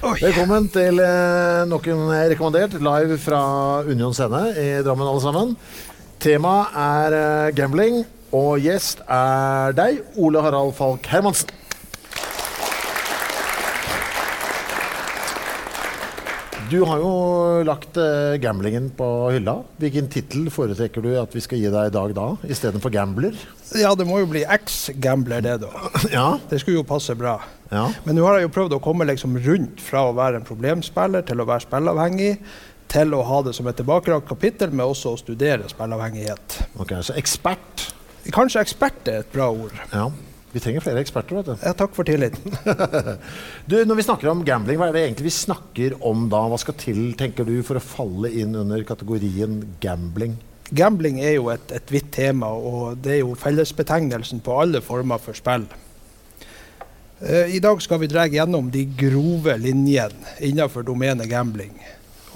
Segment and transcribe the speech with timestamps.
[0.00, 0.16] Gammal.
[0.24, 3.40] Velkommen til eh, nok en rekommandert live fra
[3.84, 5.52] Union Scene i Drammen, alle sammen.
[6.24, 7.98] Temaet er eh, gambling,
[8.32, 11.52] og gjest er deg, Ole Harald Falk Hermansen.
[16.70, 17.10] Du har jo
[17.66, 19.56] lagt eh, gamblingen på hylla.
[19.82, 23.34] Hvilken tittel foretrekker du at vi skal gi deg i dag da, istedenfor gambler?
[23.74, 25.72] Ja, det må jo bli eks-gambler, det, da.
[26.14, 26.26] Ja.
[26.50, 27.40] Det skulle jo passe bra.
[27.74, 27.88] Ja.
[28.06, 31.26] Men nå har jeg jo prøvd å komme liksom rundt fra å være en problemspiller
[31.26, 32.32] til å være spilleavhengig,
[32.90, 36.60] til å ha det som et tilbakelagt kapittel, med også å studere spilleavhengighet.
[36.78, 37.88] Ok, Så ekspert.
[38.30, 39.74] Kanskje ekspert er et bra ord.
[39.90, 40.06] Ja.
[40.50, 41.62] Vi trenger flere eksperter, vet du.
[41.62, 42.54] Ja, takk for tilliten.
[43.70, 46.40] Du, Når vi snakker om gambling, hva er det egentlig vi snakker om da?
[46.50, 50.34] Hva skal til, tenker du, for å falle inn under kategorien gambling?
[50.74, 55.22] Gambling er jo et, et vidt tema, og det er jo fellesbetegnelsen på alle former
[55.22, 55.68] for spill.
[57.20, 61.74] Eh, I dag skal vi dra gjennom de grove linjene innenfor domenet gambling.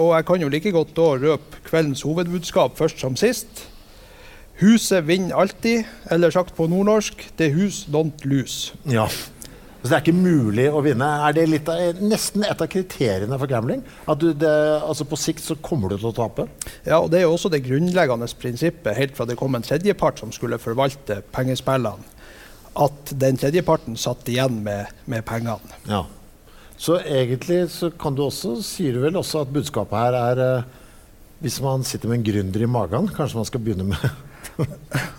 [0.02, 3.66] Og jeg kan jo like godt da røpe kveldens hovedbudskap først som sist.
[4.60, 8.76] Huset vinner alltid, eller sagt på nordnorsk, det hus don't lose.
[8.86, 9.08] Ja.
[9.84, 11.04] Så det er ikke mulig å vinne.
[11.26, 13.82] Er det av, nesten et av kriteriene for gambling?
[14.08, 16.46] At du, det, altså På sikt så kommer du til å tape?
[16.86, 20.22] Ja, og Det er jo også det grunnleggende prinsippet helt fra det kom en tredjepart
[20.22, 22.12] som skulle forvalte pengespillene,
[22.80, 25.76] at den tredjeparten satt igjen med, med pengene.
[25.90, 26.06] Ja.
[26.80, 30.70] Så egentlig så kan du også, sier du vel også at budskapet her er eh,
[31.44, 34.08] Hvis man sitter med en gründer i magen, kanskje man skal begynne med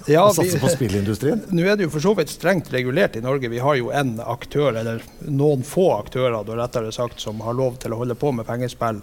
[0.06, 1.40] Ja, å satse på spillindustrien?
[1.56, 3.50] Nå er det jo for så vidt strengt regulert i Norge.
[3.50, 7.80] Vi har jo én aktør, eller noen få aktører, da rettere sagt, som har lov
[7.82, 9.02] til å holde på med pengespill.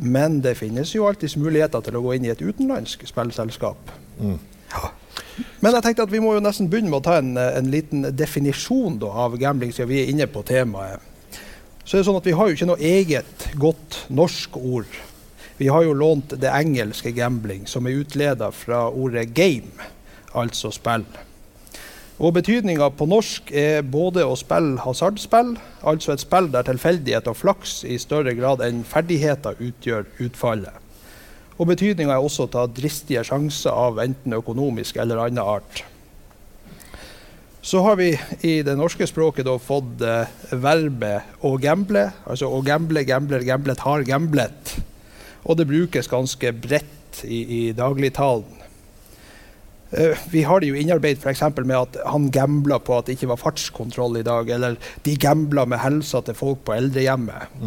[0.00, 3.92] Men det finnes jo alltids muligheter til å gå inn i et utenlandsk spillselskap.
[4.20, 4.88] Ja.
[5.60, 8.08] Men jeg tenkte at vi må jo nesten begynne med å ta en, en liten
[8.16, 11.04] definisjon da, av gambling, siden vi er inne på temaet.
[11.84, 14.98] Så er det sånn at Vi har jo ikke noe eget godt norsk ord.
[15.60, 19.88] Vi har jo lånt det engelske gambling, som er utleda fra ordet game,
[20.32, 21.04] altså spill.
[22.16, 25.54] Og Betydninga på norsk er både å spille hasardspill,
[25.84, 30.72] altså et spill der tilfeldighet og flaks i større grad enn ferdigheter utgjør utfallet.
[31.60, 35.84] Og Betydninga er også å ta dristige sjanser av enten økonomisk eller annen art.
[37.60, 38.14] Så har vi
[38.48, 44.08] i det norske språket fått eh, verbet 'å gamble', altså 'å gamble, gambler, gamblet, har
[44.08, 44.80] gamblet'.
[45.50, 48.60] Og det brukes ganske bredt i, i dagligtalen.
[49.90, 51.42] Eh, vi har det jo innarbeidet f.eks.
[51.58, 55.66] med at han gambla på at det ikke var fartskontroll i dag, eller de gambla
[55.66, 57.58] med helsa til folk på eldrehjemmet.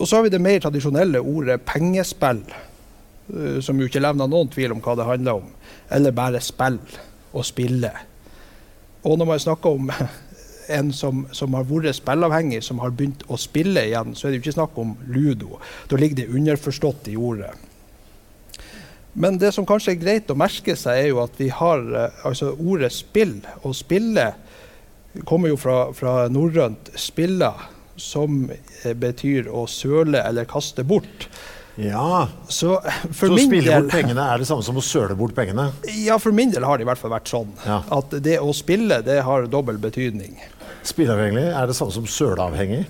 [0.00, 4.48] Og så har vi det mer tradisjonelle ordet pengespill, eh, som jo ikke levner noen
[4.52, 5.52] tvil om hva det handler om.
[5.92, 6.80] Eller bare spill
[7.36, 7.92] og spille.
[9.04, 9.92] Og når man snakker om
[10.72, 14.40] en som, som har vært spilleavhengig, som har begynt å spille igjen, så er det
[14.40, 15.58] jo ikke snakk om ludo.
[15.90, 17.52] Da ligger det underforstått i ordet.
[19.12, 22.24] Men det som kanskje er greit å merke seg, er jo at vi har eh,
[22.26, 23.40] altså ordet spill.
[23.66, 24.30] Og spille
[25.26, 27.54] kommer jo fra, fra norrønt 'spilla',
[28.00, 31.26] som eh, betyr å søle eller kaste bort.
[31.80, 32.28] Ja.
[32.48, 32.80] Så
[33.12, 35.70] for Så spille del bort pengene er det samme som å søle bort pengene?
[36.04, 37.52] Ja, for min del har det i hvert fall vært sånn.
[37.66, 37.82] Ja.
[37.98, 40.38] At det å spille, det har dobbel betydning.
[40.86, 42.84] Spilleavhengig er det samme som sølavhengig?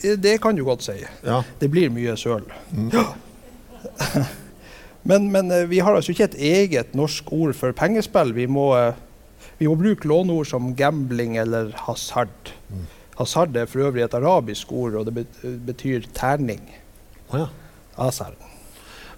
[0.00, 0.96] Det kan du godt si.
[1.26, 1.42] Ja.
[1.60, 2.46] Det blir mye søl.
[2.92, 3.08] Ja.
[5.02, 8.34] Men, men eh, vi har altså ikke et eget norsk ord for pengespill.
[8.36, 8.98] Vi må, eh,
[9.56, 12.52] vi må bruke låneord som gambling eller hasard.
[13.16, 15.24] Hasard er for øvrig et arabisk ord, og det
[15.66, 16.60] betyr terning.
[17.30, 17.48] Oh, ja.
[18.00, 18.36] Asar.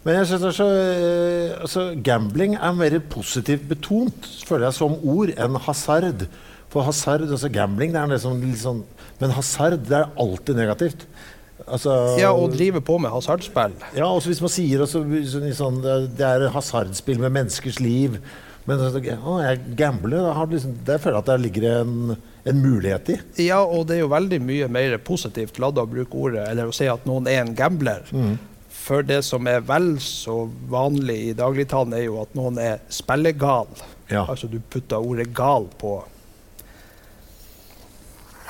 [0.03, 4.97] Men jeg synes det så, eh, altså, gambling er mer positivt betont, føler jeg, som
[5.03, 6.27] ord, enn hasard.
[6.73, 8.83] For hasard, altså gambling, det er liksom litt sånn
[9.21, 11.07] Men hasard, det er alltid negativt.
[11.67, 13.75] Altså, Ja, å drive på med hasardspill.
[13.95, 15.05] Ja, også hvis man sier også,
[15.59, 15.83] sånn,
[16.17, 18.17] det er hasardspill med menneskers liv.
[18.67, 18.91] Men å,
[19.43, 22.17] jeg gambler, da liksom, føler jeg at det ligger en,
[22.47, 23.19] en mulighet i.
[23.49, 26.75] Ja, og det er jo veldig mye mer positivt ladda å bruke ordet, eller å
[26.77, 28.07] si at noen er en gambler.
[28.83, 33.71] For det som er vel så vanlig i dagligtalen, er jo at noen er spillegal.
[34.11, 34.25] Ja.
[34.27, 36.01] Altså du putter ordet 'gal' på.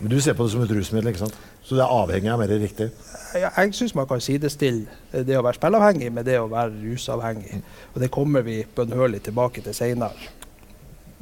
[0.03, 1.37] Men du ser på det som et rusmiddel, ikke sant?
[1.63, 2.89] Så det er avhengig av mer riktig.
[3.39, 7.61] Jeg, jeg syns man kan sidestille det å være spilleavhengig med det å være rusavhengig.
[7.95, 10.33] Og det kommer vi bønnhørlig tilbake til seinere.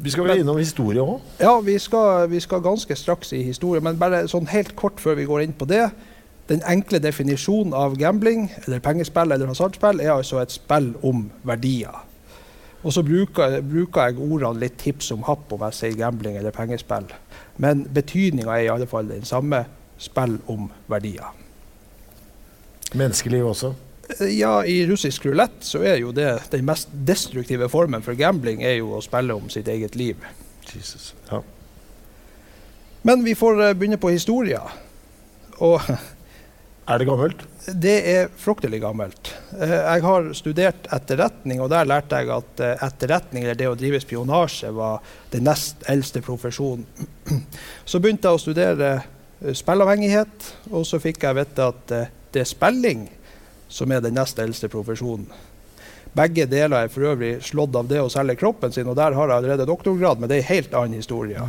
[0.01, 1.21] Vi skal vel innom historie òg?
[1.43, 5.19] Ja, vi skal, vi skal ganske straks i historie, men bare sånn helt kort før
[5.19, 5.91] vi går inn på det.
[6.49, 12.01] Den enkle definisjonen av gambling, eller pengespill eller hasardspill, er altså et spill om verdier.
[12.81, 16.55] Og så bruker, bruker jeg ordene litt tips om happ om jeg sier gambling eller
[16.57, 17.11] pengespill.
[17.61, 19.65] Men betydninga er i alle fall den samme
[20.01, 21.29] spill om verdier.
[22.97, 23.75] Menneskeliv også.
[24.33, 28.81] Ja, i russisk rulett så er jo det den mest destruktive formen for gambling er
[28.81, 30.25] jo å spille om sitt eget liv.
[30.73, 31.13] Jesus.
[31.31, 31.43] Ja.
[33.07, 34.65] Men vi får eh, begynne på historia.
[35.63, 35.79] Og
[36.91, 37.45] Er det gammelt?
[37.79, 39.31] det er fryktelig gammelt.
[39.55, 43.77] Eh, Jeg har studert etterretning, og der lærte jeg at eh, etterretning, eller det å
[43.79, 44.99] drive spionasje, var
[45.31, 46.83] den nest eldste profesjonen.
[47.91, 52.45] Så begynte jeg å studere eh, spillavhengighet, og så fikk jeg vite at eh, det
[52.45, 53.07] er spilling
[53.71, 55.29] som er den nest eldste profesjonen.
[56.17, 59.31] Begge deler er for øvrig slått av det å selge kroppen sin, og der har
[59.31, 61.45] jeg allerede doktorgrad, men det er en helt annen historie.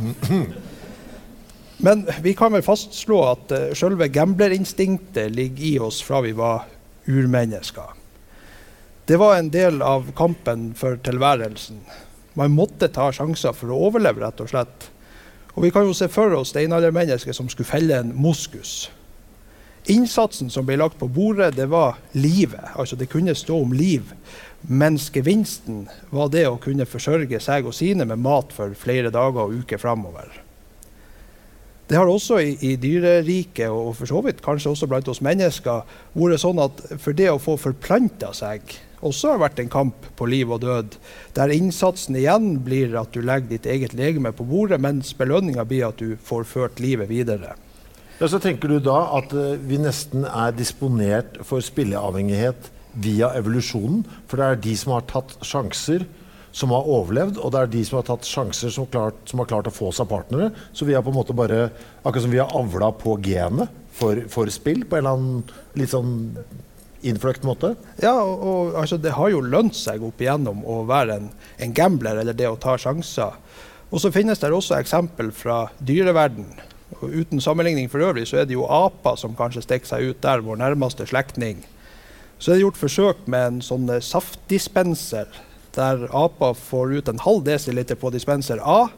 [1.82, 6.68] Men vi kan vel fastslå at uh, selve gamblerinstinktet ligger i oss fra vi var
[7.10, 7.96] urmennesker.
[9.10, 11.80] Det var en del av kampen for tilværelsen.
[12.38, 14.86] Man måtte ta sjanser for å overleve, rett og slett.
[15.54, 18.90] Og vi kan jo se for oss steinaldermennesket som skulle felle en moskus.
[19.90, 22.70] Innsatsen som ble lagt på bordet, det var livet.
[22.78, 24.14] Altså det kunne stå om liv.
[24.62, 29.48] Mens gevinsten var det å kunne forsørge seg og sine med mat for flere dager
[29.48, 30.30] og uker framover.
[31.90, 35.82] Det har også i, i dyreriket, og for så vidt kanskje også blant oss mennesker,
[36.14, 40.28] vært sånn at for det å få forplanta seg også har vært en kamp på
[40.30, 40.96] liv og død,
[41.36, 45.88] der innsatsen igjen blir at du legger ditt eget legeme på bordet, mens belønninga blir
[45.88, 47.56] at du får ført livet videre.
[48.20, 52.70] Ja, så tenker du da at eh, vi nesten er disponert for spilleavhengighet
[53.02, 54.04] via evolusjonen?
[54.30, 56.04] For det er de som har tatt sjanser,
[56.52, 59.48] som har overlevd, og det er de som har tatt sjanser, som, klart, som har
[59.50, 60.52] klart å få seg partnere.
[60.76, 61.70] Så vi har på en måte bare
[62.02, 65.92] Akkurat som vi har avla på genet for, for spill, på en eller annen litt
[65.92, 66.14] sånn
[67.02, 67.74] innfløkt måte.
[68.02, 71.74] Ja, og, og altså, Det har jo lønt seg opp igjennom å være en, en
[71.76, 73.38] gambler eller det å ta sjanser.
[73.92, 76.48] Og så finnes det også eksempel fra dyreverden.
[77.00, 80.22] Og uten sammenligning for øvrig så er det jo aper som kanskje stikker seg ut
[80.24, 81.62] der, vår nærmeste slektning.
[82.38, 85.28] Så er det gjort forsøk med en sånn eh, saftdispenser,
[85.72, 88.90] der aper får ut en halv desiliter på dispenser A,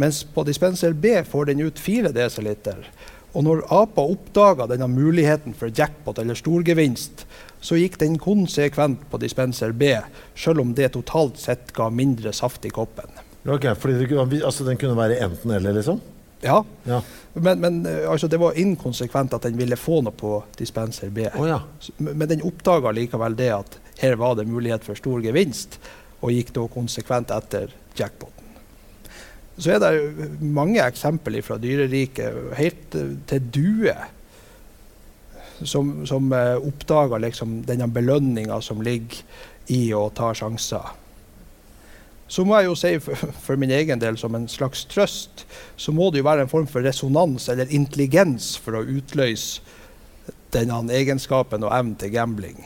[0.00, 2.86] mens på dispenser B får den ut fire desiliter.
[3.34, 7.26] Og når apa oppdaga denne muligheten for jackpot eller storgevinst,
[7.64, 9.94] så gikk den konsekvent på dispenser B,
[10.36, 13.08] selv om det totalt sett ga mindre saft i koppen.
[13.48, 16.00] Ok, fordi det altså, Den kunne være enten-eller, liksom?
[16.44, 17.00] Ja, Ja.
[17.32, 21.24] men, men eh, altså, det var inkonsekvent at den ville få noe på dispenser B.
[21.40, 21.62] Oh, ja.
[21.96, 25.78] Men den oppdaga likevel det at her var det mulighet for stor gevinst,
[26.20, 28.32] og gikk da konsekvent etter jackpoten.
[29.56, 34.04] Så er det mange eksempler fra dyreriket, helt eh, til duer,
[35.62, 39.22] som, som oppdager liksom denne belønninga som ligger
[39.72, 40.92] i å ta sjanser.
[42.26, 42.92] Så må jeg jo si
[43.44, 45.44] for min egen del som en slags trøst,
[45.76, 49.62] så må det jo være en form for resonans eller intelligens for å utløse
[50.54, 52.64] denne egenskapen og evnen til gambling.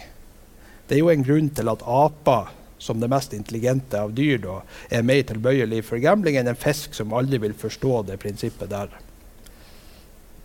[0.89, 4.61] Det er jo en grunn til at aper, som det mest intelligente av dyr, da,
[4.95, 8.93] er mer tilbøyelig for gambling enn en fisk som aldri vil forstå det prinsippet der.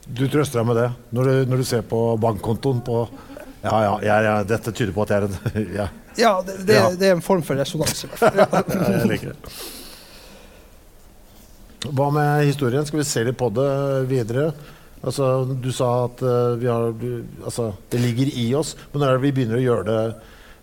[0.08, 2.98] Du trøster deg med det når du, når du ser på bankkontoen på
[3.64, 5.88] Ja, ja, ja, ja dette tyder på at jeg er en ja,
[6.20, 6.90] Ja, det, det, Ja.
[7.00, 8.04] det er en form for resonans.
[8.04, 8.36] i hvert fall.
[8.44, 9.00] Ja.
[9.00, 9.56] jeg liker det.
[11.92, 12.86] Hva med historien?
[12.88, 13.72] Skal vi se litt på det
[14.12, 14.52] videre?
[15.04, 15.26] Altså,
[15.60, 16.94] du sa at uh, vi har,
[17.44, 20.04] altså, det ligger i oss, men når er det vi begynner å gjøre det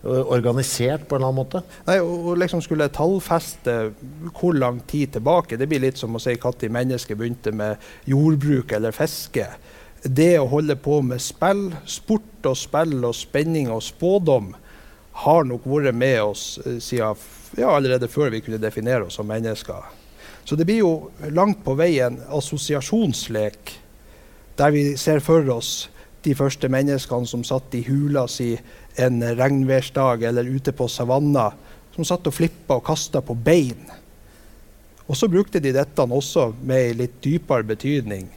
[0.02, 1.62] organisert på en eller annen måte?
[1.87, 3.75] Nei, å liksom skulle tallfeste
[4.38, 7.76] hvor lang tid tilbake, det blir litt som å si når mennesket begynte med
[8.09, 9.47] jordbruk eller fiske.
[10.02, 14.54] Det å holde på med spill, sport og spill og spenning og spådom
[15.21, 17.19] har nok vært med oss eh, siden
[17.59, 19.85] ja, allerede før vi kunne definere oss som mennesker.
[20.45, 20.95] Så det blir jo
[21.35, 23.75] langt på vei en assosiasjonslek
[24.57, 25.90] der vi ser for oss
[26.25, 28.53] de første menneskene som satt i hula si
[29.00, 31.50] en regnværsdag eller ute på savanna,
[31.95, 33.89] som satt og flippa og kasta på bein.
[35.11, 38.29] Og så brukte de dette også med litt dypere betydning,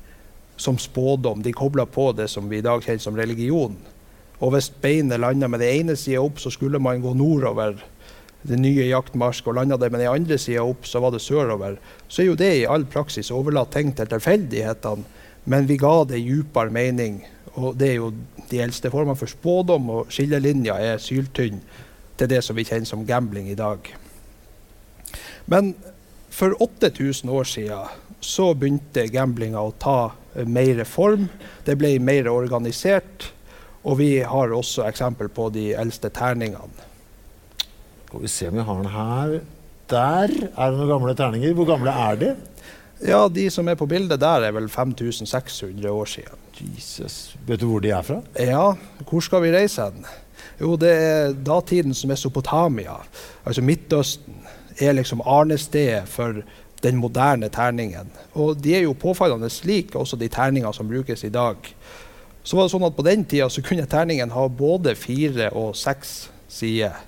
[0.57, 1.43] som spådom.
[1.43, 3.75] De kobla på det som vi i dag kjenner som religion.
[4.39, 7.77] Og hvis beinet landa med den ene sida opp, så skulle man gå nordover
[8.43, 11.77] det nye jaktmarsk, og landa det med den andre sida opp, så var det sørover.
[12.07, 15.05] Så er jo det i all praksis overlatt ting til tilfeldighetene,
[15.47, 17.21] men vi ga det djupere mening.
[17.59, 18.11] Og det er jo
[18.49, 21.61] de eldste formene for spådom, og skillelinja er syltynn
[22.17, 23.91] til det som vi kjenner som gambling i dag.
[25.45, 25.73] Men
[26.33, 30.13] for 8000 år siden så begynte gamblinga å ta
[30.47, 31.27] mer form.
[31.65, 33.29] Det ble mer organisert.
[33.83, 36.87] Og vi har også eksempel på de eldste terningene.
[38.07, 39.33] Skal vi se om vi har den her.
[39.91, 41.55] Der er det noen gamle terninger.
[41.57, 42.31] Hvor gamle er de?
[43.03, 46.42] Ja, De som er på bildet der, er vel 5600 år siden.
[46.61, 47.35] Jesus.
[47.47, 48.21] Vet du hvor de er fra?
[48.39, 48.73] Ja,
[49.09, 50.05] hvor skal vi reise hen?
[50.61, 52.99] Jo, det er datidens Mesopotamia.
[53.45, 54.43] Altså Midtøsten
[54.79, 56.43] er liksom arnestedet for
[56.83, 58.11] den moderne terningen.
[58.33, 61.55] Og de er jo påfallende like også de terningene som brukes i dag.
[62.43, 65.75] Så var det sånn at På den tida så kunne terningen ha både fire og
[65.75, 66.99] seks sider.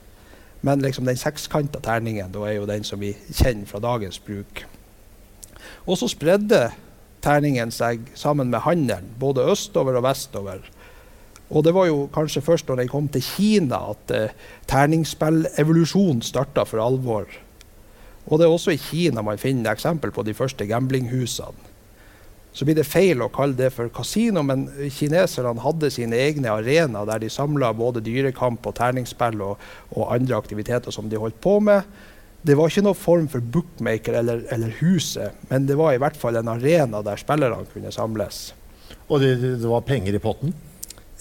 [0.62, 4.64] Men liksom den sekskanta terningen da er jo den som vi kjenner fra dagens bruk.
[5.86, 6.72] Og så spredde
[7.26, 10.64] terningen seg sammen med handelen, både østover og vestover.
[11.50, 14.34] Og det var jo kanskje først når den kom til Kina at eh,
[14.70, 17.30] terningspillevolusjonen starta for alvor.
[18.26, 21.74] Og det er også i Kina man finner eksempel på de første gamblinghusene.
[22.56, 27.10] Så blir det feil å kalle det for kasino, men kineserne hadde sine egne arenaer
[27.10, 31.58] der de samla både dyrekamp og terningsspill og, og, andre aktiviteter som de holdt på
[31.60, 31.84] med.
[32.46, 36.18] Det var ikke noen form for bookmaker eller, eller huset, men det var i hvert
[36.20, 38.52] fall en arena der spillerne kunne samles.
[39.08, 40.54] Og det, det var penger i potten?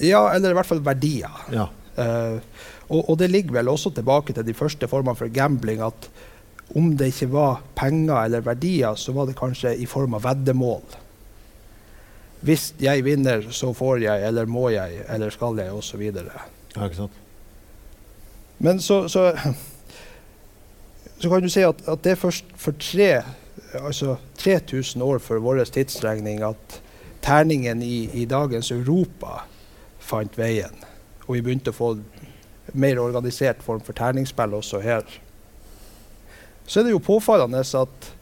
[0.02, 1.32] Ja, eller i hvert fall verdier.
[1.54, 1.68] Ja.
[1.94, 2.40] Uh,
[2.88, 6.08] og, og, det ligger vel også tilbake til de første formene for gambling at
[6.74, 10.82] om det ikke var penger eller verdier, så var det kanskje i form av veddemål.
[12.44, 16.02] Hvis jeg vinner, så får jeg, eller må jeg, eller skal jeg, osv.
[16.08, 17.20] Ja, ikke sant.
[18.64, 19.30] Men så, så,
[21.24, 23.10] så, kan du si at, at det er først for tre,
[23.80, 26.80] altså 3000 år før vår tidsregning at
[27.24, 29.42] terningen i, i, dagens Europa
[30.04, 30.74] fant veien.
[31.26, 31.94] Og vi begynte å få
[32.76, 35.04] mer organisert form for terningsspill også her.
[36.66, 38.12] Så er det jo påfallende at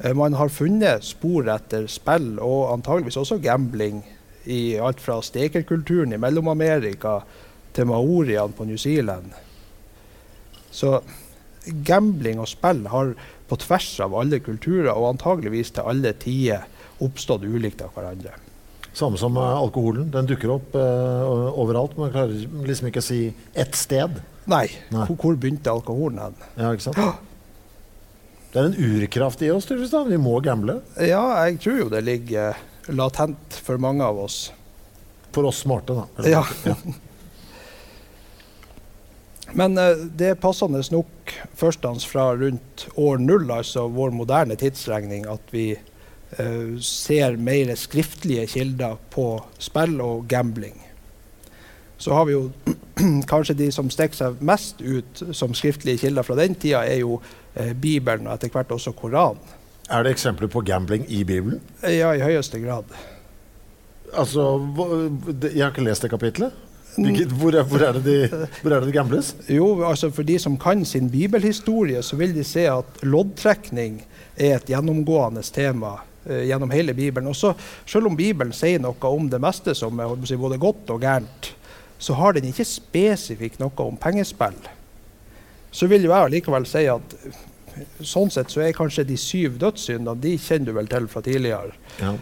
[0.00, 4.04] Eh, man har funnet spor etter spill, og antageligvis også gambling,
[4.48, 7.18] i alt fra stekerkulturen i Mellom-Amerika
[7.76, 9.34] til maoriene på New Zealand.
[10.70, 11.00] Så
[11.86, 13.14] gambling og spill har
[13.48, 16.66] på tvers av alle kulturer og antageligvis til alle tider
[17.04, 18.34] oppstått ulikt av hverandre.
[18.98, 20.08] Samme som uh, alkoholen.
[20.10, 21.94] Den dukker opp uh, overalt.
[22.00, 22.34] Man klarer
[22.66, 23.20] liksom ikke å si
[23.54, 24.18] ett sted.
[24.50, 24.66] Nei.
[24.90, 25.04] Nei.
[25.06, 26.38] Hvor, hvor begynte alkoholen hen?
[26.58, 27.24] Ja, ikke sant?
[28.48, 30.02] Det er en urkraft i oss, da.
[30.08, 30.80] Vi må gamble.
[30.96, 32.56] Ja, jeg tror jo det ligger
[32.88, 34.48] latent for mange av oss.
[35.36, 36.26] For oss smarte, da.
[36.26, 36.42] Ja.
[36.64, 36.78] ja.
[39.56, 45.26] Men uh, det er passende nok førstans fra rundt år null, altså vår moderne tidsregning,
[45.30, 50.76] at vi uh, ser mer skriftlige kilder på spill og gambling.
[51.98, 52.50] Så har vi jo
[53.32, 57.18] kanskje de som stikker seg mest ut som skriftlige kilder fra den tida, er jo
[57.54, 59.42] eh, Bibelen og etter hvert også Koranen.
[59.90, 61.62] Er det eksempler på gambling i Bibelen?
[61.82, 62.90] Ja, i høyeste grad.
[64.12, 64.44] Altså,
[65.42, 66.52] Jeg har ikke lest det kapitlet.
[66.98, 69.32] Hvor er, hvor, er det de, hvor er det de gambles?
[69.48, 74.00] Jo, altså For de som kan sin bibelhistorie, så vil de se at loddtrekning
[74.36, 77.30] er et gjennomgående tema eh, gjennom hele Bibelen.
[77.30, 77.54] Også
[77.86, 81.52] selv om Bibelen sier noe om det meste som er si, både godt og gærent,
[81.98, 84.58] så har den ikke spesifikt noe om pengespill.
[85.70, 87.16] Så vil jo jeg likevel si at
[88.02, 91.74] sånn sett så er kanskje de syv dødssyndene de kjenner du vel til fra tidligere.
[92.00, 92.14] Ja.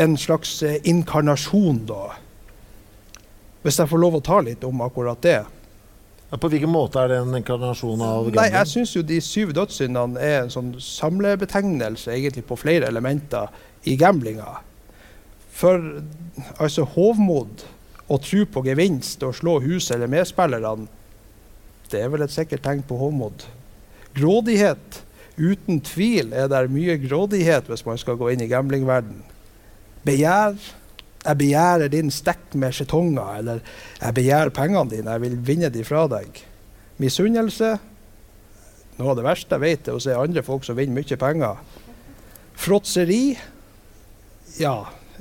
[0.00, 2.14] En slags eh, inkarnasjon, da.
[3.62, 5.40] Hvis jeg får lov å ta litt om akkurat det.
[6.32, 8.38] På hvilken måte er det en inkarnasjon av gambling?
[8.40, 13.52] Nei, Jeg syns jo de syv dødssyndene er en sånn samlebetegnelse egentlig på flere elementer
[13.84, 14.62] i gamblinga.
[15.52, 16.00] For
[16.56, 17.66] altså hovmod
[18.08, 20.88] og tro på gevinst og slå huset eller medspillerne,
[21.92, 23.44] det er vel et sikkert tegn på hovmod.
[24.16, 25.02] Grådighet.
[25.36, 29.20] Uten tvil er det mye grådighet hvis man skal gå inn i gamblingverden.
[30.04, 30.56] Begjær.
[31.22, 33.60] Jeg begjærer din stekk med skjetonger, eller
[34.00, 36.40] jeg begjærer pengene dine, jeg vil vinne de fra deg.
[37.02, 37.76] Misunnelse.
[38.98, 41.62] Noe av det verste jeg vet, er å se andre folk som vinner mye penger.
[42.58, 43.22] Fråtseri.
[44.58, 44.76] Ja.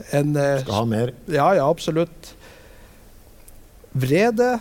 [0.10, 1.14] En, eh, Skal ha mer?
[1.28, 2.34] Ja, ja, absolutt.
[3.94, 4.60] Vrede,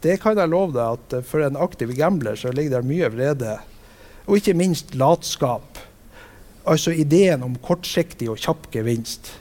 [0.00, 3.12] det kan jeg love deg at eh, for en aktiv gambler så ligger det mye
[3.12, 3.58] vrede.
[4.26, 5.78] Og ikke minst latskap.
[6.64, 9.32] Altså ideen om kortsiktig og kjapp gevinst.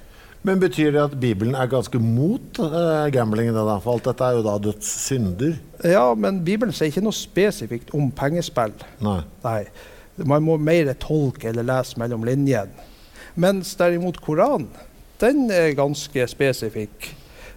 [0.42, 3.52] Men betyr det at Bibelen er ganske mot uh, gambling?
[3.56, 3.76] Da?
[3.84, 5.58] For alt dette er jo da dødssynder?
[5.84, 8.76] Ja, men Bibelen sier ikke noe spesifikt om pengespill.
[9.04, 9.20] Nei.
[9.44, 9.64] Nei.
[10.28, 12.88] Man må mer tolke eller lese mellom linjene.
[13.40, 14.68] Mens derimot Koranen,
[15.20, 17.12] den er ganske spesifikk.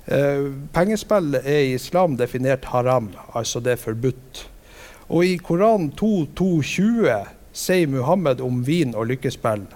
[0.06, 4.42] Eh, pengespill er i islam definert haram, altså det er forbudt.
[5.08, 9.66] Og i Koranen 2.2.20 sier Muhammed om vin og lykkespill.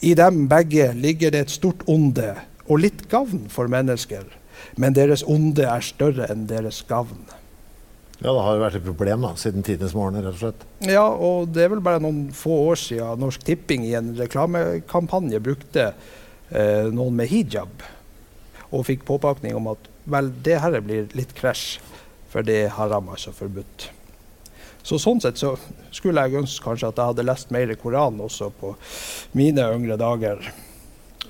[0.00, 2.34] I dem begge ligger det et stort onde
[2.70, 4.24] og litt gavn for mennesker,
[4.80, 7.26] men deres onde er større enn deres gavn.
[8.20, 10.20] Ja, Det har jo vært et problem da, siden tidenes morgen.
[10.20, 10.64] rett og slett.
[10.84, 15.40] Ja, og det er vel bare noen få år siden Norsk Tipping i en reklamekampanje
[15.40, 15.86] brukte
[16.50, 17.86] eh, noen med hijab,
[18.70, 21.80] og fikk påpakning om at vel, det her blir litt krasj,
[22.30, 23.88] for det er haram, altså forbudt.
[24.82, 25.54] Så sånn sett så
[25.92, 28.74] skulle jeg ønske kanskje at jeg hadde lest mer Koran også på
[29.36, 30.42] mine yngre dager.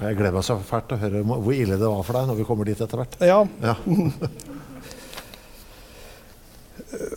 [0.00, 2.38] Jeg gleder meg så fælt til å høre hvor ille det var for deg når
[2.38, 3.18] vi kommer dit etter hvert.
[3.20, 3.40] Ja.
[3.60, 3.76] Ja.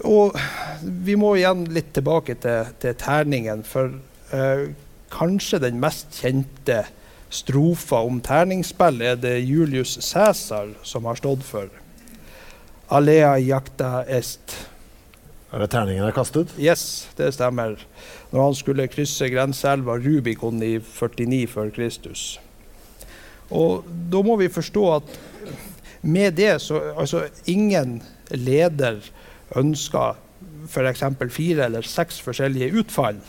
[0.06, 0.36] Og
[0.84, 3.96] vi må igjen litt tilbake til, til terningen, for
[4.36, 4.74] eh,
[5.14, 6.84] kanskje den mest kjente
[7.34, 11.72] strofa om terningsspill er det Julius Cæsar som har stått for.
[12.94, 14.54] Alea jakta est.
[15.54, 16.50] Er det terningen er kastet?
[16.58, 17.76] Yes, det stemmer.
[18.32, 22.24] Når han skulle krysse grenseelva Rubicon i 49 før Kristus.
[23.54, 25.14] Og da må vi forstå at
[26.02, 28.98] med det så Altså, ingen leder
[29.56, 30.18] ønsker
[30.68, 31.04] f.eks.
[31.30, 33.20] fire eller seks forskjellige utfall.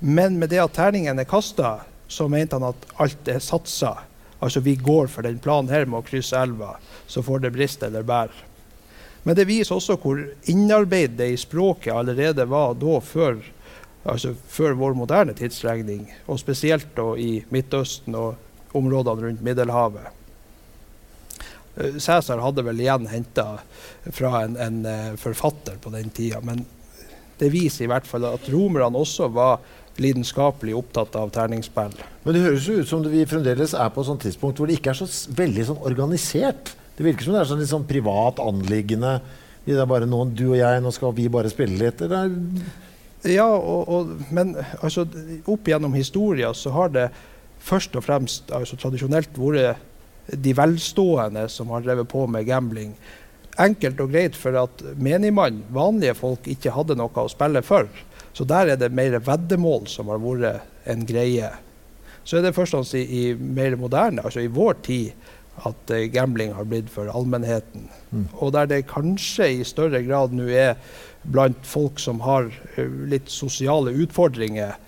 [0.00, 3.98] Men med det at terningen er kasta, så mente han at alt er satsa.
[4.40, 7.82] Altså vi går for den planen her med å krysse elva, så får det brist
[7.84, 8.32] eller bær.
[9.22, 13.40] Men det viser også hvor innarbeidet det i språket allerede var da før,
[14.08, 20.08] altså før vår moderne tidsregning, og spesielt da i Midtøsten og områdene rundt Middelhavet.
[21.76, 23.46] Eh, Cæsar hadde vel igjen henta
[24.10, 26.64] fra en, en uh, forfatter på den tida, men
[27.40, 29.60] det viser i hvert fall at romerne også var
[30.00, 31.94] lidenskapelig opptatt av terningsspill.
[32.24, 34.92] Men det høres jo ut som vi fremdeles er på et tidspunkt hvor det ikke
[34.94, 36.74] er så veldig sånn organisert.
[37.00, 39.14] Det virker som det er sånn litt sånn privat anliggende.
[39.64, 42.02] Det er bare noen, du og jeg, nå skal vi bare spille litt.
[43.24, 44.50] ja, og, og, men
[44.82, 45.06] altså,
[45.48, 47.06] opp gjennom historia så har det
[47.64, 49.80] først og fremst altså, tradisjonelt vært
[50.44, 52.92] de velstående som har drevet på med gambling.
[53.56, 57.88] Enkelt og greit for at menigmann, vanlige folk, ikke hadde noe å spille for.
[58.36, 61.48] Så der er det mer veddemål som har vært en greie.
[62.28, 65.30] Så er det først og fremst i, i mer moderne, altså i vår tid,
[65.68, 67.88] at uh, gambling har blitt for allmennheten.
[68.10, 68.28] Mm.
[68.38, 70.76] Og der det kanskje i større grad nå er
[71.22, 74.78] blant folk som har uh, litt sosiale utfordringer,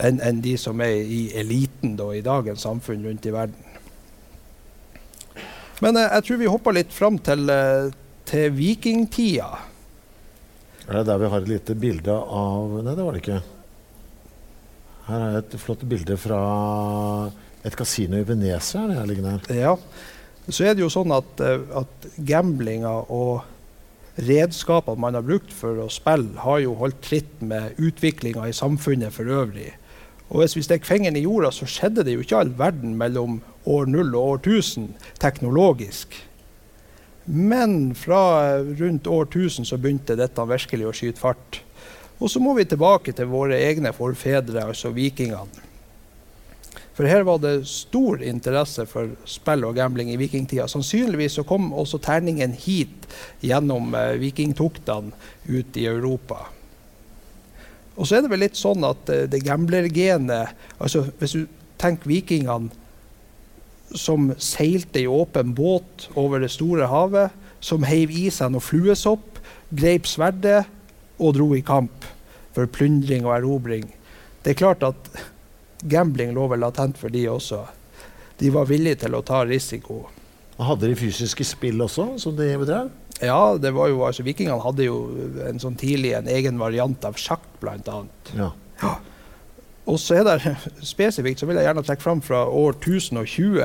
[0.00, 3.66] enn en de som er i eliten da, i dagens samfunn rundt i verden.
[5.80, 7.50] Men jeg, jeg tror vi hopper litt fram til,
[8.28, 9.50] til vikingtida.
[10.90, 13.40] Er det der vi har et lite bilde av Nei, det var det ikke.
[15.06, 16.40] Her er et flott bilde fra
[17.64, 18.82] et kasino i Venezia.
[18.82, 19.54] er det her liggende.
[19.54, 19.76] Ja.
[20.48, 23.44] Så er det jo sånn at, at gamblinga og
[24.20, 29.14] redskapene man har brukt for å spille, har jo holdt tritt med utviklinga i samfunnet
[29.14, 29.70] for øvrig.
[30.30, 33.40] Og hvis vi stikker fingeren i jorda, så skjedde det jo ikke all verden mellom
[33.68, 34.92] år 0 og år 1000
[35.22, 36.14] teknologisk.
[37.26, 41.60] Men fra rundt år 1000 så begynte dette virkelig å skyte fart.
[42.20, 45.68] Og så må vi tilbake til våre egne forfedre, altså vikingene.
[47.00, 50.66] For her var det stor interesse for spill og gambling i vikingtida.
[50.68, 53.06] Sannsynligvis så kom også terningen hit
[53.40, 55.08] gjennom eh, vikingtuktene
[55.48, 56.42] ut i Europa.
[57.96, 61.48] Og så er det vel litt sånn at eh, det gamblergenet altså Hvis du
[61.80, 62.68] tenker vikingene
[63.96, 67.32] som seilte i åpen båt over det store havet,
[67.64, 69.40] som heiv i seg noe fluesopp,
[69.72, 70.66] greip sverdet
[71.16, 72.04] og dro i kamp
[72.52, 73.88] for plyndring og erobring.
[74.44, 75.14] Det er klart at
[75.82, 77.64] gambling lå vel latent for de også.
[78.40, 80.06] De var villige til å ta risiko.
[80.60, 82.90] Hadde de fysiske spill også, som de bedrev?
[83.20, 84.98] Ja, det var jo, altså vikingene hadde jo
[85.44, 88.32] en sånn tidlig en egen variant av sjakk, annet.
[88.36, 88.50] Ja.
[88.80, 88.94] ja.
[89.88, 90.54] Og så er det
[90.86, 93.60] spesifikt så vil jeg gjerne trekke fram fra år 1020.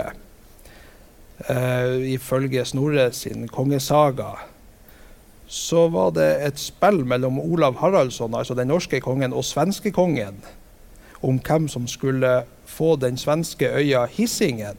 [1.45, 4.37] Uh, ifølge Snorre sin kongesaga
[5.51, 10.39] så var det et spill mellom Olav Haraldsson, altså den norske kongen, og svenskekongen
[11.25, 14.77] om hvem som skulle få den svenske øya Hissingen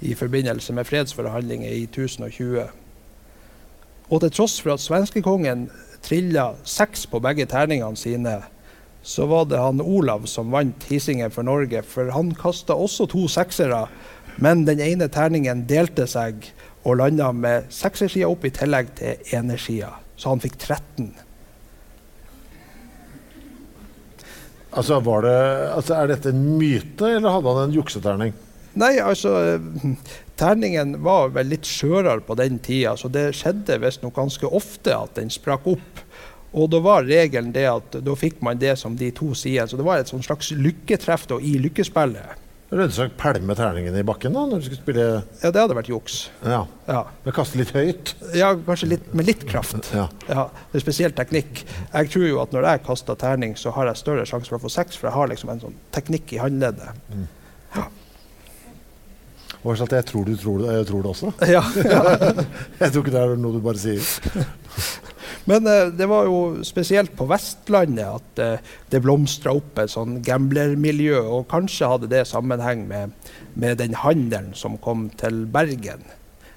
[0.00, 2.64] i forbindelse med fredsforhandlinger i 1020.
[4.10, 5.68] Og til tross for at svenskekongen
[6.02, 8.38] trilla seks på begge terningene sine,
[9.02, 11.82] så var det han Olav som vant Hisingen for Norge.
[11.82, 13.86] For han kasta også to seksere,
[14.40, 16.50] men den ene terningen delte seg
[16.84, 19.92] og landa med seksersida opp i tillegg til enersida.
[20.16, 21.12] Så han fikk 13.
[24.70, 25.36] Altså, det,
[25.74, 28.34] altså, Er dette en myte, eller hadde han en jukseterning?
[28.78, 29.32] Nei, altså
[30.38, 35.18] Terningen var vel litt skjørere på den tida, så det skjedde visstnok ganske ofte at
[35.18, 36.04] den sprakk opp.
[36.56, 39.68] Og da var regelen det at da fikk man det som de to sier.
[39.68, 42.39] Så det var et sånn slags lykketreff da, i lykkespillet.
[42.70, 45.06] Rett pælme terningen i bakken da, når du skulle spille
[45.42, 46.18] Ja, det hadde vært juks.
[46.46, 46.60] Ja.
[46.86, 48.12] Ja, Men kaste litt høyt?
[48.36, 49.88] ja kanskje litt, med litt kraft.
[49.90, 50.04] Ja.
[50.28, 51.64] Ja, det er spesiell teknikk.
[51.66, 54.64] Jeg tror jo at når jeg kaster terning, så har jeg større sjanse for å
[54.68, 57.02] få seks, for jeg har liksom en sånn teknikk i håndleddet.
[57.10, 57.26] Mm.
[57.74, 57.88] Ja.
[59.60, 61.34] Hva at jeg tror du tror det, jeg tror det også.
[61.50, 61.60] Ja,
[62.80, 64.06] Jeg tror ikke det er noe du bare sier.
[65.48, 70.20] Men eh, det var jo spesielt på Vestlandet at eh, det blomstra opp et sånn
[70.26, 73.16] gamblermiljø, og kanskje hadde det sammenheng med,
[73.54, 76.04] med den handelen som kom til Bergen.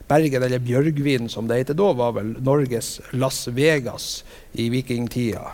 [0.10, 5.54] Bergen, eller Bjørgvin som det heter da, var vel Norges Las Vegas i vikingtida.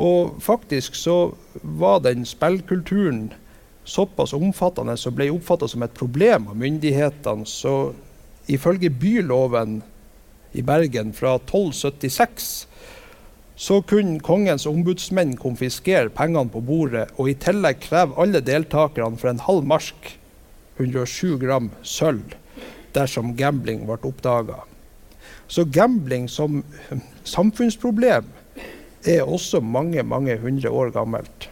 [0.00, 3.28] Og faktisk så var den spillkulturen
[3.84, 7.92] såpass omfattende og ble oppfatta som et problem av myndighetene, så
[8.50, 9.82] ifølge byloven
[10.54, 12.66] i Bergen fra 1276
[13.56, 19.30] så kunne kongens ombudsmenn konfiskere pengene på bordet og i tillegg kreve alle deltakerne for
[19.30, 20.14] en halv marsk,
[20.78, 22.34] 107 gram sølv,
[22.94, 24.64] dersom gambling ble oppdaga.
[25.46, 26.64] Så gambling som
[27.36, 28.26] samfunnsproblem
[29.06, 31.50] er også mange, mange hundre år gammelt.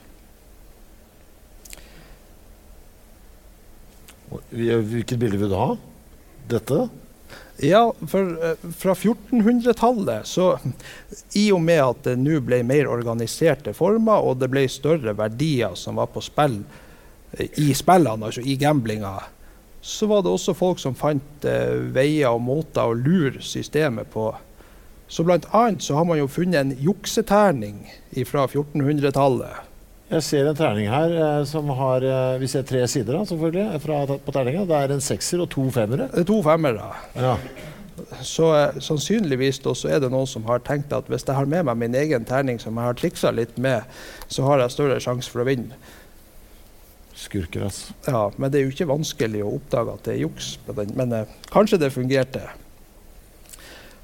[4.51, 5.71] Hvilket bilde vil du ha?
[6.51, 6.87] Dette?
[7.65, 10.59] Ja, for eh, fra 1400-tallet så
[11.39, 15.77] I og med at det nå ble mer organiserte former, og det ble større verdier
[15.79, 16.59] som var på spill
[17.39, 19.15] eh, i spillene, altså i gamblinga,
[19.79, 24.33] så var det også folk som fant eh, veier og måter å lure systemet på.
[25.07, 27.85] Så annet så har man jo funnet en jukseterning
[28.27, 29.72] fra 1400-tallet.
[30.13, 33.81] Jeg ser en terning her eh, som har eh, Vi ser tre sider da, selvfølgelig
[33.81, 34.67] fra, på terninga.
[34.69, 36.11] Det er en sekser og to femmere.
[36.13, 36.91] Er to femmere.
[37.17, 37.37] Ja.
[38.21, 41.49] Så eh, sannsynligvis da, så er det noen som har tenkt at hvis jeg har
[41.49, 43.89] med meg min egen terning som jeg har triksa litt med,
[44.29, 45.81] så har jeg større sjanse for å vinne.
[47.17, 47.95] Skurker, altså.
[48.09, 50.55] Ja, Men det er jo ikke vanskelig å oppdage at det er juks.
[50.97, 52.49] Men eh, kanskje det fungerte.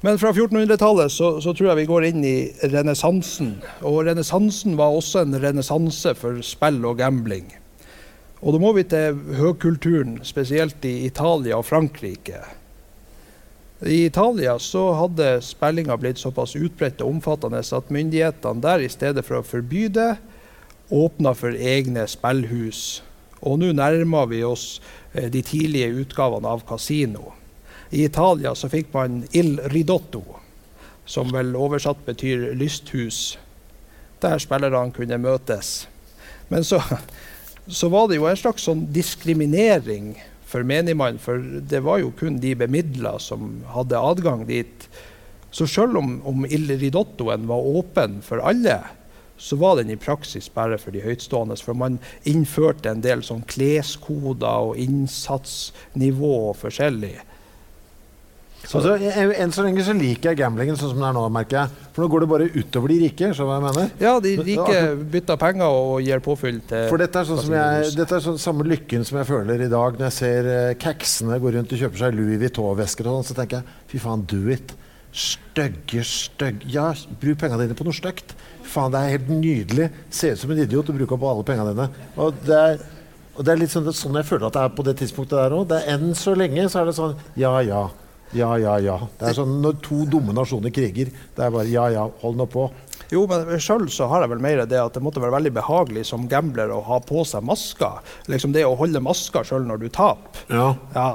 [0.01, 2.35] Men fra 1400-tallet så, så tror jeg vi går inn i
[2.71, 3.57] renessansen.
[3.83, 7.49] Og renessansen var også en renessanse for spill og gambling.
[8.39, 12.39] Og da må vi til høgkulturen, spesielt i Italia og Frankrike.
[13.83, 19.23] I Italia så hadde spillinga blitt såpass utbredt og omfattende at myndighetene der, i stedet
[19.27, 20.13] for å forby det,
[20.91, 23.01] åpna for egne spillhus.
[23.43, 24.79] Og nå nærmer vi oss
[25.13, 27.33] eh, de tidlige utgavene av kasino.
[27.89, 30.23] I Italia så fikk man Il Ridotto,
[31.09, 33.37] som vel oversatt betyr lysthus,
[34.21, 35.87] der spillerne kunne møtes.
[36.49, 36.81] Men så,
[37.67, 40.13] så var det jo en slags sånn diskriminering
[40.49, 44.87] for menigmann, for det var jo kun de bemidla som hadde adgang dit.
[45.51, 48.81] Så selv om, om Il Ridottoen var åpen for alle,
[49.39, 51.57] så var den i praksis bare for de høytstående.
[51.63, 51.97] For man
[52.27, 57.15] innførte en del sånn kleskoder og innsatsnivå og forskjellig.
[58.59, 58.95] Så, altså,
[59.39, 61.85] enn så lenge så liker jeg gamblingen sånn som det er nå, merker jeg.
[61.95, 63.29] For nå går det bare utover de rike.
[63.35, 63.93] Så hva jeg mener?
[64.03, 64.81] Ja, de rike
[65.15, 68.41] bytter penger og gir påfyll til For dette er sånn som jeg, dette er sånn
[68.41, 72.03] samme lykken som jeg føler i dag når jeg ser uh, gå rundt og kjøper
[72.03, 73.29] seg Louis Vuitton-vesker og sånn.
[73.31, 74.75] Så tenker jeg fy faen, do it.
[75.09, 76.91] Stygge, stygge Ja,
[77.21, 78.35] bruk pengene dine på noe stygt.
[78.69, 79.89] Faen, det er helt nydelig.
[80.13, 81.87] Ser ut som en idiot å bruke opp alle pengene dine.
[82.21, 82.83] Og det er,
[83.33, 85.57] og det er litt sånn, sånn jeg føler at det er på det tidspunktet der
[85.57, 85.73] òg.
[85.89, 87.87] Enn så lenge så er det sånn ja, ja.
[88.37, 88.99] Ja, ja, ja.
[89.17, 92.45] Det er sånn Når to dumme nasjoner kriger, det er bare ja, ja, hold nå
[92.51, 92.67] på.
[93.09, 96.05] Jo, men sjøl så har jeg vel mer det at det måtte være veldig behagelig
[96.11, 98.03] som gambler å ha på seg masker.
[98.29, 100.43] Liksom det å holde masker sjøl når du taper.
[100.53, 100.67] Ja.
[100.93, 101.09] ja.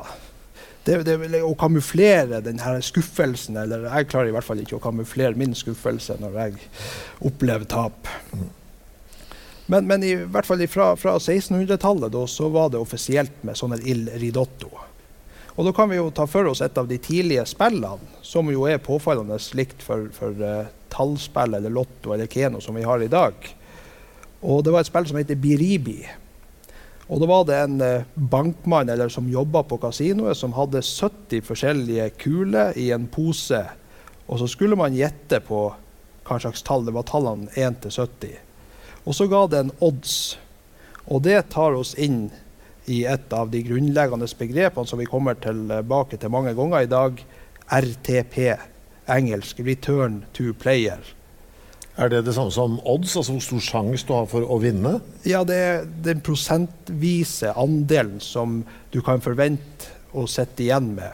[0.84, 4.82] Det, det, å kamuflere den her skuffelsen, eller jeg klarer i hvert fall ikke å
[4.84, 6.66] kamuflere min skuffelse når jeg
[7.24, 8.10] opplever tap.
[9.70, 14.10] Men, men i hvert fall fra, fra 1600-tallet så var det offisielt med sånne il
[14.20, 14.68] ridotto.
[15.54, 18.66] Og da kan vi jo ta for oss et av de tidlige spillene, som jo
[18.66, 23.10] er påfallende likt for, for uh, tallspill eller lotto eller keno som vi har i
[23.10, 23.34] dag.
[24.42, 26.00] Og det var et spill som heter Biribi.
[27.06, 31.46] Og da var det en uh, bankmann eller som jobba på kasinoet, som hadde 70
[31.46, 33.62] forskjellige kuler i en pose.
[34.26, 35.68] Og så skulle man gjette på
[36.24, 36.82] hva slags tall.
[36.82, 38.40] Det var tallene 1 til 70.
[39.04, 40.16] Og så ga det en odds.
[41.04, 42.32] Og det tar oss inn
[42.86, 47.24] i et av de grunnleggende begrepene som vi kommer tilbake til mange ganger i dag.
[47.72, 48.56] RTP,
[49.08, 51.14] engelsk 'return to player'.
[51.96, 55.00] Er det det samme som odds, altså hvor stor sjanse du har for å vinne?
[55.24, 61.12] Ja, det er den prosentvise andelen som du kan forvente å sitte igjen med.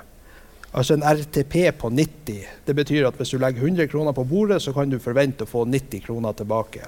[0.73, 2.47] Altså en RTP på 90.
[2.65, 5.51] Det betyr at hvis du legger 100 kroner på bordet, så kan du forvente å
[5.51, 6.87] få 90 kroner tilbake.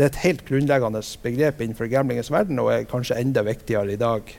[0.00, 3.98] Det er et helt grunnleggende begrep innenfor gamblingens verden og er kanskje enda viktigere i
[4.00, 4.30] dag.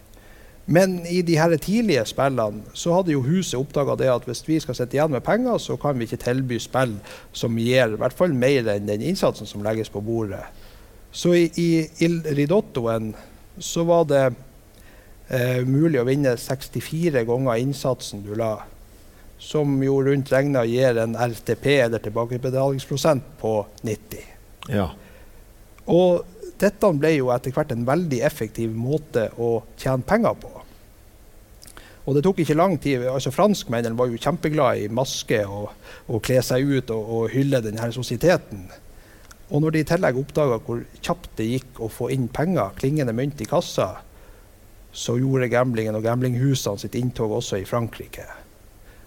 [0.66, 4.74] Men i de her tidlige spillene så hadde jo huset oppdaga at hvis vi skal
[4.80, 6.96] sitte igjen med penger, så kan vi ikke tilby spill
[7.32, 10.42] som gir i hvert fall mer enn den innsatsen som legges på bordet.
[11.12, 13.12] Så i, i Il Ridottoen
[13.60, 14.24] så var det
[15.30, 18.56] eh, mulig å vinne 64 ganger innsatsen du la.
[19.38, 24.26] Som jo rundt regna gir en RTP, eller tilbakebetalingsprosent, på 90.
[24.74, 24.90] Ja.
[25.92, 26.26] Og
[26.62, 30.52] dette ble jo etter hvert en veldig effektiv måte å tjene penger på.
[32.02, 33.06] Og det tok ikke lang tid.
[33.06, 35.70] altså Franskmennene var jo kjempeglade i maske og,
[36.08, 38.66] og kle seg ut og, og hylle denne sosieteten.
[39.52, 43.14] Og når de i tillegg oppdaga hvor kjapt det gikk å få inn penger, klingende
[43.14, 44.00] mynt i kassa,
[44.92, 48.26] så gjorde gamblingen og gamblinghusene sitt inntog også i Frankrike.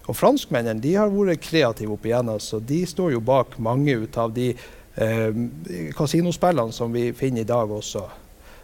[0.05, 2.29] Og franskmennene de har vært kreative opp igjen.
[2.39, 4.51] så De står jo bak mange ut av de
[4.95, 8.03] eh, kasinospillene som vi finner i dag også.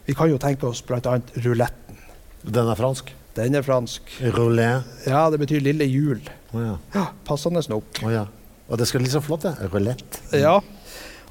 [0.05, 1.19] Vi kan jo tenke oss bl.a.
[1.45, 1.99] ruletten.
[2.41, 3.11] Den er fransk?
[3.37, 4.09] Den er fransk.
[4.35, 5.07] Roulette?
[5.07, 6.21] Ja, det betyr lille hjul.
[6.51, 6.75] Oh, ja.
[6.95, 8.01] Ja, Passende nok.
[8.03, 8.25] Oh, ja.
[8.67, 9.53] Og det skal bli så flott, ja.
[9.71, 10.23] Roulette.
[10.35, 10.57] Ja.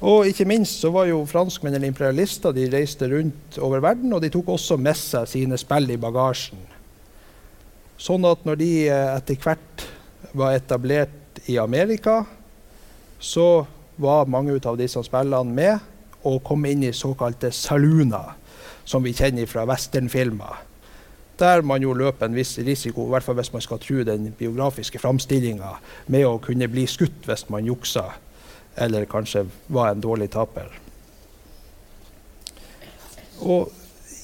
[0.01, 2.55] Og ikke minst så var jo franskmennene imperialister.
[2.55, 6.61] De reiste rundt over verden, og de tok også med seg sine spill i bagasjen.
[8.01, 9.85] Sånn at når de eh, etter hvert
[10.37, 12.23] var etablert i Amerika,
[13.21, 15.79] så var mange av disse spillene med
[16.23, 18.35] og kom inn i såkalte salooner,
[18.85, 20.67] som vi kjenner fra westernfilmer
[21.41, 24.29] der man jo løper en viss risiko, i hvert fall hvis man skal tro den
[24.37, 25.73] biografiske framstillinga,
[26.13, 28.11] med å kunne bli skutt hvis man juksa,
[28.77, 30.69] eller kanskje var en dårlig taper.
[33.41, 33.71] Og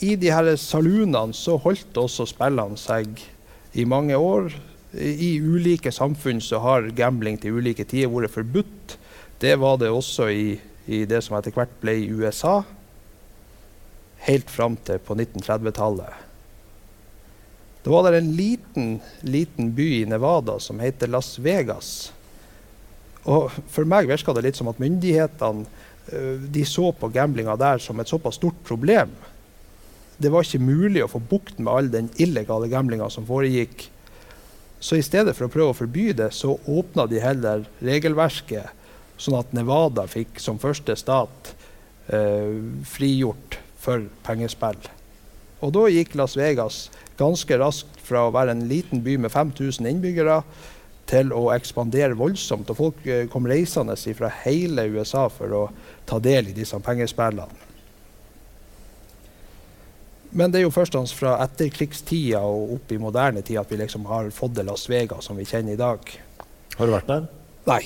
[0.05, 3.17] i de her saloonene så holdt også spillene seg
[3.73, 4.51] i mange år.
[4.93, 8.97] I ulike samfunn så har gambling til ulike tider vært forbudt.
[9.39, 10.45] Det var det også i,
[10.89, 12.63] i det som etter hvert ble i USA,
[14.25, 16.23] helt fram til på 1930-tallet.
[17.85, 18.87] Da var det en liten,
[19.21, 22.11] liten by i Nevada som heter Las Vegas.
[23.27, 27.83] Og for meg virka det litt som at myndighetene uh, de så på gamblinga der
[27.83, 29.13] som et såpass stort problem.
[30.17, 33.85] Det var ikke mulig å få bukt med all den illegale gamblinga som foregikk.
[34.79, 38.73] Så i stedet for å prøve å forby det, så åpna de heller regelverket,
[39.17, 41.53] sånn at Nevada fikk som første stat
[42.13, 44.79] eh, frigjort for pengespill.
[45.65, 49.89] Og da gikk Las Vegas ganske raskt fra å være en liten by med 5000
[49.89, 50.41] innbyggere
[51.07, 52.69] til å ekspandere voldsomt.
[52.71, 55.63] Og folk eh, kom reisende fra hele USA for å
[56.07, 57.65] ta del i disse pengespillene.
[60.37, 63.71] Men det er jo først og fremst fra etterkrigstida og opp i moderne tid at
[63.71, 66.11] vi liksom har fått det Las Vegas som vi kjenner i dag.
[66.77, 67.29] Har du vært der?
[67.65, 67.81] Nei.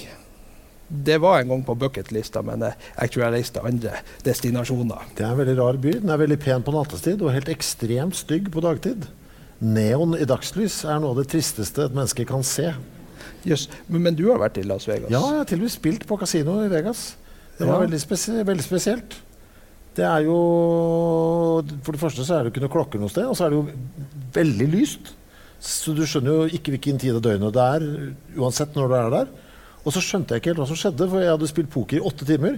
[0.91, 5.05] Det var en gang på bucketlista, men jeg tror jeg reiste andre destinasjoner.
[5.15, 5.93] Det er en veldig rar by.
[6.03, 9.07] Den er veldig pen på nattestid og helt ekstremt stygg på dagtid.
[9.61, 12.73] Neon i dagslys er noe av det tristeste et menneske kan se.
[13.47, 13.67] Yes.
[13.87, 15.11] Men, men, du har vært i Las Vegas?
[15.13, 17.11] Ja, jeg har til og med spilt på kasino i Vegas.
[17.57, 17.85] Det var ja.
[17.85, 19.17] veldig, spes veldig, spesielt.
[19.95, 20.37] Det er jo
[21.83, 23.59] For det første så er det ikke noe klokker noe sted, og så er det
[23.59, 25.13] jo veldig lyst.
[25.61, 27.87] Så du skjønner jo ikke hvilken tid av døgnet det er,
[28.39, 29.33] uansett når du er der.
[29.81, 32.05] Og så skjønte jeg ikke helt hva som skjedde, for jeg hadde spilt poker i
[32.05, 32.57] åtte timer.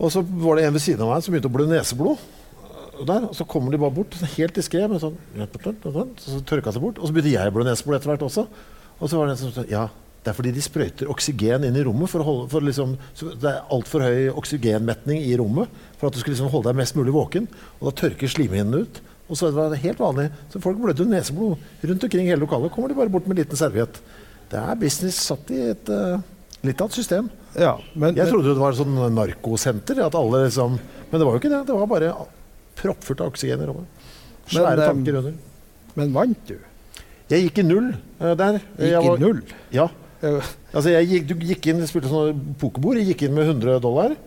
[0.00, 2.28] Og så var det en ved siden av meg som begynte å blø neseblod
[3.06, 5.16] der, og så kommer de bare bort, helt diskré, sånn,
[6.20, 7.00] så tørka seg bort.
[7.00, 8.46] Og så begynte jeg å blå neseblod etter hvert også.
[9.00, 9.86] Og så var det en som sa ja,
[10.20, 12.10] det er fordi de sprøyter oksygen inn i rommet.
[12.12, 12.96] For, holde, for liksom,
[13.40, 16.98] det er altfor høy oksygenmetning i rommet for at du skal liksom holde deg mest
[16.98, 17.46] mulig våken.
[17.78, 19.00] Og da tørker slimhinnene ut.
[19.30, 20.28] Og så var det helt vanlig.
[20.52, 22.72] Så folk blødde neseblod rundt omkring hele lokalet.
[22.74, 24.02] kommer de bare bort med en liten serviett.
[24.50, 26.18] Det er business satt i et uh,
[26.66, 27.28] litt av et system.
[27.54, 30.02] Ja, men, jeg trodde det var sånn narkosenter.
[30.06, 30.78] At alle liksom,
[31.10, 31.62] men det var jo ikke det.
[31.68, 32.10] Det var bare
[32.80, 34.08] proppfullt av oksygen i rommet.
[34.50, 35.38] Svære men, tanker under.
[35.98, 36.56] Men vant du?
[37.30, 38.58] Jeg gikk i null uh, der.
[38.78, 39.44] Gikk var, i null?
[39.74, 39.86] Ja.
[40.20, 42.98] Altså, jeg gikk, du gikk inn, spilte sånn pokerbord.
[43.00, 44.18] Jeg gikk inn med 100 dollar.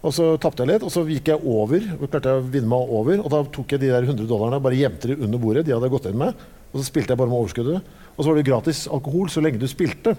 [0.00, 1.84] Og så tapte jeg litt, og så gikk jeg over.
[1.98, 4.62] og klarte jeg å vinne meg over, og Da tok jeg de der 100 dollarene
[4.64, 5.66] bare gjemte de under bordet.
[5.66, 6.34] de hadde gått inn med,
[6.72, 7.82] Og så spilte jeg bare med overskuddet.
[8.20, 10.12] Og så var det gratis alkohol så lenge du spilte.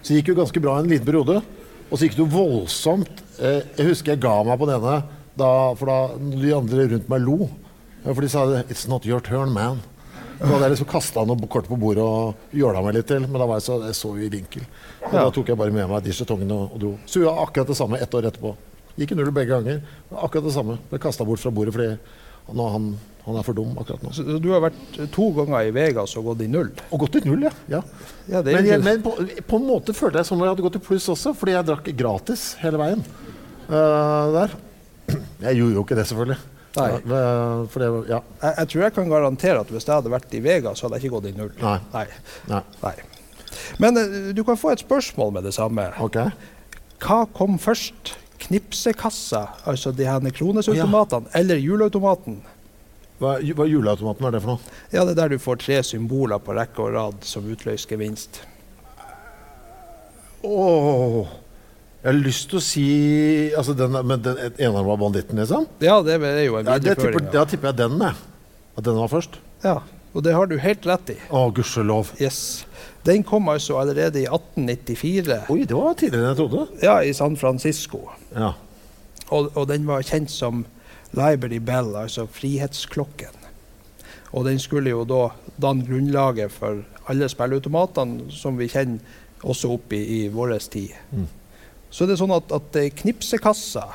[0.00, 1.42] Så det gikk jo ganske bra en liten periode.
[1.90, 3.20] Og så gikk det jo voldsomt.
[3.36, 4.94] Eh, jeg husker jeg ga meg på denne,
[5.36, 7.50] da, for da de andre rundt meg lo.
[8.06, 9.84] For de sa 'It's not your turn, man'.
[10.38, 13.40] Da hadde jeg liksom kasta noe kort på bordet og jåla meg litt til, men
[13.40, 14.62] da var jeg så, jeg så i vinkel.
[15.02, 15.24] Og Ja.
[15.24, 16.98] Da tok jeg bare med meg de skjetongene og, og dro.
[17.04, 18.56] Så gjorde jeg akkurat det samme ett år etterpå.
[18.96, 19.82] Gikk i null begge ganger.
[20.14, 20.78] Akkurat det samme.
[20.88, 21.98] Ble kasta bort fra bordet fordi
[22.54, 22.96] nå, han,
[23.28, 24.12] han er for dum akkurat nå.
[24.16, 26.70] Så så du har vært to ganger i Vegas og gått i null?
[26.90, 27.52] Og gått i null, ja.
[27.70, 27.82] ja.
[28.28, 29.14] Ja, er Men, jeg, men på,
[29.48, 31.68] på en måte følte jeg som om jeg hadde gått i pluss også, fordi jeg
[31.70, 33.04] drakk gratis hele veien.
[33.68, 34.56] Uh, der.
[35.48, 36.38] Jeg gjorde jo ikke det, selvfølgelig.
[36.76, 36.88] Nei.
[36.88, 38.18] Ja, det- for det, ja.
[38.42, 40.98] jeg, jeg tror jeg kan garantere at hvis jeg hadde vært i Vegas, så hadde
[40.98, 41.52] jeg ikke gått i null.
[41.62, 41.78] Nei.
[41.94, 42.04] Nei.
[42.50, 42.60] Nei.
[42.82, 42.94] Nei.
[43.82, 45.88] Men eh, du kan få et spørsmål med det samme.
[46.04, 46.30] Okay.
[47.02, 48.16] Hva kom først?
[48.38, 52.38] Knipsekassa, altså de her kronesautomatene, eller juleautomaten?
[53.18, 54.76] Hva, hva juleautomaten er det for noe?
[54.94, 58.42] Ja, det er der du får tre symboler på rekke og rad som utløser gevinst.
[60.46, 61.26] Åh,
[61.98, 62.84] jeg har lyst til å si
[63.58, 65.66] altså den, men den enarma banditten, liksom?
[65.82, 67.30] Ja, det er jo en Ja, videreføring.
[67.32, 68.14] da av- tipper jeg den, jeg.
[68.78, 69.38] At den var først.
[69.64, 69.80] Ja,
[70.14, 71.16] og det har du helt rett i.
[71.30, 72.12] Å, gudskjelov.
[72.20, 72.64] Yes.
[73.04, 76.68] Den kom altså allerede i 1894 Oi, det var tidligere enn jeg trodde.
[76.82, 78.04] ja, i San Francisco.
[78.34, 78.52] Ja.
[79.30, 80.64] Og, og den var kjent som
[81.16, 83.34] Liberty Bell, altså frihetsklokken.
[84.32, 89.00] Og den skulle jo da danne grunnlaget for alle spilleautomatene som vi kjenner
[89.42, 90.92] også opp i, i vår tid.
[91.14, 91.26] Mm.
[91.90, 93.86] Så det er sånn at, at eh, knipsekassa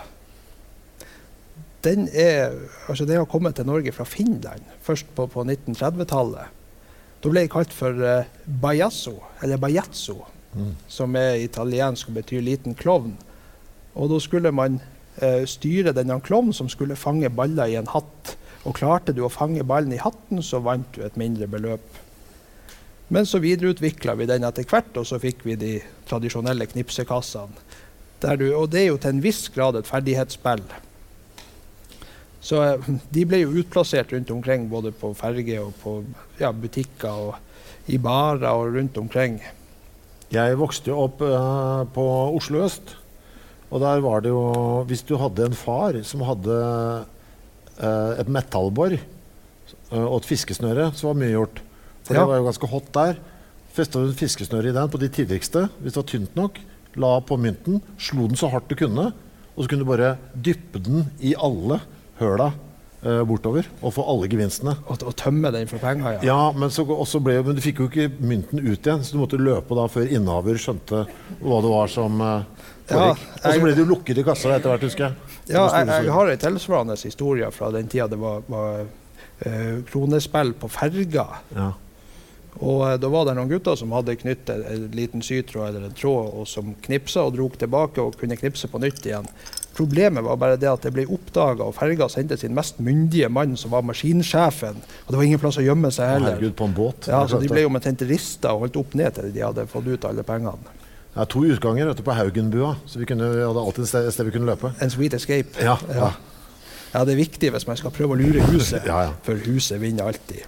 [1.83, 2.55] den, er,
[2.87, 6.61] altså den har kommet til Norge fra Finland først på, på 1930-tallet.
[7.23, 8.23] Da ble det kalt for uh,
[8.63, 10.21] bajasso, eller bajazzo,
[10.53, 10.75] Mm.
[10.87, 13.15] som er italiensk og betyr liten klovn.
[13.95, 14.79] Og da skulle man
[15.21, 18.37] eh, styre denne klovnen som skulle fange baller i en hatt.
[18.63, 21.83] Og klarte du å fange ballen i hatten, så vant du et mindre beløp.
[23.13, 25.73] Men så videreutvikla vi den etter hvert, og så fikk vi de
[26.09, 27.67] tradisjonelle knipsekassene.
[28.23, 30.63] Du, og det er jo til en viss grad et ferdighetsspill.
[32.43, 35.97] Så eh, de ble jo utplassert rundt omkring, både på ferge og på
[36.39, 39.41] ja, butikker og i barer og rundt omkring.
[40.33, 42.95] Jeg vokste jo opp uh, på Oslo øst.
[43.73, 44.43] Og der var det jo
[44.89, 46.57] Hvis du hadde en far som hadde
[47.81, 51.61] eh, et metallbor eh, og et fiskesnøre, så var mye gjort.
[52.05, 52.21] For Ja.
[52.21, 53.17] det var jo ganske hot der.
[53.73, 56.59] Festa du fiskesnøre i den på de tidligste, hvis det var tynt nok,
[57.01, 59.07] la på mynten, slo den så hardt du kunne,
[59.55, 61.79] og så kunne du bare dyppe den i alle
[62.19, 62.51] høla
[63.01, 64.75] eh, bortover og få alle gevinstene.
[64.85, 66.21] Og, og tømme den for penger, ja.
[66.29, 69.23] Ja, men, så, også ble, men du fikk jo ikke mynten ut igjen, så du
[69.23, 71.07] måtte løpe da før innehaver skjønte
[71.41, 72.52] hva det var som foregikk.
[72.89, 75.37] Ja, og så ble det jo lukket i kassa etter hvert, husker jeg.
[75.53, 80.53] Ja, jeg, jeg har en tilsvarende historie fra den tida det var, var uh, kronespill
[80.59, 81.25] på ferga.
[81.55, 81.71] Ja.
[82.59, 85.97] Og uh, da var det noen gutter som hadde knyttet en liten sytråd eller en
[85.97, 89.27] tråd, og som knipsa og drog tilbake og kunne knipse på nytt igjen.
[89.73, 93.55] Problemet var bare det at det ble oppdaga, og ferga sendte sin mest myndige mann,
[93.57, 94.77] som var maskinsjefen.
[94.77, 96.35] Og det var ingen plass å gjemme seg heller.
[96.35, 97.09] Herregud, på en båt.
[97.09, 99.89] Ja, så De ble jo omtrent rista og holdt opp ned til de hadde fått
[99.89, 100.77] ut alle pengene.
[101.15, 104.07] Ja, to utganger vet du, på Haugenbua, så vi, kunne, vi hadde alltid et sted,
[104.09, 104.71] et sted vi kunne løpe.
[104.81, 105.53] En sweet escape.
[105.61, 106.11] Ja, ja.
[106.93, 109.13] Ja, det er viktig hvis man skal prøve å lure huset, Ja, ja.
[109.25, 110.43] for huset vinner alltid.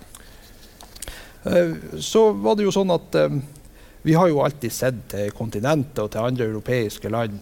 [1.45, 3.37] Eh, Så var det jo sånn at eh,
[4.05, 7.39] vi har jo alltid sett til kontinentet og til andre europeiske land.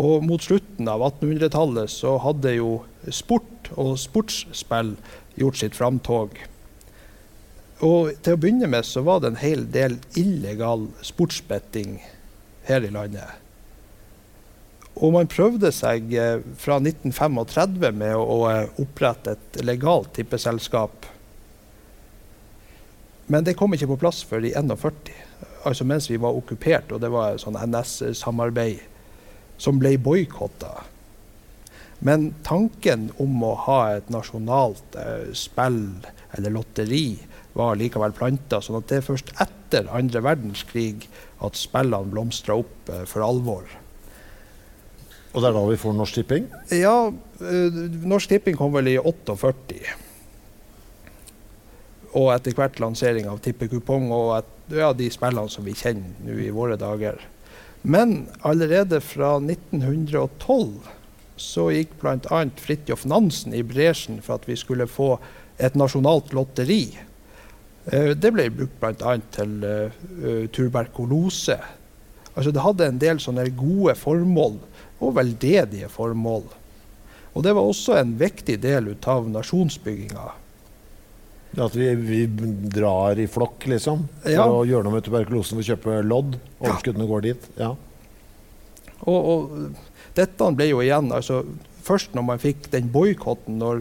[0.00, 2.70] Og mot slutten av 1800-tallet så hadde jo
[3.12, 4.94] sport og sportsspill
[5.40, 6.36] gjort sitt framtog.
[7.84, 11.98] Og til å begynne med så var det en hel del illegal sportsbetting
[12.70, 13.38] her i landet.
[15.00, 21.08] Og man prøvde seg eh, fra 1935 med å, eh, opprette et legalt tippeselskap.
[23.30, 25.12] Men det kom ikke på plass før i 41,
[25.68, 28.82] altså mens vi var okkupert, og det var sånn NS-samarbeid
[29.60, 30.80] som ble boikotta.
[32.00, 35.84] Men tanken om å ha et nasjonalt eh, spill
[36.36, 37.20] eller lotteri
[37.56, 41.08] var likevel planta, sånn at det er først etter andre verdenskrig
[41.44, 43.66] at spillene blomstra opp eh, for alvor.
[45.30, 46.46] Og det er da vi får Norsk Tipping.
[46.74, 49.82] Ja, eh, Norsk Tipping kom vel i 48.
[52.18, 56.38] Og etter hvert lansering av tippekupong og et, ja, de spillene som vi kjenner nå
[56.42, 57.20] i våre dager.
[57.82, 60.90] Men allerede fra 1912
[61.40, 62.40] så gikk bl.a.
[62.60, 65.14] Fridtjof Nansen i bresjen for at vi skulle få
[65.60, 66.98] et nasjonalt lotteri.
[67.88, 69.16] Eh, Det ble brukt bl.a.
[69.32, 71.56] til eh, tuberkulose.
[72.36, 74.58] Altså Det hadde en del sånne gode formål,
[75.00, 76.44] og veldedige formål.
[77.34, 80.28] Og det var også en viktig del av nasjonsbygginga.
[81.60, 82.18] At vi, vi
[82.70, 84.04] drar i flokk, liksom?
[84.22, 84.44] For Ja.
[84.46, 86.36] å gjøre noe med tuberkulosen ved å kjøpe lodd?
[86.60, 87.48] Overskuddene går dit?
[87.58, 87.72] Ja.
[89.08, 89.74] Og, og
[90.14, 91.40] dette ble jo igjen altså,
[91.80, 93.80] Først når man fikk den boikotten, når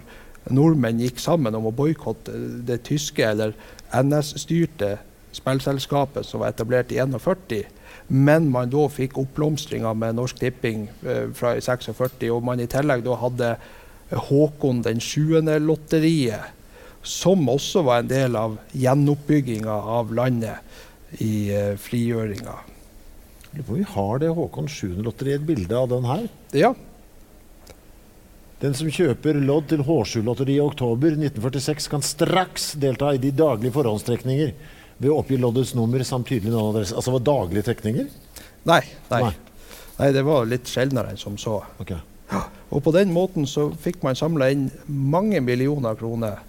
[0.56, 2.32] nordmenn gikk sammen om å boikotte
[2.66, 3.52] det tyske eller
[3.94, 4.98] NS-styrte
[5.36, 7.66] spillselskapet som var etablert i 41,
[8.08, 12.70] men man da fikk oppblomstringa med Norsk Tipping eh, fra i 46, og man i
[12.70, 13.52] tillegg da hadde
[14.30, 16.56] Håkon den 7.-lotteriet,
[17.06, 22.58] som også var en del av gjenoppbygginga av landet i eh, frigjøringa.
[23.54, 26.26] Vi har det Håkon 7.-lotteriet, et bilde av den her?
[26.58, 26.74] Ja,
[28.60, 33.72] Den som kjøper lodd til H7-lotteriet i oktober 1946, kan straks delta i de daglige
[33.78, 34.52] forhåndstrekninger
[35.00, 36.98] ved å oppgi loddets nummer samt tydelig navn og adresse.
[37.00, 38.10] Altså var daglige trekninger?
[38.68, 38.82] Nei,
[39.14, 39.22] nei.
[39.24, 39.32] Nei.
[40.02, 40.10] nei.
[40.18, 41.62] det var litt sjeldnere enn som så.
[41.80, 41.96] Ok.
[42.70, 46.44] Og på den måten så fikk man samla inn mange millioner kroner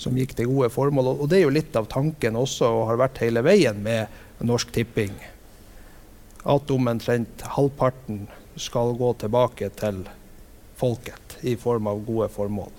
[0.00, 1.12] som gikk til gode formål.
[1.18, 4.08] Og det er jo litt av tanken også, og har vært hele veien med
[4.42, 5.12] Norsk Tipping.
[6.48, 8.24] At omtrent halvparten
[8.58, 10.00] skal gå tilbake til
[10.80, 12.72] folket i form av gode formål.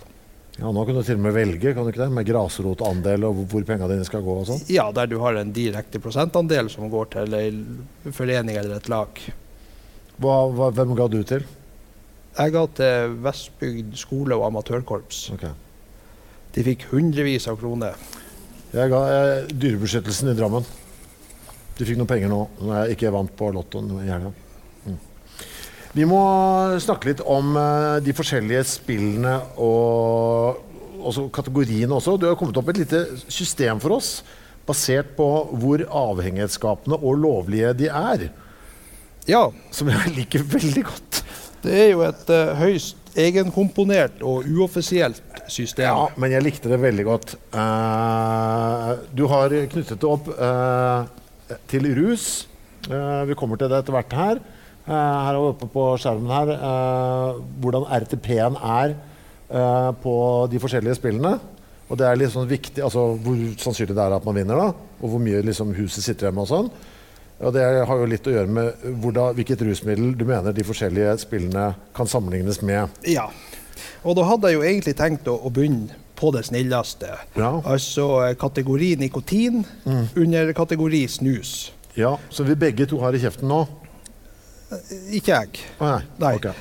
[0.59, 2.11] Ja, Nå kan du til og med velge, kan du ikke det?
[2.14, 4.70] Med grasrotandel og hvor pengene dine skal gå og sånt.
[4.70, 7.49] Ja, der du har en direkte prosentandel som går til ei
[8.14, 9.24] forening eller et lag.
[10.22, 11.47] Hva, hva, hvem ga du til?
[12.34, 15.26] Jeg ga til Vestbygd skole og amatørkorps.
[15.36, 15.53] Okay.
[16.53, 17.97] De fikk hundrevis av kroner.
[18.74, 20.66] Jeg ga jeg, Dyrebeskyttelsen i Drammen.
[21.78, 24.30] De fikk noen penger nå når jeg ikke vant på Lottoen i helga.
[25.93, 26.19] Vi må
[26.81, 32.15] snakke litt om eh, de forskjellige spillene og også kategoriene også.
[32.17, 34.23] Du har kommet opp med et lite system for oss
[34.65, 35.27] basert på
[35.59, 38.29] hvor avhengighetsskapende og lovlige de er.
[39.29, 41.19] Ja, Som jeg liker veldig godt.
[41.63, 45.21] det er jo et uh, høyst egenkomponert og uoffisielt
[45.51, 45.85] system.
[45.85, 47.35] Ja, men jeg likte det veldig godt.
[47.53, 51.05] Uh, du har knyttet det opp uh,
[51.69, 52.47] til rus.
[52.83, 54.41] Vi kommer til det etter hvert her.
[54.84, 60.15] Eh, her er oppe på skjermen her eh, hvordan RTP-en er eh, på
[60.51, 61.38] de forskjellige spillene.
[61.88, 64.97] Og det er litt sånn viktig, altså hvor sannsynlig det er at man vinner, da.
[64.99, 66.69] Og hvor mye liksom, huset sitter igjen med og sånn.
[67.43, 71.17] Og det har jo litt å gjøre med hvordan, hvilket rusmiddel du mener de forskjellige
[71.25, 72.91] spillene kan sammenlignes med.
[73.09, 73.27] Ja.
[74.03, 77.11] Og da hadde jeg jo egentlig tenkt å, å begynne på det snilleste.
[77.39, 77.55] Ja.
[77.67, 78.07] Altså
[78.39, 81.71] kategori nikotin under kategori snus.
[81.99, 83.63] Ja, Så vi begge to har i kjeften nå?
[85.11, 85.65] Ikke jeg.
[85.80, 85.99] Nei.
[86.21, 86.36] Nei.
[86.39, 86.53] Okay.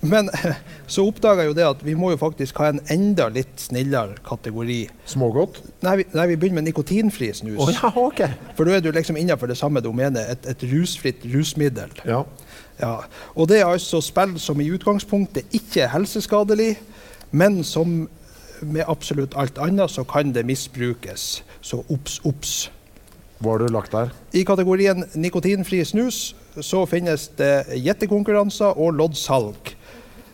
[0.00, 0.28] Men
[0.92, 4.18] så oppdaga jeg jo det at vi må jo faktisk ha en enda litt snillere
[4.26, 4.80] kategori.
[5.08, 5.62] Smågodt?
[5.84, 7.60] Nei, vi, nei, vi begynner med nikotinfri snus.
[7.62, 8.36] Oh, ja, okay.
[8.58, 10.34] For da er du liksom innenfor det samme domenet.
[10.36, 11.94] Et, et rusfritt rusmiddel.
[12.08, 12.24] Ja.
[12.80, 12.96] Ja,
[13.38, 16.72] og det er altså spill som i utgangspunktet ikke er helseskadelig,
[17.30, 18.08] men som
[18.62, 21.44] med absolutt alt annet så kan det misbrukes.
[21.60, 22.70] Så obs, obs.
[23.42, 24.10] Hva har du lagt der?
[24.34, 29.72] I kategorien nikotinfri snus så finnes det gjettekonkurranser og loddsalg.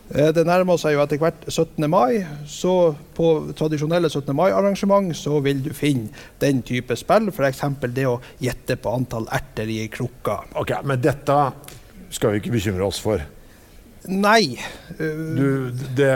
[0.09, 1.85] Eh, Det nærmer seg jo etter hvert 17.
[1.89, 4.33] mai, så på tradisjonelle 17.
[4.35, 6.09] mai-arrangement så vil du finne
[6.41, 7.61] den type spill, f.eks.
[7.93, 10.39] det å gjette på antall erter i ei krukke.
[10.55, 11.37] Ok, Men dette
[12.09, 13.21] skal vi ikke bekymre oss for.
[14.09, 14.57] Nei.
[14.97, 16.11] eh, Du, det,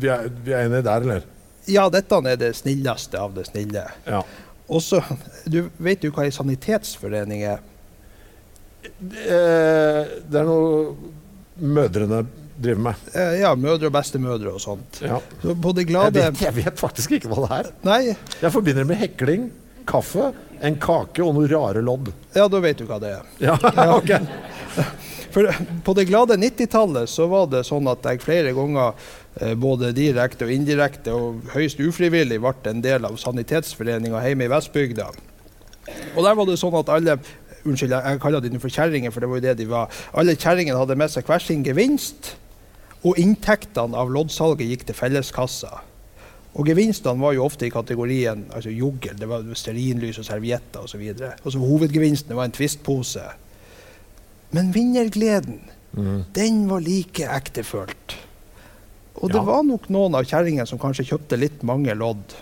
[0.00, 1.22] vi, er, vi er enige der, eller?
[1.68, 3.84] Ja, dette er det snilleste av det snille.
[4.06, 4.22] Ja.
[4.68, 5.02] Også,
[5.48, 7.60] du vet jo hva ei sanitetsforening er?
[8.84, 10.94] Eh, Det er noe
[11.60, 12.22] mødrene
[12.60, 12.94] driver med.
[13.14, 15.00] Eh, Ja, mødre og bestemødre og sånt.
[15.02, 15.20] Ja.
[15.42, 17.70] Så på det Jeg, vet, jeg vet faktisk ikke hva det er.
[17.84, 19.50] Nei, Jeg forbinder det med hekling,
[19.86, 20.32] kaffe,
[20.64, 22.12] en kake og noen rare lodd.
[22.34, 23.24] ja, da vet du hva det er.
[23.40, 23.56] Ja,
[23.98, 24.14] ok.
[25.34, 25.48] For
[25.84, 28.94] på det glade 90-tallet så var det sånn at jeg flere ganger,
[29.40, 34.52] eh, både direkte og indirekte og høyst ufrivillig, ble en del av sanitetsforeninga hjemme i
[34.52, 35.08] Vestbygda.
[36.16, 37.18] Og der var det sånn at alle
[37.64, 40.02] Unnskyld, jeg kaller dem for kjerringer, for det var jo det de var.
[40.12, 42.34] Alle kjerringene hadde med seg hver sin gevinst,
[43.04, 45.72] og inntektene av loddsalget gikk til felleskassa.
[46.54, 51.02] Og gevinstene var jo ofte i kategorien altså juggel, det var stearinlys og servietter osv.
[51.02, 53.24] Og, så og så hovedgevinsten var en tvistpose.
[54.54, 55.64] Men vinnergleden,
[56.34, 58.16] den var like ektefølt.
[59.22, 62.34] Og det var nok noen av kjerringene som kanskje kjøpte litt mange lodd.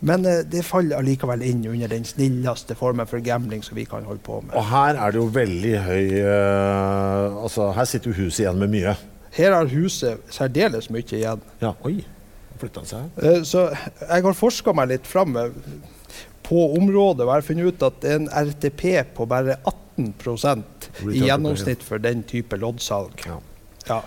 [0.00, 4.04] Men eh, det faller allikevel inn under den snilleste formen for gambling som vi kan
[4.04, 4.54] holde på med.
[4.58, 8.72] Og her er det jo veldig høy uh, Altså, her sitter jo huset igjen med
[8.74, 8.96] mye.
[9.34, 11.40] Her har huset særdeles mye igjen.
[11.62, 11.98] Ja, oi.
[12.60, 13.30] Flytta seg her?
[13.32, 15.34] Eh, Så jeg har forska meg litt fram
[16.44, 18.84] på området og jeg har funnet ut at det er en RTP
[19.16, 19.56] på bare
[19.96, 23.24] 18% i gjennomsnitt for den type loddsalg.
[23.26, 23.40] Ja.
[23.88, 24.02] Ja.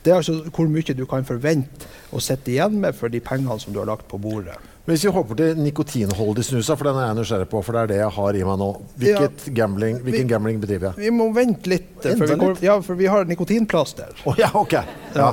[0.00, 3.58] Det er altså hvor mye du kan forvente å sitte igjen med for de pengene
[3.60, 4.56] som du har lagt på bordet.
[4.90, 7.90] Hvis vi hopper til nikotinholdig snusa, for den er jeg nysgjerrig på, for det er
[7.92, 8.68] det jeg har i meg nå.
[8.98, 11.04] Hvilket gambling, hvilken Vi- gambling bedriver jeg?
[11.04, 14.10] Vi må vente litt, for vi, går, ja, for vi har nikotinplaster.
[14.26, 14.74] Oh, ja, ok.
[15.14, 15.28] Ja.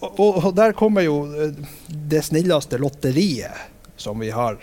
[0.00, 1.54] Og, og, der kommer jo eh,
[1.88, 3.54] det snilleste lotteriet
[3.98, 4.58] som vi har.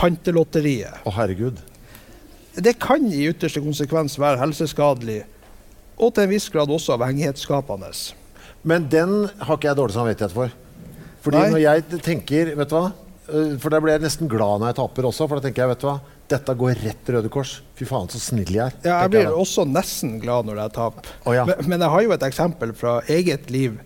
[0.00, 1.04] Pantelotteriet.
[1.04, 1.60] Å herregud.
[2.54, 5.22] Det kan i ytterste konsekvens være helseskadelig,
[5.96, 7.92] og til en viss grad også avhengighetsskapende.
[8.64, 10.52] Men den har ikke jeg dårlig samvittighet for.
[11.24, 11.50] Fordi Nei.
[11.54, 12.90] når jeg tenker, vet du hva
[13.24, 15.72] Øh, For da blir jeg nesten glad når jeg taper også, for da tenker jeg,
[15.74, 15.98] vet du hva
[16.34, 17.58] Dette går rett Røde Kors.
[17.76, 18.76] Fy faen, så snill jeg er.
[18.80, 21.10] Ja, jeg blir jeg også nesten glad når jeg taper.
[21.28, 21.44] Oh, ja.
[21.44, 23.76] men, men jeg har jo et eksempel fra eget liv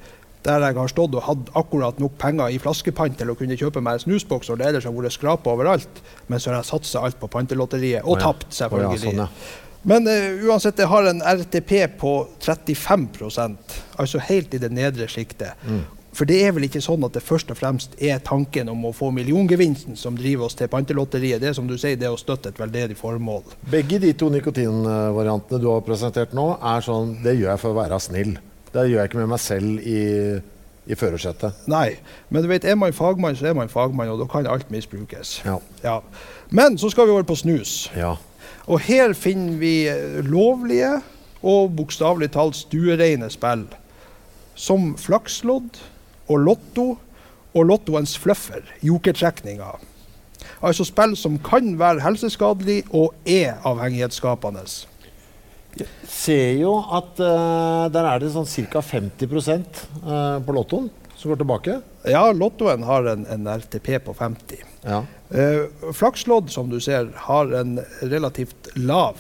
[0.47, 3.83] der jeg har stått og hatt akkurat nok penger i flaskepant til å kunne kjøpe
[3.83, 5.99] meg en snusboks og det ellers har vært skrapa overalt,
[6.31, 8.31] men så har jeg satsa alt på pantelotteriet, og oh, ja.
[8.31, 9.01] tapt, selvfølgelig.
[9.01, 9.67] Oh, ja, sånn, ja.
[9.91, 15.59] Men uh, uansett, det har en RTP på 35% altså helt i det nedre sjiktet.
[15.67, 15.83] Mm.
[16.17, 18.93] For det er vel ikke sånn at det først og fremst er tanken om å
[18.97, 21.41] få milliongevinsten som driver oss til pantelotteriet.
[21.43, 23.45] Det er som du sier, det er å støtte et veldedig formål.
[23.71, 27.79] Begge de to nikotinvariantene du har presentert nå, er sånn Det gjør jeg for å
[27.79, 28.39] være snill.
[28.73, 30.01] Det gjør jeg ikke med meg selv i,
[30.89, 31.67] i førersetet.
[31.71, 31.99] Nei,
[32.33, 35.39] men du vet, er man fagmann, så er man fagmann, og da kan alt misbrukes.
[35.47, 35.59] Ja.
[35.85, 36.01] Ja.
[36.51, 37.91] Men så skal vi over på snus.
[37.97, 38.17] ja.
[38.69, 40.99] Og her finner vi eh, lovlige
[41.41, 43.63] og bokstavelig talt stuereine spill.
[44.59, 45.79] Som flakslodd
[46.29, 46.89] og lotto
[47.57, 49.73] og lottoens fluffer, jokertrekninga.
[50.63, 54.65] Altså spill som kan være helseskadelig og er avhengighetsskapende.
[56.09, 58.83] Ser jo at uh, der er det sånn ca.
[58.83, 61.77] 50 uh, på lottoen som går tilbake.
[62.07, 64.65] Ja, lottoen har en, en RTP på 50.
[64.87, 65.03] Ja.
[65.31, 69.19] Uh, Flakslodd, som du ser, har en relativt lav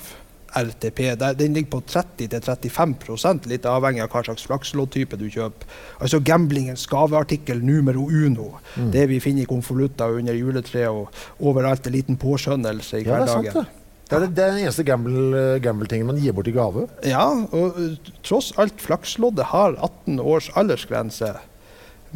[0.56, 1.00] RTP.
[1.38, 5.68] Den ligger på 30-35% litt avhengig av hva slags flaksloddtype du kjøper.
[6.00, 8.54] Altså gamblingens gaveartikkel numero uno.
[8.76, 8.92] Mm.
[8.94, 11.86] Det vi finner i konvolutter under juletreet og overalt.
[11.86, 13.60] En liten påskjønnelse i ja, er hverdagen.
[13.60, 13.84] det.
[14.08, 16.86] Det er det, er den eneste gamble- gamble-tingen man gir bort i gave.
[17.04, 21.34] Ja, og uh, tross alt, flaksloddet har 18 års aldersgrense.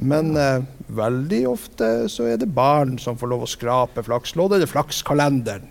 [0.01, 4.71] Men eh, veldig ofte så er det barn som får lov å skrape flakslodd, eller
[4.71, 5.69] flakskalenderen.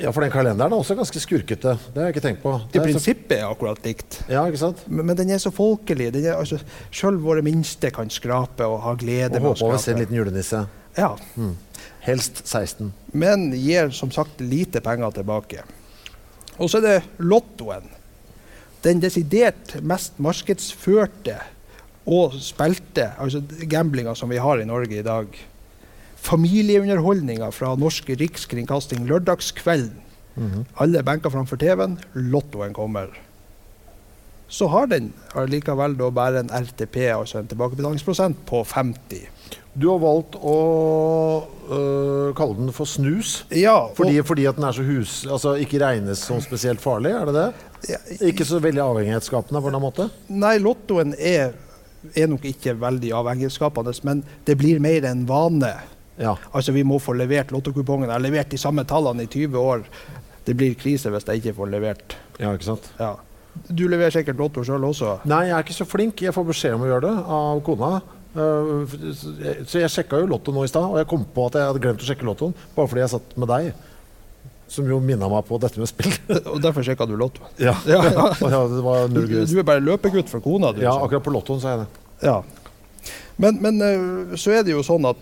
[0.00, 1.74] Ja, For den kalenderen er også ganske skurkete.
[1.92, 2.54] Det har jeg ikke tenkt på.
[2.72, 4.22] I prinsippet er akkurat likt.
[4.30, 4.84] ja, ikke sant?
[4.88, 6.12] Men, men den er så folkelig.
[6.14, 6.58] Den er, altså,
[6.94, 9.92] Selv våre minste kan skrape og ha glede Og med å håper over å se
[9.92, 10.64] en liten julenisse.
[10.96, 11.14] Ja,
[12.02, 12.92] Helst 16.
[13.12, 15.62] men gir som sagt lite penger tilbake.
[16.58, 17.84] Og så er det lottoen.
[18.82, 21.36] Den desidert mest markedsførte
[22.10, 23.40] og spilte, altså
[23.70, 25.28] gamblinga som vi har i Norge i dag.
[26.22, 29.98] Familieunderholdninga fra norsk rikskringkasting lørdagskvelden.
[30.80, 33.10] Alle benker framfor TV-en, lottoen kommer.
[34.52, 39.22] Så har den allikevel da bare en RTP, altså en tilbakebetalingsprosent, på 50.
[39.72, 40.56] Du har valgt å
[41.72, 43.46] øh, kalle den for snus.
[43.56, 45.22] Ja, Fordi, fordi at den er så hus...
[45.24, 47.46] Altså ikke regnes som spesielt farlig, er det det?
[47.94, 50.10] Ja, Ikke så veldig avhengighetsskapende på en måte?
[50.28, 51.56] Nei, lottoen er,
[52.12, 55.72] er nok ikke veldig avhengighetsskapende, men det blir mer en vane.
[56.20, 56.36] Ja.
[56.52, 58.08] Altså Vi må få levert lottokupongen.
[58.08, 59.84] Jeg har levert de samme tallene i 20 år.
[60.44, 62.16] Det blir krise hvis jeg ikke får levert.
[62.40, 62.88] ja, ikke sant?
[63.00, 63.14] Ja.
[63.68, 65.18] Du leverer sikkert lotto sjøl også?
[65.28, 66.22] Nei, jeg er ikke så flink.
[66.24, 67.90] Jeg får beskjed om å gjøre det av kona.
[68.32, 68.88] Uh,
[69.68, 71.82] så jeg sjekka jo Lotto nå i stad, og jeg kom på at jeg hadde
[71.84, 72.54] glemt å sjekke Lottoen.
[72.72, 73.66] Bare fordi jeg satt med deg,
[74.72, 76.14] som jo minna meg på dette med spill.
[76.54, 77.52] Og derfor sjekka du Lottoen?
[77.60, 77.74] ja.
[77.84, 78.24] Ja, ja.
[78.54, 80.80] ja, det var Du, du er bare løpegutt for kona, du.
[80.80, 82.06] Ja, akkurat på Lottoen sa jeg det.
[82.24, 82.38] Ja.
[83.36, 85.16] Men, men eh, så er det jo sånn at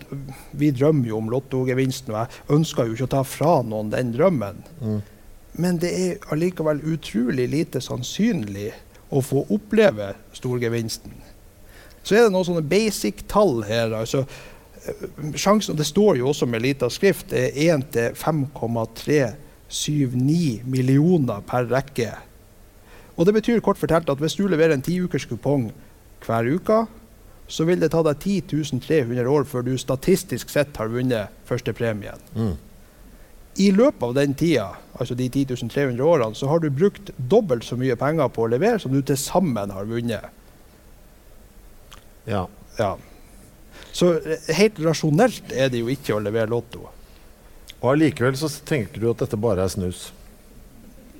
[0.57, 4.11] vi drømmer jo om lottogevinsten, og jeg ønsker jo ikke å ta fra noen den
[4.15, 4.57] drømmen.
[5.61, 8.71] Men det er allikevel utrolig lite sannsynlig
[9.11, 11.11] å få oppleve storgevinsten.
[12.01, 13.91] Så er det noen sånne basic-tall her.
[13.99, 14.29] altså eh,
[15.35, 21.63] Sjansen, og det står jo også med lita skrift, er 1 til 5,379 millioner per
[21.71, 22.11] rekke.
[23.19, 25.71] Og det betyr kort fortalt at hvis du leverer en tiukers kupong
[26.25, 26.77] hver uke,
[27.51, 32.21] så vil det ta deg 10 300 år før du statistisk sett har vunnet førstepremien.
[32.31, 32.53] Mm.
[33.59, 37.67] I løpet av den tida, altså de 10 300 årene, så har du brukt dobbelt
[37.67, 40.31] så mye penger på å levere som du til sammen har vunnet.
[42.29, 42.45] Ja.
[42.77, 42.95] Ja.
[43.91, 46.87] Så eh, helt rasjonelt er det jo ikke å levere lotto.
[47.81, 50.07] Og allikevel så tenker du at dette bare er snus.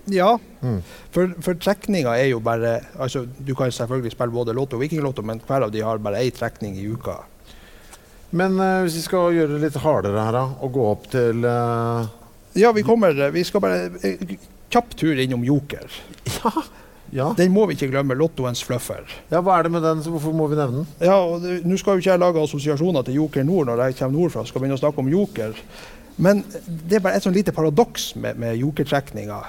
[0.10, 0.82] Ja, Mm.
[1.12, 5.24] for, for trekninga er jo bare altså Du kan selvfølgelig spille både lotto og vikinglotto,
[5.26, 7.16] men hver av de har bare én trekning i uka.
[8.32, 11.42] Men uh, hvis vi skal gjøre det litt hardere her, da, og gå opp til
[11.46, 12.06] uh,
[12.56, 14.38] Ja, vi kommer Vi skal bare eh,
[14.72, 15.90] kjapp tur innom Joker.
[16.42, 16.52] Ja.
[17.12, 17.26] Ja.
[17.36, 18.16] Den må vi ikke glemme.
[18.16, 19.04] Lottoens fluffer.
[19.34, 20.00] ja, hva er det med den?
[20.06, 20.88] Så hvorfor må vi nevne den?
[21.04, 24.16] Ja, og Nå skal jo ikke jeg lage assosiasjoner til Joker Nord når jeg kommer
[24.16, 25.58] nordfra skal begynne å snakke om Joker.
[26.24, 26.40] Men
[26.88, 29.42] det er bare et sånn lite paradoks med, med jokertrekninga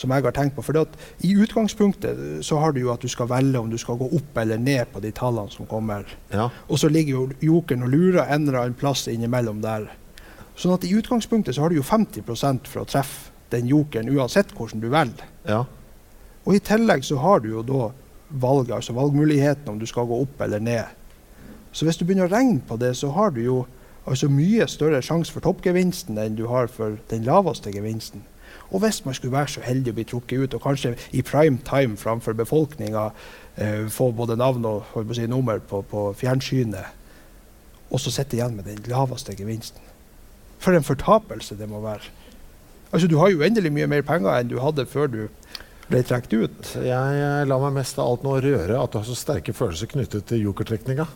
[0.00, 0.64] som jeg har tenkt på.
[0.64, 0.96] For at
[1.26, 4.40] i utgangspunktet så har du jo at du skal velge om du skal gå opp
[4.42, 6.08] eller ned på de tallene som kommer.
[6.32, 6.48] Ja.
[6.68, 9.90] Og så ligger jo jokeren og lurer en eller annen plass innimellom der.
[10.56, 14.54] Sånn at i utgangspunktet så har du jo 50% for å treffe den jokeren uansett
[14.56, 15.28] hvordan du velger.
[15.48, 15.64] ja.
[16.48, 17.90] Og i tillegg så har du jo da
[18.30, 20.88] valget, altså valgmuligheten om du skal gå opp eller ned.
[21.72, 23.58] Så hvis du begynner å regne på det, så har du jo
[24.08, 28.24] altså mye større sjanse for toppgevinsten enn du har for den laveste gevinsten.
[28.70, 31.58] Og hvis man skulle være så heldig å bli trukket ut, og kanskje i prime
[31.66, 33.08] time framfor befolkninga
[33.56, 36.96] eh, få både navn og si, nummer på, på fjernsynet,
[37.90, 39.82] og så sitte igjen med den laveste gevinsten.
[40.62, 42.12] For en fortapelse det må være.
[42.92, 45.20] Altså, du har jo uendelig mye mer penger enn du hadde før du
[45.90, 46.72] ble trukket ut.
[46.86, 49.90] Jeg, jeg lar meg mest av alt nå røre at du har så sterke følelser
[49.90, 51.06] knyttet til jokertrekninga.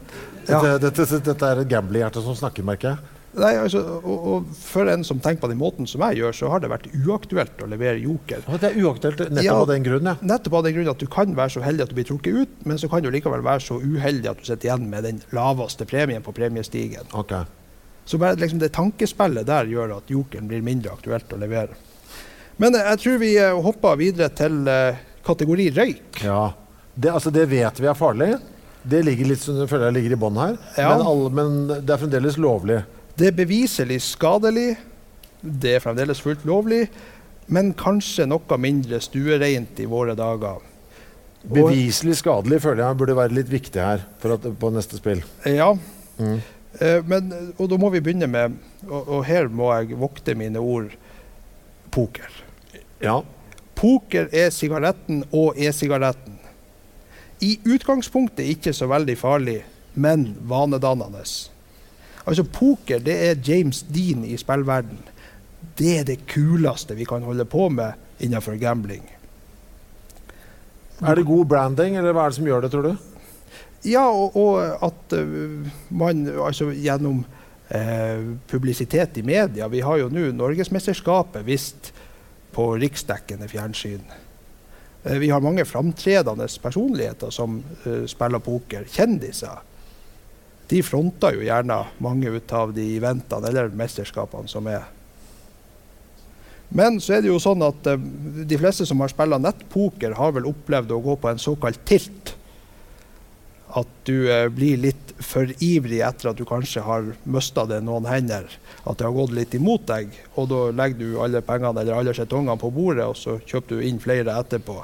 [0.48, 0.58] Ja.
[0.58, 3.13] Dette, dette, dette er et gamblehjerte som snakker, merker jeg.
[3.34, 6.50] Nei, altså, og, og For en som tenker på den måten som jeg gjør, så
[6.52, 8.44] har det vært uaktuelt å levere joker.
[8.60, 9.56] Det er uaktuelt nettopp Ja.
[9.58, 10.14] av den grunn, ja.
[10.22, 12.54] Nettopp av den grunn at du kan være så heldig at du blir trukket ut,
[12.68, 15.86] men så kan du likevel være så uheldig at du sitter igjen med den laveste
[15.90, 17.10] premien på premiestigen.
[17.12, 17.44] Okay.
[18.04, 21.74] Så bare liksom det tankespillet der gjør at jokeren blir mindre aktuelt å levere.
[22.62, 26.20] Men eh, jeg tror vi eh, hopper videre til eh, kategori røyk.
[26.22, 26.52] Ja.
[26.94, 28.34] Det, altså, det vet vi er farlig.
[28.84, 30.58] Det ligger litt, føler jeg ligger i bånn her.
[30.76, 30.90] Ja.
[30.92, 32.82] Men, alle, men det er fremdeles lovlig.
[33.18, 34.74] Det er beviselig skadelig.
[35.44, 36.86] Det er fremdeles fullt lovlig,
[37.52, 40.62] men kanskje noe mindre stuereint i våre dager.
[41.44, 45.20] Og- Beviselig skadelig føler jeg burde være litt viktig her for at, på neste spill.
[45.44, 45.74] Ja.
[46.18, 46.40] Mm.
[46.80, 48.56] Eh, men, og da må vi begynne med
[48.88, 50.90] og, og her må jeg vokte mine ord
[51.92, 52.30] poker.
[53.04, 53.20] Ja.
[53.76, 56.38] Poker er sigaretten og e-sigaretten.
[57.44, 59.58] I utgangspunktet ikke så veldig farlig,
[59.94, 61.26] men vanedannende.
[62.24, 65.00] Altså Poker det er James Dean i spillverden.
[65.78, 69.02] Det er det kuleste vi kan holde på med innenfor gambling.
[71.02, 72.94] Er det god branding, eller hva er det som gjør det, tror du?
[73.84, 80.08] Ja, og, og at uh, man altså gjennom uh, publisitet i media Vi har jo
[80.12, 81.90] nå Norgesmesterskapet vist
[82.54, 84.06] på riksdekkende fjernsyn.
[85.04, 87.60] Uh, vi har mange framtredende personligheter som
[88.08, 88.88] spiller poker.
[88.88, 89.60] Kjendiser.
[90.70, 94.86] De fronter jo gjerne mange ut av de eventene eller mesterskapene som er.
[96.74, 98.00] Men så er det jo sånn at eh,
[98.48, 102.34] de fleste som har spilt nettpoker, har vel opplevd å gå på en såkalt tilt
[103.74, 108.06] at du eh, blir litt for ivrig etter at du kanskje har mista det noen
[108.08, 108.48] hender.
[108.84, 110.14] At det har gått litt imot deg.
[110.38, 113.86] Og da legger du alle pengene eller alle skjetongene på bordet, og så kjøper du
[113.86, 114.78] inn flere etterpå.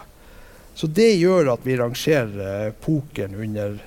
[0.74, 3.78] Så det gjør at vi rangerer eh, pokeren under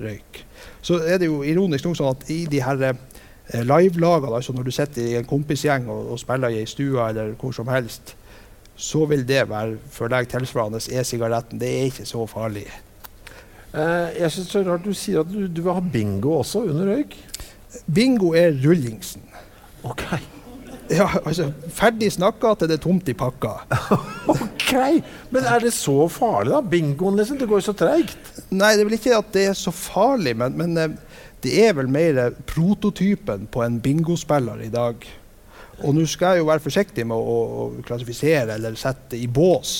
[0.00, 0.42] røyk.
[0.82, 4.68] Så er det jo ironisk nok sånn at i de her eh, livelagene, altså når
[4.68, 8.14] du sitter i en kompisgjeng og, og spiller i ei stue eller hvor som helst,
[8.78, 11.58] så vil det være for deg tilsvarende e-sigaretten.
[11.58, 12.68] Det er ikke så farlig.
[13.74, 16.62] Eh, jeg synes det er rart du sier at du, du vil ha bingo også
[16.70, 17.18] under røyk.
[17.94, 19.24] Bingo er rullingsen.
[19.84, 20.04] Ok.
[20.88, 23.58] Ja, altså, Ferdig snakka til det er tomt i pakka.
[24.68, 24.72] Ok,
[25.32, 26.60] Men er det så farlig, da?
[26.60, 27.38] Bingoen, liksom?
[27.40, 28.18] Det går jo så treigt.
[28.50, 31.76] Nei, det er vel ikke at det er så farlig, men, men eh, det er
[31.78, 35.06] vel mer eh, prototypen på en bingospiller i dag.
[35.86, 39.76] Og nå skal jeg jo være forsiktig med å, å klassifisere eller sette i bås.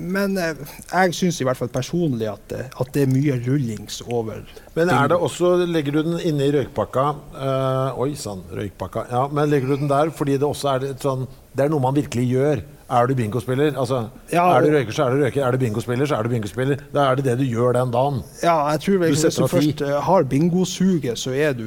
[0.00, 0.56] Men eh,
[0.90, 4.42] jeg syns i hvert fall personlig at, eh, at det er mye rullings over.
[4.76, 9.06] Men er det også, legger du den inne i røykpakka eh, Oi sann, røykpakka.
[9.12, 11.82] Ja, men legger du den der fordi det også er et sånn Det er noe
[11.82, 12.62] man virkelig gjør.
[12.90, 13.76] Er du bingospiller?
[13.78, 15.44] Altså, Ja, er du røyker, så er du røyker.
[15.46, 16.84] Er du bingospiller, så er du bingospiller.
[16.94, 18.22] Da er det det du gjør den dagen.
[18.42, 21.66] Ja, jeg tror vel Hvis du først har bingosuget, så er du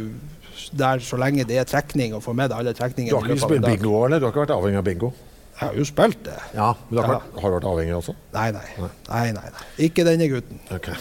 [0.77, 2.81] der så lenge det er trekning, og får med deg alle Du
[3.15, 4.19] har ikke spilt bingo eller?
[4.19, 5.11] Du har ikke vært avhengig av bingo?
[5.53, 6.37] Jeg har jo spilt det.
[6.55, 7.41] Ja, men det har, Ja.
[7.41, 8.15] har du vært avhengig også?
[8.33, 8.65] Nei, nei.
[9.09, 9.65] nei, nei, nei.
[9.85, 10.59] Ikke denne gutten.
[10.73, 10.95] Okay.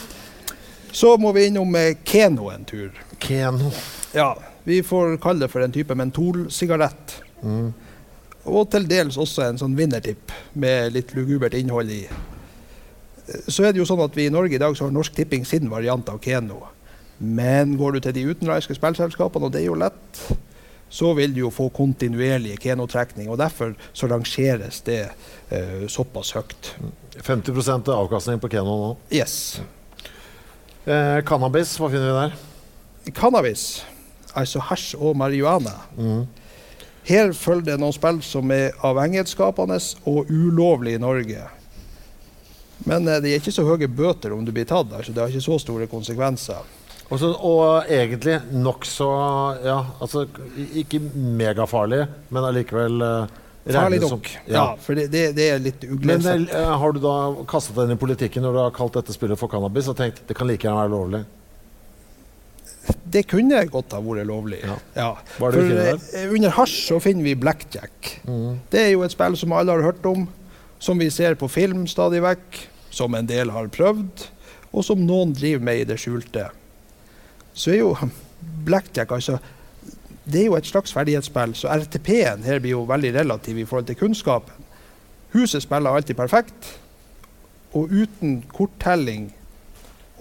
[0.92, 2.90] Så må vi innom eh, Keno en tur.
[3.18, 3.70] Keno.
[4.14, 4.34] Ja,
[4.64, 7.16] Vi får kalle det for en type mentolsigarett.
[7.42, 7.72] Mm.
[8.44, 12.04] Og til dels også en sånn vinnertipp med litt lugubert innhold i.
[13.48, 15.44] Så er det jo sånn at vi i Norge i dag så har Norsk Tipping
[15.48, 16.60] sin variant av Keno.
[17.18, 20.22] Men går du til de utenlandske spillselskapene, og det er jo lett,
[20.92, 23.30] så vil du jo få kontinuerlig Keno-trekning.
[23.32, 25.00] Og derfor så rangeres det
[25.48, 26.74] eh, såpass høyt.
[27.24, 28.90] 50% avkastning på Keno nå.
[29.12, 29.62] Yes.
[30.84, 32.36] Eh, cannabis, hva finner vi der?
[33.16, 33.64] Cannabis,
[34.36, 36.26] altså hasj og marihuana, Mm.
[37.02, 39.74] Her følger det noen spill som er avhengighetsskapende
[40.06, 41.48] og ulovlig i Norge.
[42.86, 44.92] Men eh, det er ikke så høye bøter om du blir tatt.
[44.92, 46.62] Altså, det har ikke så store konsekvenser.
[47.12, 49.08] Også, og egentlig nokså
[49.66, 50.26] Ja, altså
[50.80, 54.26] ikke megafarlig, men allikevel uh, Farlig nok.
[54.48, 54.54] Ja.
[54.54, 56.48] ja, for det, det, det er litt uglesett.
[56.48, 57.14] Men uh, har du da
[57.46, 60.24] kastet deg inn i politikken når du har kalt dette spillet for cannabis og tenkt
[60.26, 61.22] det kan like gjerne være lovlig?
[63.14, 64.58] Det kunne godt ha vært lovlig.
[64.66, 64.78] Ja.
[64.96, 65.10] ja.
[65.36, 68.16] For, uh, under hasj så finner vi blackjack.
[68.26, 68.56] Mm.
[68.72, 70.26] Det er jo et spill som alle har hørt om,
[70.82, 74.26] som vi ser på film stadig vekk, som en del har prøvd,
[74.72, 76.48] og som noen driver med i det skjulte
[77.54, 77.96] så er jo
[78.66, 79.38] blackjack altså
[80.24, 83.88] det er jo et slags ferdighetsspill, så RTP-en her blir jo veldig relativ i forhold
[83.88, 84.68] til kunnskapen.
[85.32, 86.68] Huset spiller alltid perfekt,
[87.72, 89.32] og uten korttelling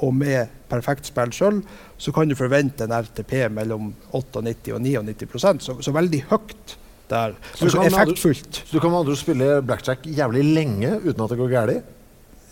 [0.02, 1.62] og med perfekt spill sjøl,
[2.02, 6.78] så kan du forvente en RTP mellom 98 og 99 så, så veldig høyt
[7.12, 7.36] der.
[7.54, 8.64] Så altså effektfullt.
[8.66, 11.92] Så du kan med andre spille blackjack jævlig lenge uten at det går galt?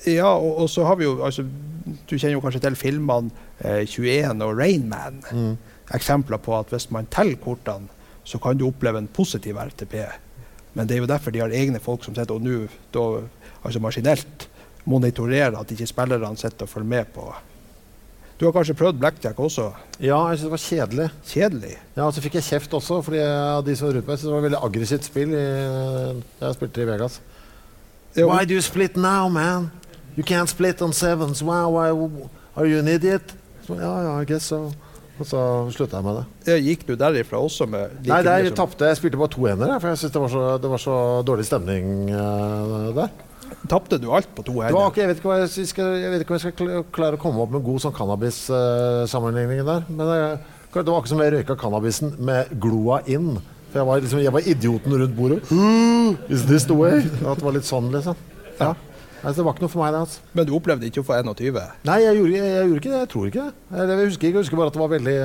[0.07, 1.43] Ja, og, og, så har vi jo altså,
[2.07, 3.31] Du kjenner jo kanskje til filmene
[3.63, 5.21] eh, 21 og Rainman.
[5.31, 5.57] Mm.
[5.97, 7.89] Eksempler på at hvis man teller kortene,
[8.23, 9.95] så kan du oppleve en positiv RTP.
[10.77, 13.05] Men det er jo derfor de har egne folk som sitter og nå
[13.63, 14.49] altså maskinelt
[14.89, 17.31] monitorerer at ikke spillerne sitter og følger med på
[18.39, 19.65] du har kanskje prøvd blackjack også?
[19.99, 21.07] Ja, jeg synes det var kjedelig.
[21.27, 21.73] Kjedelig?
[21.97, 23.19] Ja, og Så fikk jeg kjeft også, fordi
[23.65, 24.17] de som var rundt meg.
[24.17, 25.33] syntes det var et veldig aggressivt spill.
[25.33, 25.43] I,
[26.39, 27.19] jeg spilte i Vegas.
[28.15, 29.71] Why do you split now, man?
[30.17, 31.43] You can't split on sevens.
[31.43, 31.89] Wow, why,
[32.55, 33.33] are you an idiot?
[33.67, 34.71] Så, ja, ja, I guess so.
[35.19, 35.39] Og så
[35.75, 36.25] slutta jeg med det.
[36.47, 38.87] Ja, gikk du derifra også med like Nei, der, jeg tapte.
[38.87, 40.95] Jeg spilte bare to enere, for jeg syntes det, det, var så
[41.27, 43.11] dårlig stemning uh, der.
[43.67, 44.95] Tapte du alt på to hender?
[44.95, 47.43] Jeg vet ikke hva jeg, skal, jeg vet ikke om jeg skal klare å komme
[47.43, 49.87] opp med god sånn cannabis-sammenligning uh, der.
[49.91, 50.19] Men det,
[50.77, 53.33] det var ikke som jeg røyka cannabisen med gloa inn.
[53.69, 55.41] For jeg var, liksom, jeg var idioten rundt bordet.
[56.33, 57.03] Is this the way?
[57.27, 58.15] At det var litt sånn, liksom.
[58.59, 58.71] Ja.
[59.19, 60.01] Altså, det var ikke noe for meg, det.
[60.05, 60.25] altså.
[60.33, 61.61] Men du opplevde ikke å få 21?
[61.89, 62.99] Nei, jeg gjorde, jeg, jeg gjorde, ikke det.
[62.99, 63.53] Jeg tror ikke det.
[63.71, 65.15] Jeg, jeg, husker, jeg husker bare at det var veldig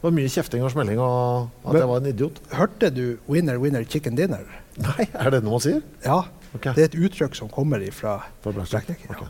[0.00, 2.38] det var mye kjefting og smelling, og at Men, jeg var en idiot.
[2.56, 4.46] Hørte du 'winner, winner, chicken dinner'?
[4.80, 5.82] Nei, er det noe man sier?
[6.06, 6.22] Ja.
[6.54, 6.72] Okay.
[6.72, 8.88] Det er et uttrykk som kommer ifra Blackjack.
[9.10, 9.28] Okay.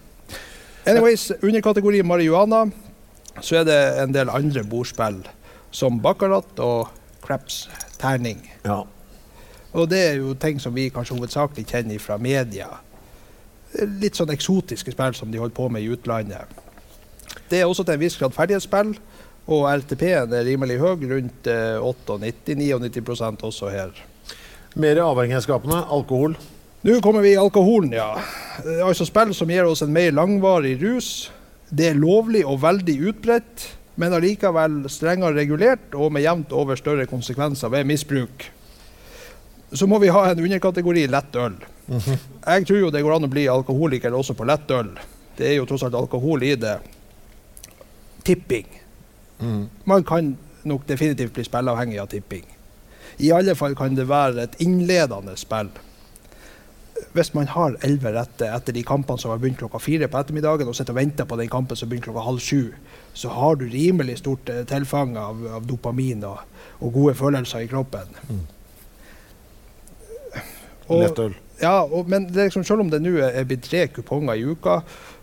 [0.87, 2.71] Anyways, under kategori marihuana
[3.41, 5.25] så er det en del andre bordspill,
[5.71, 6.89] som baccarat og
[7.25, 7.69] craps,
[7.99, 8.39] terning.
[8.65, 8.85] Ja.
[9.73, 12.71] Og det er jo ting som vi kanskje hovedsakelig kjenner fra media
[14.01, 16.51] litt sånn eksotiske spill som de holder på med i utlandet.
[17.51, 18.95] Det er også til en viss grad ferdighetsspill,
[19.51, 23.91] og RTP-en er rimelig høy, rundt 98-99% også her.
[24.79, 26.37] Mer avhengighetsskapende alkohol?
[26.87, 28.15] Nå kommer vi i alkoholen, ja.
[28.87, 31.31] Altså spill som gir oss en mer langvarig rus.
[31.71, 33.67] Det er lovlig og veldig utbredt,
[34.01, 38.47] men allikevel strengere regulert og med jevnt over større konsekvenser ved misbruk.
[39.75, 41.59] Så må vi ha en underkategori lett øl.
[41.91, 44.93] Jeg tror jo det går an å bli alkoholiker også på lettøl.
[45.39, 46.77] Det er jo tross alt alkohol i det.
[48.27, 48.69] Tipping.
[49.41, 49.69] Mm.
[49.89, 50.35] Man kan
[50.69, 52.45] nok definitivt bli spilleavhengig av tipping.
[53.21, 55.73] I alle fall kan det være et innledende spill.
[57.17, 60.69] Hvis man har elleve rette etter de kampene som har begynt klokka fire på ettermiddagen,
[60.69, 62.73] og sitter og venter på den kampen som begynner klokka halv sju,
[63.17, 66.45] så har du rimelig stort eh, tilfang av, av dopamin og,
[66.79, 68.13] og, gode følelser i kroppen.
[68.29, 68.45] Mm.
[70.91, 71.35] Lettøl.
[71.61, 74.81] Ja, og, men liksom, selv om det nå er blitt tre kuponger i uka,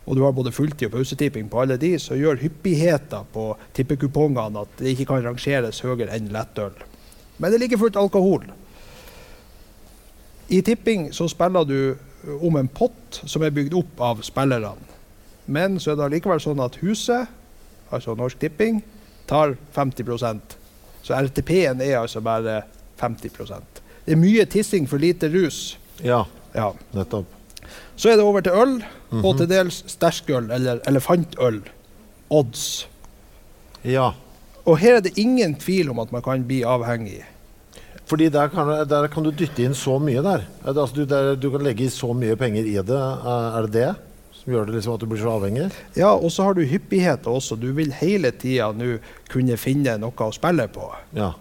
[0.08, 4.64] og du har både fulltid og pausetipping på alle de, så gjør hyppigheten på tippekupongene
[4.64, 6.78] at det ikke kan rangeres høyere enn lettøl.
[7.38, 8.46] Men det er like fullt alkohol.
[10.48, 11.80] I tipping så spiller du
[12.42, 14.78] om en pott som er bygd opp av spillerne.
[15.48, 17.28] Men så er det allikevel sånn at huset,
[17.92, 18.82] altså Norsk Tipping,
[19.28, 20.56] tar 50%
[21.04, 22.62] Så RTP-en er altså bare
[23.00, 25.78] 50% Det er mye tissing for lite rus.
[26.04, 26.26] Ja,
[26.56, 26.72] ja.
[26.94, 27.26] nettopp.
[27.98, 29.26] Så er det over til øl, mm -hmm.
[29.26, 31.62] og til dels sterkøl, eller elefantøl.
[32.30, 32.88] Odds.
[33.84, 34.12] Ja.
[34.66, 37.24] Og her er det ingen tvil om at man kan bli avhengig.
[38.06, 40.42] Fordi der kan, der kan du dytte inn så mye der.
[40.66, 43.02] Altså, du, der, du, kan legge så mye penger i det.
[43.26, 43.96] Er det det
[44.34, 45.72] som gjør det liksom at du blir så avhengig?
[45.96, 47.56] Ja, og så har du hyppigheter også.
[47.56, 48.98] Du vil hele tida nå
[49.30, 50.94] kunne finne noe å spille på.
[51.16, 51.34] Ja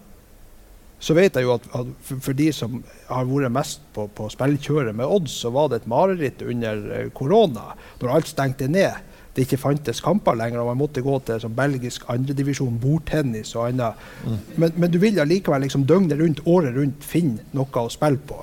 [0.99, 2.79] så vet jeg jo at, at for, for, de som
[3.09, 7.11] har vært mest på, på spillkjøret med odds, så var det et mareritt under eh,
[7.13, 9.05] korona, når alt stengte ned.
[9.37, 13.67] Det ikke fantes kamper lenger, og man måtte gå til sånn belgisk andredivisjon, bordtennis og
[13.67, 14.05] annet.
[14.25, 14.37] Mm.
[14.55, 18.41] Men, men, du vil allikevel liksom døgnet rundt, året rundt finne noe å spille på.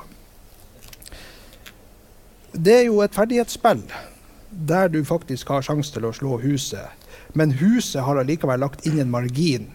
[2.54, 3.82] Det er jo et ferdighetsspill
[4.54, 6.94] der du faktisk har sjanse til å slå huset.
[7.34, 9.72] Men huset har allikevel lagt inn en margin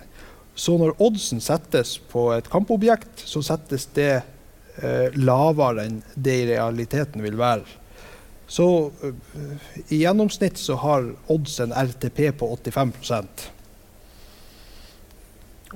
[0.60, 6.50] så når oddsen settes på et kampobjekt, så settes det eh, lavere enn det i
[6.52, 7.64] realiteten vil være.
[8.50, 8.66] Så
[9.06, 12.94] eh, i gjennomsnitt så har odds en RTP på 85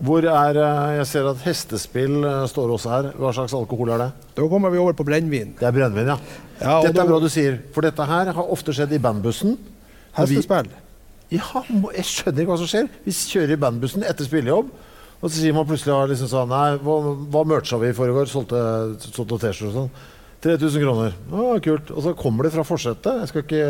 [0.03, 3.11] Hvor er eh, Jeg ser at hestespill eh, står også her.
[3.15, 4.11] Hva slags alkohol er det?
[4.39, 5.53] Da kommer vi over på brennevin.
[5.59, 6.17] Det er brennevin, ja.
[6.59, 9.55] Ja, Dette da- er bra du sier, for dette her har ofte skjedd i bandbussen.
[10.17, 10.73] Hestespill.
[11.33, 11.63] Ja,
[11.95, 12.89] jeg skjønner ikke hva som skjer.
[13.05, 14.67] Vi kjører i bandbussen etter spillejobb,
[15.17, 16.97] og så sier man plutselig liksom sånn Nei, hva,
[17.33, 18.29] hva mercha vi i forrige år?
[18.29, 18.59] Solgte,
[19.01, 19.93] T-skjorter og sånn.
[20.43, 21.15] 3000 kroner.
[21.31, 21.89] Å, kult.
[21.95, 23.23] Og så kommer det fra forsetet.
[23.23, 23.63] Jeg skal ikke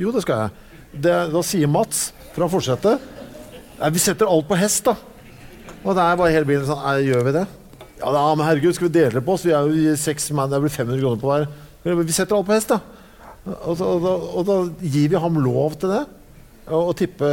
[0.00, 0.82] Jo, det skal jeg.
[1.04, 3.14] Det, da sier Mats fra forsetet
[3.78, 4.96] vi setter alt på hest, da.
[5.84, 7.44] Og der var hele bilen sånn Nei, gjør vi det?
[8.00, 9.44] Ja da, men herregud, skal vi dele det på oss?
[9.46, 11.46] Vi er jo seks mann, det blir 500 kroner på hver.
[11.86, 12.97] Vi setter alt på hest, da.
[13.48, 16.02] Og, så, og, da, og da gir vi ham lov til det.
[16.68, 17.28] Å tippe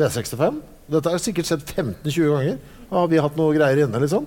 [0.00, 0.58] V65.
[0.92, 2.58] Dette har sikkert skjedd 15-20 ganger.
[2.92, 4.26] Har vi hatt noe greier inne, liksom.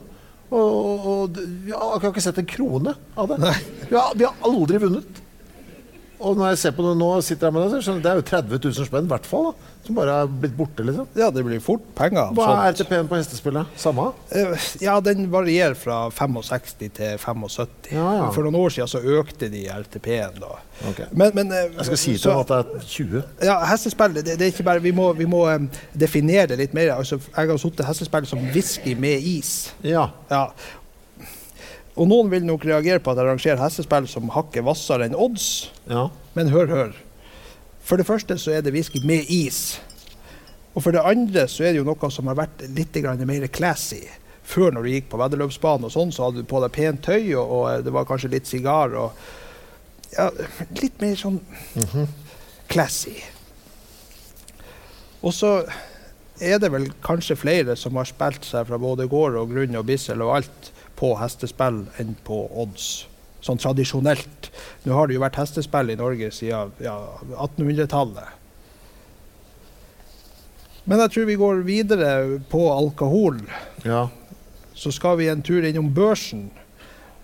[0.52, 3.54] Og, og, og vi har ikke sett en krone av det.
[3.88, 5.21] Vi har, vi har aldri vunnet.
[6.22, 8.12] Og når jeg ser på det nå, sitter jeg med det, så skjønner jeg, det
[8.12, 11.08] er jo 30 000 spenn, i hvert fall, da, som bare er blitt borte, liksom.
[11.18, 12.30] Ja, det blir fort penger.
[12.38, 12.82] Hva er sånt.
[12.86, 13.72] RTP-en på hestespillet?
[13.82, 14.10] Samme?
[14.30, 17.92] Eh, Ja, den varierer fra 65 til 75.
[17.92, 18.28] Ja, ja.
[18.36, 20.38] For noen år siden så økte de RTP-en.
[20.42, 20.52] da.
[20.90, 21.02] Ok.
[21.12, 23.24] Men, men, eh, Jeg skal si til deg at det er 20.
[23.46, 26.74] Ja, hestespill det, det er ikke bare, Vi må, vi må um, definere det litt
[26.78, 26.94] mer.
[26.98, 29.72] Altså, jeg har sittet hestespill som whisky med is.
[29.86, 30.08] Ja.
[30.32, 30.48] Ja.
[32.00, 35.72] Og noen vil nok reagere på at jeg arrangerer hestespill som hakket hvassere enn odds.
[35.90, 36.10] ja.
[36.34, 36.92] Men hør, hør.
[37.84, 39.82] For det første så er det whisky med is.
[40.72, 42.96] Og for det andre så er det jo noe som har vært litt
[43.28, 44.06] mer classy.
[44.48, 47.34] Før når du gikk på veddeløpsbanen og sånn, så hadde du på deg pent tøy,
[47.36, 49.12] og, og det var kanskje litt sigar og
[50.12, 50.28] ja,
[50.80, 51.38] Litt mer sånn
[52.72, 53.16] classy.
[55.22, 55.54] Og så
[56.42, 59.88] er det vel kanskje flere som har spilt seg fra både gård og grunn og
[59.88, 60.72] bissel og alt
[61.02, 63.08] på hestespill enn på odds.
[63.42, 64.52] Sånn tradisjonelt.
[64.86, 66.96] Nå har det jo vært hestespill i Norge siden ja,
[67.34, 68.38] 1800-tallet.
[70.86, 72.12] Men jeg tror vi går videre
[72.54, 73.42] på alkohol.
[73.86, 74.08] ja.
[74.82, 76.48] Så skal vi en tur innom børsen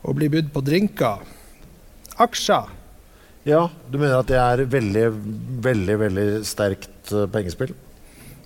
[0.06, 1.24] og bli budt på drinker.
[2.22, 2.68] Aksjer.
[3.48, 5.06] Ja, du mener at det er veldig,
[5.66, 7.72] veldig, veldig sterkt eh, pengespill?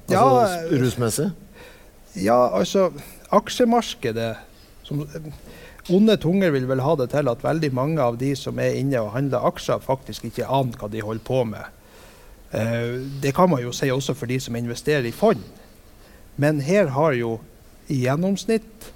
[0.06, 1.28] Altså Ja, rusmessig?
[2.22, 2.92] Ja, altså
[3.34, 4.36] Aksjemarkedet
[4.92, 5.32] som,
[5.90, 9.00] Onde tunger vil vel ha det til at veldig mange av de som er inne
[9.02, 11.66] og handler aksjer, faktisk ikke aner hva de holder på med.
[12.54, 15.42] Eh, det kan man jo si også for de som investerer i fond.
[16.38, 17.40] Men her har jo
[17.90, 18.92] i gjennomsnitt,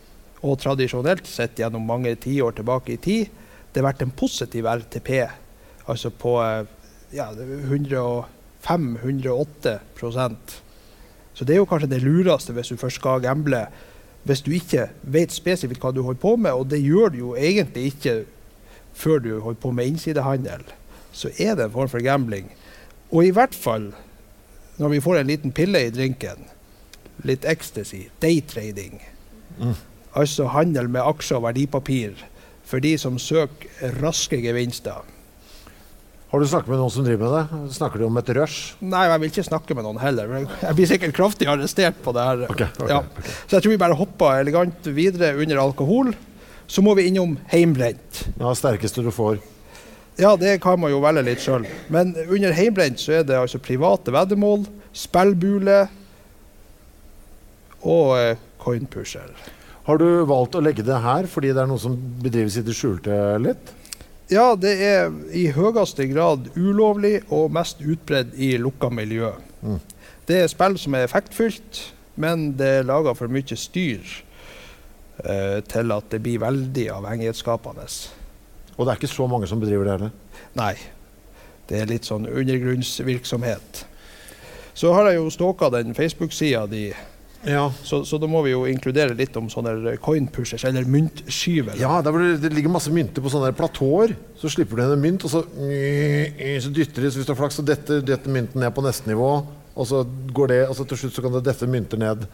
[0.46, 3.26] og tradisjonelt sett gjennom mange tiår tilbake i tid,
[3.74, 5.26] det vært en positiv RTP,
[5.90, 6.70] altså på eh,
[7.18, 9.80] ja, 105-108
[11.34, 13.68] Så det er jo kanskje det lureste hvis du først skal gamble.
[14.26, 17.36] Hvis du ikke vet spesifikt hva du holder på med, og det gjør du jo
[17.38, 18.16] egentlig ikke
[18.98, 20.66] før du holder på med innsidehandel,
[21.14, 22.50] så er det en form for gambling.
[23.12, 23.92] Og i hvert fall
[24.78, 26.50] når vi får en liten pille i drinken,
[27.24, 29.00] litt ecstasy, daytrading,
[30.16, 32.26] altså handel med aksjer og verdipapir
[32.66, 35.06] for de som søker raske gevinster.
[36.36, 37.34] Har du snakket med noen som driver med
[37.64, 37.74] det?
[37.78, 38.74] Snakker du om et rush?
[38.84, 40.34] Nei, jeg vil ikke snakke med noen heller.
[40.36, 42.42] Jeg blir sikkert kraftig arrestert på det her.
[42.52, 42.98] Okay, okay, ja.
[43.00, 43.36] okay.
[43.46, 46.10] Så jeg tror vi bare hopper elegant videre under alkohol.
[46.68, 48.26] Så må vi innom heimbrent.
[48.36, 49.40] Ja, sterkeste du får.
[50.20, 51.70] Ja, det kan man jo velge litt sjøl.
[51.88, 55.80] Men under heimbrent så er det altså private veddemål, spillbule
[57.88, 59.32] og eh, coinpusher.
[59.88, 62.76] Har du valgt å legge det her fordi det er noe som bedrives i det
[62.76, 63.72] skjulte litt?
[64.32, 69.30] Ja, det er i høyeste grad ulovlig og mest utbredt i lukka miljø.
[69.62, 69.78] Mm.
[70.26, 71.82] Det er spill som er effektfylt,
[72.18, 74.02] men det er laga for mye styr
[75.22, 77.86] eh, til at det blir veldig avhengighetsskapende.
[78.76, 80.16] Og det er ikke så mange som bedriver det heller.
[80.58, 80.74] Nei.
[81.70, 83.86] Det er litt sånn undergrunnsvirksomhet.
[84.78, 86.90] Så har jeg jo stalka den Facebook-sida di,
[87.46, 87.66] Ja.
[87.84, 91.78] så, så da må vi jo inkludere litt om sånne coin-pushers, eller myntskyver.
[91.82, 94.16] Ja, der det, det ligger masse mynter på sånne platåer.
[94.42, 97.60] Så slipper du en mynt, og så, så dytter de, så hvis du har flaks,
[97.62, 99.32] så detter, detter mynten ned på neste nivå.
[99.76, 100.04] Og så
[100.36, 102.28] går det, og så til slutt så kan det dette mynter ned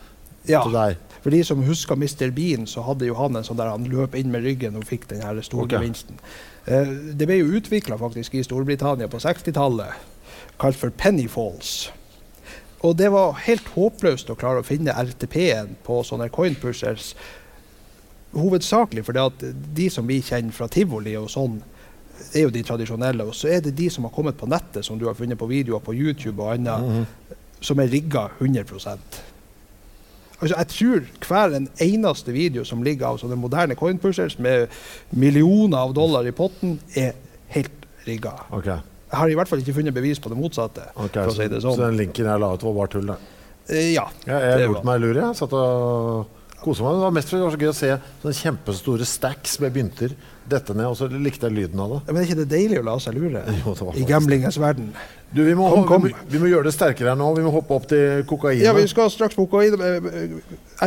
[0.49, 0.63] Ja.
[0.63, 0.97] til deg.
[1.21, 2.31] For de som husker Mr.
[2.33, 5.07] Bean, så hadde jo han en sånn der han løp inn med ryggen og fikk
[5.11, 5.77] den store okay.
[5.77, 6.17] gevinsten.
[6.65, 10.01] Eh, det ble jo utvikla faktisk i Storbritannia på 60-tallet,
[10.61, 11.91] kalt for penny falls.
[12.81, 17.11] Og det var helt håpløst å klare å finne RTP-en på sånne coinpushers.
[18.33, 19.43] Hovedsakelig fordi at
[19.77, 21.59] de som vi kjenner fra tivoli og sånn,
[22.33, 23.25] er jo de tradisjonelle.
[23.27, 25.49] Og så er det de som har kommet på nettet, som du har funnet på
[25.49, 29.21] videoer på YouTube og annet, som er rigga 100%
[30.41, 34.71] Altså, jeg tror hver en eneste video som ligger av sånne moderne coinpushers med
[35.13, 37.11] millioner av dollar i potten, er
[37.53, 38.31] helt rigga.
[38.49, 40.87] Ok, Jeg har i hvert fall ikke funnet bevis på det motsatte.
[40.95, 41.61] Okay, si så, sånn.
[41.61, 41.85] så sånn.
[41.89, 43.15] den linken jeg la ut, var bare tull?
[43.71, 44.05] Eh, ja.
[44.25, 45.37] Jeg, jeg det lurte meg lur, jeg.
[45.39, 46.97] Satt og kosa meg.
[46.97, 47.89] Det var mest fordi det var så gøy å se
[48.21, 50.13] sånne kjempestore stacks med mynter
[50.51, 51.99] dette ned, og så likte jeg lyden av det.
[52.11, 53.43] Men er ikke det deilig å la seg lure?
[53.61, 54.91] Jo, I gamblingens verden.
[55.31, 56.07] Du, vi må, Kom, kom.
[56.09, 57.29] Vi, vi må gjøre det sterkere nå.
[57.37, 58.59] Vi må hoppe opp til kokain.
[58.61, 59.77] Ja, vi skal straks på coin.
[59.79, 60.39] eh,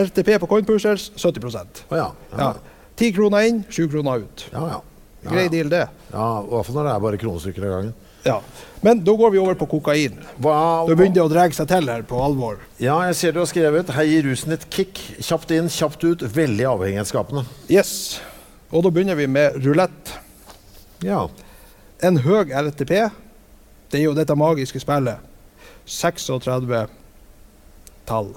[0.04, 2.08] RTP på Coinpushers 70 Å ja.
[2.36, 2.50] Ja.
[2.94, 4.48] Ti 10 kroner inn, 7 kroner ut.
[4.52, 4.66] ja.
[4.74, 4.82] ja.
[5.24, 5.86] ja, Grei deal, det.
[6.12, 7.94] ja I hvert fall når det er bare kronestykker av gangen.
[8.24, 8.40] Ja.
[8.84, 10.18] Men da går vi over på kokain.
[10.36, 12.58] Hva, Da begynner det å dra seg til her på alvor.
[12.82, 15.00] Ja, jeg ser du har skrevet 'Hei, gi rusen et kick'.
[15.20, 16.20] Kjapt inn, kjapt ut.
[16.20, 17.46] Veldig avhengighetsskapende.
[17.68, 18.20] Yes.
[18.72, 20.18] Og da begynner vi med rulett.
[21.02, 21.28] Ja.
[22.02, 23.10] En høy RTP,
[23.90, 25.16] det er jo dette magiske spillet.
[25.86, 26.88] 36
[28.06, 28.34] tall.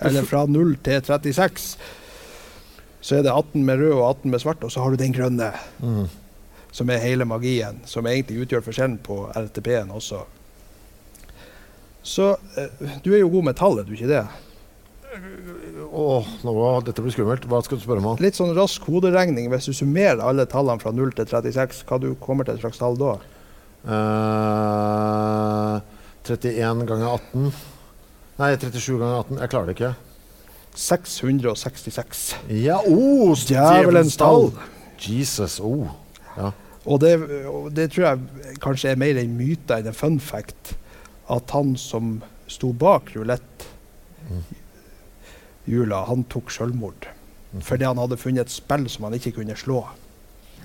[0.00, 1.76] Eller fra 0 til 36.
[3.00, 5.12] Så er det 18 med rød og 18 med svart, og så har du den
[5.12, 5.52] grønne.
[5.80, 6.08] Mm.
[6.74, 10.24] Som er hele magien, som egentlig utgjør forskjellen på RTP-en også.
[12.04, 14.24] Så eh, du er jo god med tall, er du ikke det?
[15.94, 16.54] Åh, nå,
[16.84, 17.46] dette blir skummelt.
[17.46, 18.22] Hva skal du spørre meg om?
[18.24, 19.46] Litt sånn rask hoderegning.
[19.52, 22.80] Hvis du summerer alle tallene fra 0 til 36, hva du kommer til et slags
[22.82, 23.14] tall da?
[23.84, 25.78] Uh,
[26.24, 27.50] 31 ganger 18
[28.40, 29.38] Nei, 37 ganger 18.
[29.44, 29.92] Jeg klarer det ikke.
[30.74, 32.22] 666.
[32.64, 34.50] Ja, oh, Djevelens tall.
[34.98, 35.60] Jesus.
[35.62, 35.92] Oh.
[36.34, 36.50] Ja.
[36.84, 37.14] Og det,
[37.48, 40.74] og det tror jeg kanskje er mer en myte enn en fun fact.
[41.32, 42.18] At han som
[42.50, 43.68] sto bak rulett
[45.64, 47.08] jula, han tok selvmord.
[47.62, 49.80] Fordi han hadde funnet et spill som han ikke kunne slå.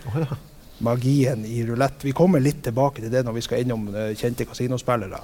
[0.10, 0.38] Oh, ja.
[0.84, 2.04] Magien i rulett.
[2.04, 5.20] Vi kommer litt tilbake til det når vi skal innom eh, kjente kasinospillere.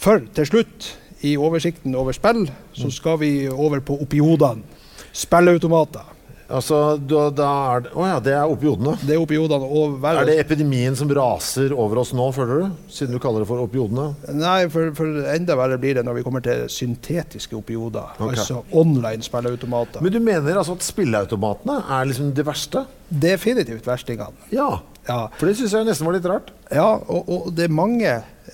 [0.00, 0.90] For til slutt,
[1.26, 4.64] i oversikten over spill, så skal vi over på opiodene.
[5.12, 6.06] Spilleautomater.
[6.50, 8.96] Altså, da, da er det Å ja, det er opiodene.
[9.06, 10.00] Det er opiodene og.
[10.10, 12.78] Er det epidemien som raser over oss nå, føler du?
[12.90, 14.08] Siden du kaller det for opiodene?
[14.34, 18.16] Nei, for, for enda verre blir det når vi kommer til syntetiske opioder.
[18.18, 18.34] Okay.
[18.34, 20.02] Altså online spilleautomater.
[20.04, 22.84] Men du mener altså at spilleautomatene er liksom det verste?
[23.10, 24.50] Definitivt verstingene.
[24.54, 24.72] Ja.
[25.08, 26.50] Ja, For det syns jeg nesten var litt rart.
[26.70, 28.10] ja og, og det er mange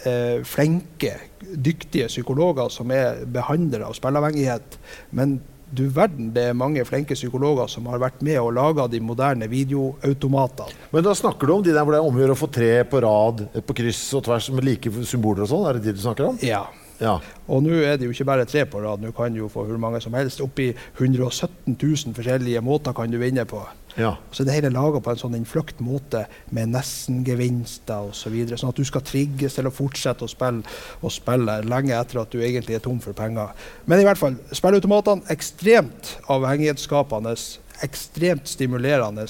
[0.07, 4.79] eh, flinke, dyktige psykologer som er behandlere av spilleavhengighet.
[5.19, 5.41] Men
[5.71, 9.49] du verden, det er mange flinke psykologer som har vært med og laga de moderne
[9.51, 10.77] videoautomatene.
[10.93, 13.03] Men da snakker du om de der hvor det er omgjør å få tre på
[13.03, 15.67] rad, på kryss og tvers med like symboler og sånn?
[15.67, 16.39] Er det de du snakker om?
[16.47, 16.65] Ja.
[17.01, 17.19] Ja.
[17.53, 19.67] Og nå er det jo ikke bare tre på rad, nå kan du jo få
[19.69, 20.41] hvor mange som helst.
[20.45, 23.61] Oppi 117 000 forskjellige måter kan du vinne på.
[23.97, 24.15] ja.
[24.33, 28.23] Så det hele er laga på en sånn innfløkt måte med nesten-gevinster osv.
[28.27, 30.65] Så videre, sånn at du skal trigges til å fortsette å spille
[31.01, 33.53] og spille lenge etter at du egentlig er tom for penger.
[33.87, 37.37] Men i hvert fall, spilleautomatene ekstremt avhengighetsskapende,
[37.85, 39.29] ekstremt stimulerende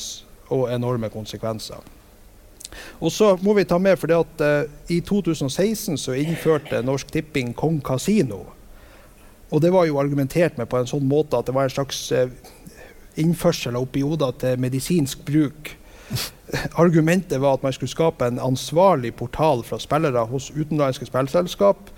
[0.55, 1.83] og enorme konsekvenser.
[3.01, 7.13] Og så må vi ta med, for det at eh, I 2016 så innførte Norsk
[7.13, 8.45] Tipping Kong Casino.
[9.51, 12.01] Og det var jo argumentert med på en sånn måte at det var en slags
[12.13, 12.33] eh,
[13.21, 15.77] innførsel av opioder til medisinsk bruk.
[16.83, 21.91] Argumentet var at man skulle skape en ansvarlig portal fra spillere hos utenlandske spillselskap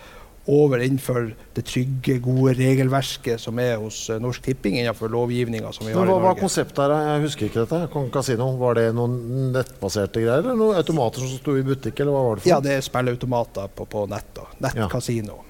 [0.48, 5.84] over innenfor det trygge, gode regelverket som er hos eh, Norsk Tipping innenfor lovgivninga som
[5.84, 6.14] vi har i Norge.
[6.14, 6.94] hva var konseptet her?
[7.12, 7.80] Jeg husker ikke dette.
[7.92, 8.46] Kong Casino.
[8.60, 10.40] Var det noen nettbaserte greier?
[10.40, 12.00] Eller noen automater som sto i butikk?
[12.00, 14.40] Eller hva var det for Ja, det er spilleautomater på, på nett.
[14.64, 15.36] Nettkasino.
[15.36, 15.44] Ja.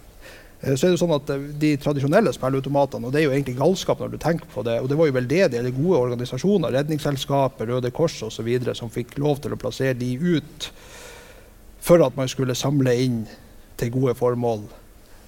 [0.75, 4.03] Så er det sånn at eh, De tradisjonelle spilleautomatene, og det er jo egentlig galskap
[4.03, 7.93] når du tenker på det, og det var jo veldedige eller gode organisasjoner, Redningsselskapet, Røde
[7.95, 10.73] Kors osv., som fikk lov til å plassere de ut
[11.87, 13.23] for at man skulle samle inn
[13.79, 14.67] til gode formål.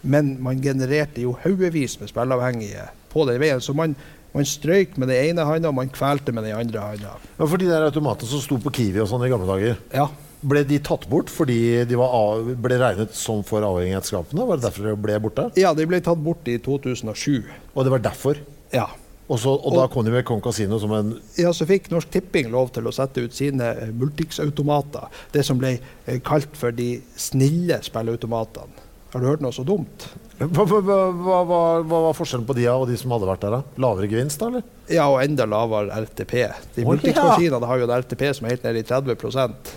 [0.02, 3.60] Men man genererte jo haugevis med spilleavhengige på den veien.
[3.60, 3.94] Så man,
[4.32, 7.14] man strøyk med den ene handa, og man kvelte med den andre handa.
[7.38, 10.08] Ja, for de der automatene som sto på Kiwi og sånn i gamle dager, Ja.
[10.40, 14.46] ble de tatt bort fordi de var av, ble regnet som for avhengighetsskapende?
[14.48, 15.50] Var det derfor de ble borte?
[15.60, 17.44] ja, de ble tatt bort i 2007.
[17.74, 18.40] Og det var derfor?
[18.72, 18.86] Ja.
[19.30, 22.08] Og, så, og da kom de med Kong Casino som en Ja, så fikk Norsk
[22.10, 25.06] Tipping lov til å sette ut sine eh, Multix-automater.
[25.30, 25.76] Det som ble
[26.06, 28.88] eh, kalt for de snille spilleautomatene.
[29.10, 30.06] Har du hørt noe så dumt?
[30.40, 33.56] hva, hva, hva, hva, var forskjellen på de og de som hadde vært der?
[33.58, 33.80] da?
[33.82, 34.48] Lavere gevinst, da?
[34.48, 34.64] eller?
[34.88, 36.34] Ja, og enda lavere RTP.
[36.76, 39.12] De Multix-maskinene har jo en RTP som er helt nede i 30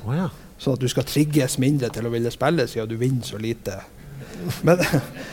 [0.05, 0.29] oh, ja.
[0.61, 3.81] Sånn at du skal trigges mindre til å ville spille siden du vinner så lite.
[4.63, 4.79] Men,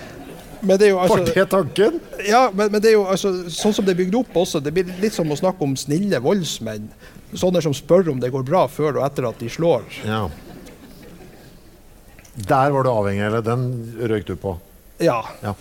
[0.66, 2.02] men det er jo Var altså det tanken?
[2.26, 4.64] Ja, men, men det er jo altså, sånn som det er bygd opp også.
[4.64, 6.90] Det blir litt som å snakke om snille voldsmenn.
[7.38, 9.86] Sånne som spør om det går bra før og etter at de slår.
[10.02, 10.24] Ja.
[12.34, 13.66] Der var du avhengig, eller den
[14.00, 14.56] røyk du på?
[15.00, 15.22] Ja.
[15.42, 15.54] Ja.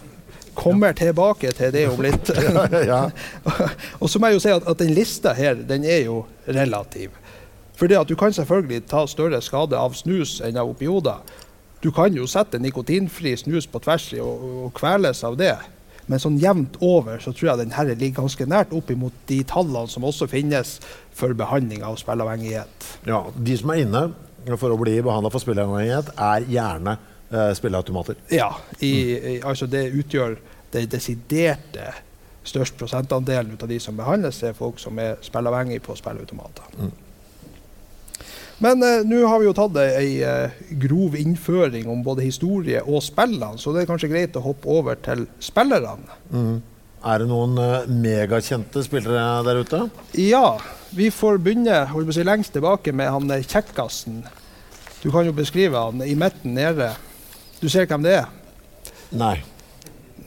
[0.59, 2.30] Kommer tilbake til det om litt.
[2.91, 3.01] ja.
[4.01, 7.15] og så må jeg jo si at, at den lista her, den er jo relativ.
[7.80, 11.24] For det at du kan selvfølgelig ta større skade av snus enn av opioder.
[11.80, 15.55] Du kan jo sette nikotinfri snus på tvers i og, og kveles av det.
[16.09, 19.43] Men sånn jevnt over så tror jeg den her ligger ganske nært opp imot de
[19.47, 20.80] tallene som også finnes
[21.15, 22.89] for behandling av spilleavhengighet.
[23.07, 23.22] ja.
[23.38, 24.09] De som er inne
[24.58, 26.95] for å bli behandla for spilleavhengighet, er gjerne
[27.30, 28.18] eh, spilleautomater.
[28.34, 30.39] Ja, i, i, altså det utgjør
[30.74, 31.91] den desiderte
[32.50, 36.74] størst prosentandelen av de som behandles, er folk som er spilleavhengige på spilleautomater.
[36.80, 36.95] Mm.
[38.60, 43.04] Men eh, nå har vi jo tatt ei eh, grov innføring om både historie og
[43.06, 46.20] spillene, så det er kanskje greit å hoppe over til spillerne.
[47.00, 49.86] Er det noen eh, megakjente spillere der ute?
[50.20, 50.58] Ja,
[50.91, 54.26] vi får begynne si, lengst tilbake med han eh, kjekkasen.
[55.00, 56.91] Du kan jo beskrive han i midten nede.
[57.60, 58.28] Du ser hvem det er?
[59.16, 59.38] Nei.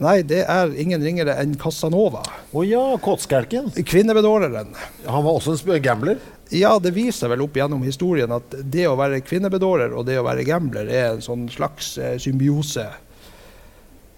[0.01, 2.23] Nei, det er ingen ringere enn Casanova.
[2.51, 3.69] Å ja, Kåtskjelken.
[3.85, 4.73] Kvinnebedåreren.
[5.05, 6.17] Han var også en gambler.
[6.53, 10.25] Ja, det viser vel opp gjennom historien at det å være kvinnebedårer og det å
[10.25, 12.87] være gambler er en sånn slags eh, symbiose.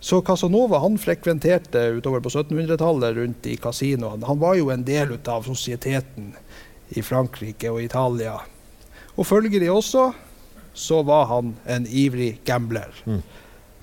[0.05, 4.27] Så Casanova han frekventerte utover på 1700-tallet rundt i kasinoene.
[4.27, 6.33] Han var jo en del av sosieteten
[6.95, 8.35] i Frankrike og Italia.
[9.15, 10.09] Og følgelig også
[10.75, 12.91] så var han en ivrig gambler.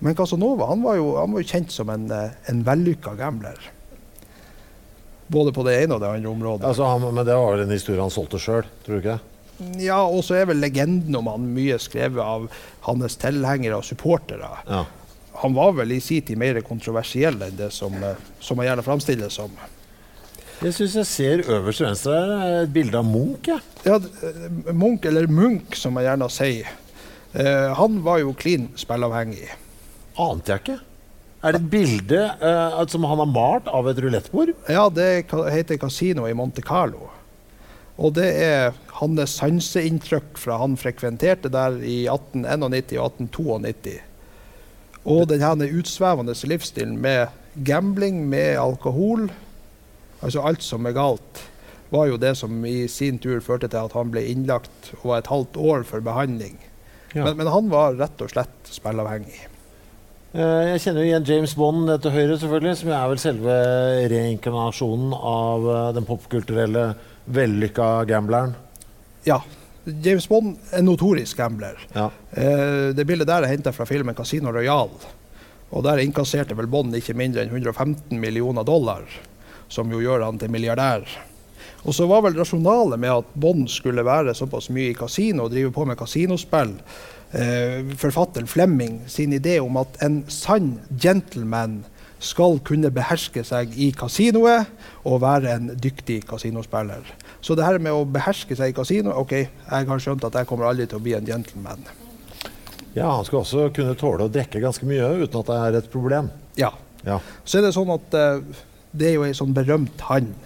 [0.03, 3.59] Men Casanova han var, jo, han var jo kjent som en, eh, en vellykka gambler.
[5.32, 6.66] Både på det ene og det andre området.
[6.68, 9.20] Altså, han, men det var vel en historie han solgte sjøl, tror du ikke?
[9.80, 12.49] Ja, og så er vel legenden om han mye skrevet av
[12.88, 14.51] hans tilhengere og supportere.
[14.66, 14.84] Ja.
[15.43, 18.84] Han var vel i sin tid mer kontroversiell enn det som, eh, som han gjerne
[18.84, 19.55] framstilles som.
[20.62, 23.49] Jeg syns jeg ser øverst til venstre her et bilde av Munch.
[23.51, 23.59] Ja.
[23.86, 26.68] Ja, eh, Munch, eller Munch som jeg gjerne sier,
[27.33, 29.51] eh, han var jo klin spilleavhengig.
[30.20, 30.78] Ante jeg ikke.
[31.43, 34.53] Er det et bilde uh, som han har malt av et rulettbord?
[34.70, 37.09] Ja, det heter Casino i Monte Carlo.
[37.99, 43.99] Og det er hans sanseinntrykk fra han frekventerte der i 1891 og 1892.
[45.03, 47.35] Og denne utsvevende livsstilen med
[47.66, 49.26] gambling, med alkohol,
[50.22, 51.43] altså alt som er galt,
[51.93, 55.24] var jo det som i sin tur førte til at han ble innlagt og var
[55.24, 56.55] et halvt år for behandling.
[57.13, 57.25] Ja.
[57.27, 59.41] Men, men han var rett og slett spilleavhengig.
[60.33, 63.57] Eh, jeg kjenner jo igjen James Bond til høyre, selvfølgelig, som er vel selve
[64.13, 66.87] reinkarnasjonen av eh, den popkulturelle,
[67.33, 68.55] vellykka gambleren.
[69.29, 69.43] Ja,
[69.85, 71.77] James Bond er notorisk gambler.
[71.93, 72.07] Ja.
[72.33, 75.05] Eh, det bildet der er henta fra filmen 'Casino Royal'.
[75.73, 79.05] Og der innkasserte vel Bond ikke mindre enn 115 millioner dollar,
[79.69, 81.05] som jo gjør han til milliardær.
[81.83, 85.55] Og så var vel rasjonalet med at Bond skulle være såpass mye i kasino og
[85.55, 86.76] drive på med kasinospill,
[87.35, 91.83] eh, forfatteren Flemming sin idé om at en sann gentleman
[92.22, 94.70] skal kunne beherske seg i kasinoet
[95.05, 97.03] og være en dyktig kasinospiller.
[97.43, 100.47] Så det her med å beherske seg i kasino OK, jeg har skjønt at jeg
[100.47, 101.83] kommer aldri til å bli en gentleman.
[102.95, 105.91] ja, han skal også kunne tåle å drikke ganske mye uten at det er et
[105.91, 106.30] problem.
[106.57, 106.70] Ja.
[107.03, 107.18] Ja.
[107.45, 108.43] Så er det sånn at eh,
[108.93, 110.37] det er jo ei sånn berømt hand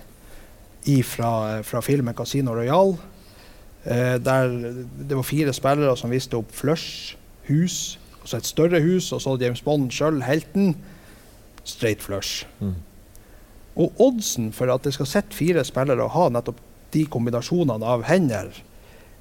[1.02, 2.96] fra, fra filmen 'Casino Royal'.
[3.84, 4.48] eh, der
[5.08, 7.16] det var fire spillere som viste opp flush,
[7.48, 10.76] hus, og så et større hus, og så James Bond sjøl, helten.
[11.64, 12.46] Straight flush.
[13.76, 16.58] Og oddsen for at det skal sitte fire spillere og ha nettopp
[16.94, 18.50] de kombinasjonene av hender,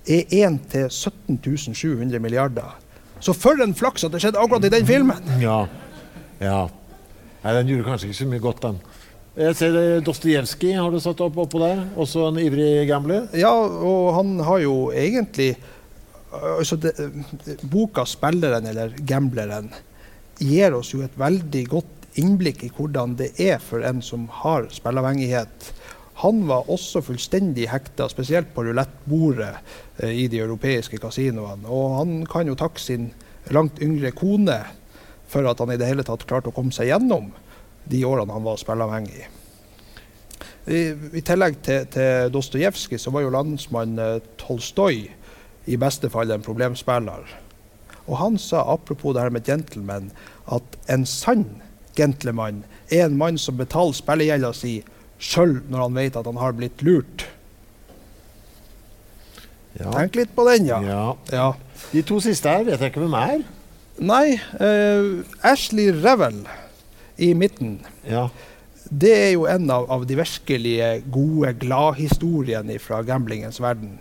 [0.08, 2.76] er 1 til 17 700 milliarder.
[3.20, 5.42] Så for en flaks at det skjedde akkurat i den filmen!
[5.42, 5.66] Ja.
[6.40, 6.68] ja.
[7.44, 8.80] Nei, den gjorde kanskje ikke så mye godt, den.
[9.36, 11.82] Jeg ser det Dostojevskij har du satt opp oppå der.
[12.00, 13.26] Også en ivrig gambler.
[13.36, 15.58] Ja, og han har jo egentlig
[16.32, 16.94] altså det,
[17.72, 19.74] Boka 'Spilleren' eller 'Gambleren'
[20.40, 24.70] gir oss jo et veldig godt innblikk i hvordan det er for en som har
[24.72, 25.72] spilleavhengighet.
[26.24, 29.56] Han var også fullstendig hekta, spesielt på rulettbordet
[30.00, 31.68] eh, i de europeiske kasinoene.
[31.68, 33.12] Og han kan jo takke sin
[33.52, 34.62] langt yngre kone
[35.28, 37.34] for at han i det hele tatt klarte å komme seg gjennom
[37.92, 39.28] de årene han var spilleavhengig.
[40.66, 40.80] I,
[41.14, 44.98] I tillegg til, til Dostojevskij så var jo landsmann Tolstoy Tolstoj
[45.66, 47.30] i beste fall en problemspiller.
[48.06, 50.12] Og han sa apropos det her med gentleman,
[50.54, 51.46] at en sann
[51.98, 54.76] gentleman er en mann som betaler spillegjelda si
[55.18, 57.26] sjøl når han vet at han har blitt lurt.
[59.80, 59.90] Ja.
[59.92, 60.80] Tenk litt på den, ja.
[60.86, 61.06] ja.
[61.34, 61.48] ja.
[61.92, 63.42] De to siste her vet jeg ikke hvem er.
[63.96, 66.44] Nei, Uh, Ashley Revel
[67.18, 67.80] i midten.
[68.08, 68.28] Ja.
[68.90, 73.98] Det er jo en av, av de virkelige gode gladhistoriene fra gamblingens verden.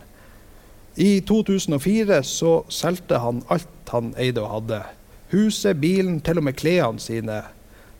[1.01, 4.83] I 2004 så solgte han alt han eide og hadde.
[5.33, 7.41] Huset, bilen, til og med klærne sine.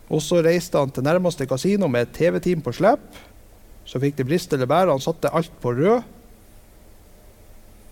[0.07, 3.03] Og så reiste han til nærmeste kasino med et TV-team på slep.
[3.85, 4.93] Så fikk det briste eller bære.
[4.93, 6.05] Han satte alt på rød.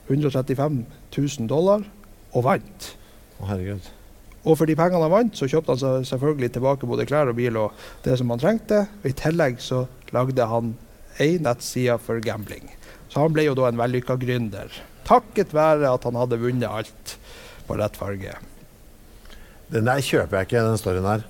[0.07, 0.85] 135
[1.17, 1.83] 000 dollar.
[2.33, 2.93] Og vant.
[3.39, 3.91] Å, herregud.
[4.43, 7.37] Og for de pengene han vant, så kjøpte han seg selvfølgelig tilbake både klær og
[7.37, 8.85] bil og det som han trengte.
[9.01, 10.73] Og I tillegg så lagde han
[11.23, 12.67] ei nettside for gambling.
[13.07, 14.73] Så han ble jo da en vellykka gründer.
[15.07, 17.15] Takket være at han hadde vunnet alt
[17.67, 18.35] på rett farge.
[19.71, 21.23] Den der kjøper jeg ikke, den storyen her.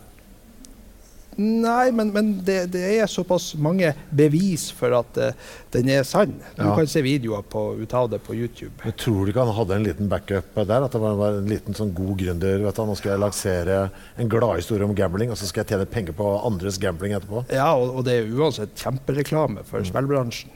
[1.38, 6.36] Nei, men, men det, det, er såpass mange bevis for at uh, den er sann.
[6.58, 6.76] Du Ja.
[6.78, 8.74] kan se videoer på, ut av det på YouTube.
[8.84, 10.86] Men tror du ikke han hadde en liten backup der?
[10.86, 12.62] At det var, var en liten sånn god gründer?
[12.66, 13.80] Vet du, nå skal jeg lansere
[14.18, 17.46] en gladhistorie om gambling, og så skal jeg tjene penger på andres gambling etterpå.
[17.54, 20.54] Ja, og, og det er uansett kjempereklame for spillbransjen.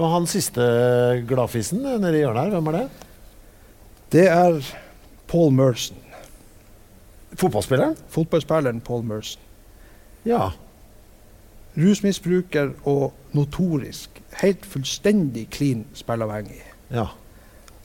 [0.00, 0.64] Og han siste
[1.28, 2.86] gladfisen nede i hjørnet her, hvem er det?
[4.12, 4.58] Det er
[5.28, 5.96] Paul Merson.
[7.40, 7.96] Fotballspilleren?
[8.12, 9.40] Fotballspilleren Paul Merson.
[10.28, 10.52] Ja.
[11.76, 14.22] Rusmisbruker og notorisk.
[14.42, 16.62] Helt fullstendig clean spillavhengig.
[16.90, 17.06] ja.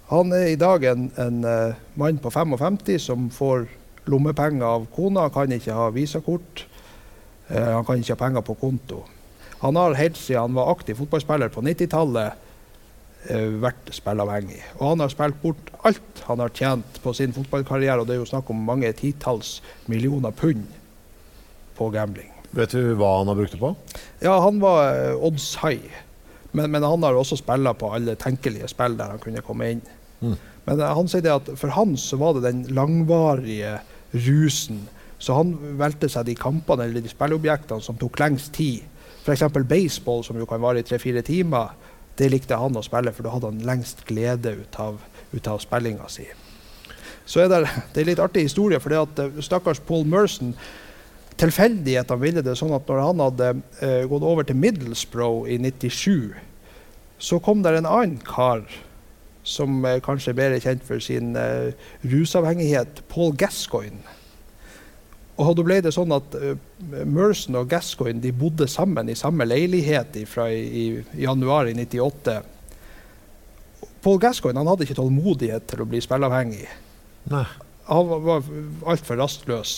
[0.08, 3.66] Han er i dag en, en uh, mann på 55 som får
[4.08, 5.26] lommepenger av kona.
[5.28, 6.64] Kan ikke ha visakort.
[7.52, 9.02] Uh, han kan ikke ha penger på konto.
[9.60, 12.40] Han har helt siden han var aktiv fotballspiller på 90-tallet
[13.34, 14.62] uh, vært spillavhengig.
[14.78, 18.24] Og han har spilt bort alt han har tjent på sin fotballkarriere, og det er
[18.24, 19.58] jo snakk om mange titalls
[19.92, 20.72] millioner pund
[21.78, 22.34] på gambling.
[22.58, 23.74] Vet du hva han har brukt det på?
[24.24, 26.04] Ja, han var eh, odds high.
[26.52, 29.82] Men, men han har også spilla på alle tenkelige spill der han kunne komme inn.
[30.22, 30.38] Mm.
[30.68, 33.78] Men eh, han sier det at for han så var det den langvarige
[34.16, 34.86] rusen.
[35.20, 38.86] Så han valgte seg de kampene eller de spilleobjektene som tok lengst tid.
[39.28, 39.44] F.eks.
[39.68, 41.74] baseball, som jo kan vare i tre-fire timer.
[42.18, 45.02] Det likte han å spille, for da hadde han lengst glede ut av,
[45.34, 46.26] ut av spillinga si.
[47.28, 47.64] Så er det,
[47.94, 50.56] det er litt artig historie, for det at eh, stakkars Paul Merson
[51.38, 53.50] Tilfeldighetene ville det sånn at når han hadde
[53.86, 56.34] eh, gått over til Middlesbrough i 97,
[57.22, 58.66] så kom der en annen kar
[59.48, 61.74] som eh, kanskje er bedre kjent for sin eh,
[62.10, 64.02] rusavhengighet, Paul Gascoigne.
[65.38, 66.56] Og da ble det sånn at uh,
[67.06, 72.40] Merson og Gascoigne de bodde sammen i samme leilighet fra i, i januar i 98.
[74.02, 76.66] Paul Gascoigne han hadde ikke tålmodighet til å bli spilleavhengig.
[77.30, 77.46] Nei.
[77.86, 78.50] Han var
[78.90, 79.76] altfor rastløs.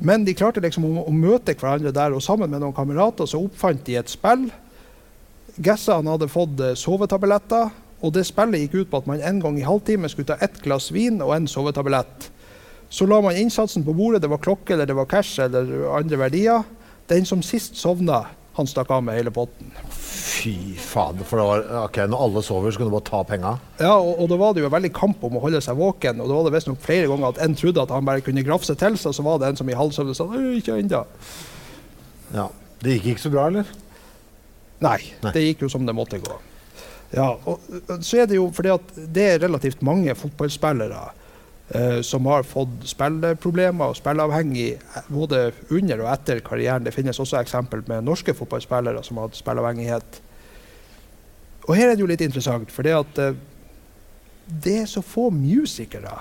[0.00, 3.42] Men de klarte liksom å, å møte hverandre der, og sammen med noen kamerater så
[3.44, 4.48] oppfant de et spill.
[5.60, 7.68] Gessa hadde fått eh, sovetabletter,
[8.00, 10.56] og det spillet gikk ut på at man en gang i halvtime skulle ta ett
[10.64, 12.30] glass vin og en sovetablett.
[12.90, 16.18] Så la man innsatsen på bordet, det var klokke eller det var cash eller andre
[16.24, 16.64] verdier.
[17.12, 18.24] Den som sist sovna,
[18.56, 19.70] han stakk av med hele potten.
[19.90, 21.20] Fy faen.
[21.26, 23.52] For det var, okay, når alle sover, så kunne du bare ta penga?
[23.78, 26.22] Ja, og, og da var det jo veldig kamp om å holde seg våken.
[26.22, 28.76] Og da var det visstnok flere ganger at en trodde at han bare kunne grafse
[28.80, 31.04] til seg, så var det en som i halvsøvne sa «Øy, ikke ennå.
[32.34, 32.48] Ja.
[32.80, 33.72] Det gikk ikke så bra, eller?
[34.80, 35.32] Nei, Nei.
[35.34, 36.38] det gikk jo som det måtte gå.
[37.12, 37.60] Ja, og
[38.06, 41.02] så er det jo fordi at det er relativt mange fotballspillere
[42.02, 46.86] som har fått spilleproblemer og spilleavhengig eh, både under og etter karrieren.
[46.86, 50.20] Det finnes også eksempel med norske fotballspillere som har hatt spilleavhengighet.
[51.68, 53.38] Og her er det jo litt interessant, for det at eh,
[54.50, 56.16] det er så få musikere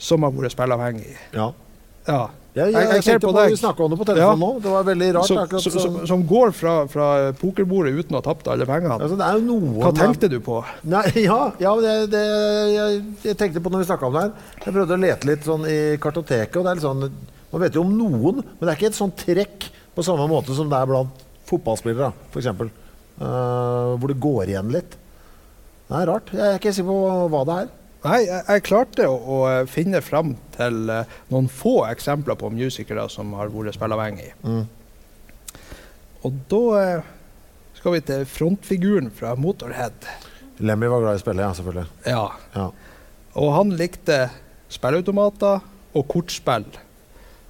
[0.00, 1.20] som har vært spilleavhengige.
[1.36, 1.50] Ja.
[2.08, 2.22] Ja.
[2.56, 3.42] Jeg, jeg, Jeg- tenkte på på.
[3.52, 4.46] Vi snakka om det på telefonen Ja.
[4.46, 4.60] nå.
[4.64, 5.26] Det var veldig rart.
[5.28, 8.64] Som, akkurat som, så- som, som går fra, fra pokerbordet uten å ha tapt alle
[8.64, 8.96] pengene.
[8.96, 10.64] altså, Hva tenkte du på?
[10.84, 12.24] Nei, ja, ja det, det,
[12.72, 14.32] jeg, jeg tenkte på når vi snakka om det her.
[14.64, 16.56] Jeg prøvde å lete litt sånn i kartoteket.
[16.56, 17.10] og det er litt sånn,
[17.52, 20.52] Man vet jo om noen, men det er ikke et sånn trekk på samme måte
[20.56, 22.46] som det er blant fotballspillere, f.eks.
[23.20, 24.96] Uh, hvor det går igjen litt.
[25.86, 26.32] Det er rart.
[26.34, 27.68] Jeg er ikke sikker på hva det er.
[28.06, 29.38] Nei, jeg, klarte å, å
[29.70, 34.36] finne fram til eh, noen få eksempler på musikere som har vært spilleavhengige.
[34.46, 34.64] Mm.
[36.26, 37.12] Og da eh,
[37.78, 40.06] skal vi til frontfiguren fra Motorhead.
[40.62, 41.86] Lemmy var glad i å spille, ja, selvfølgelig.
[42.06, 42.26] Ja.
[42.54, 42.70] Ja.
[43.36, 44.26] Og han likte
[44.72, 45.64] spilleautomater
[45.96, 46.68] og kortspill.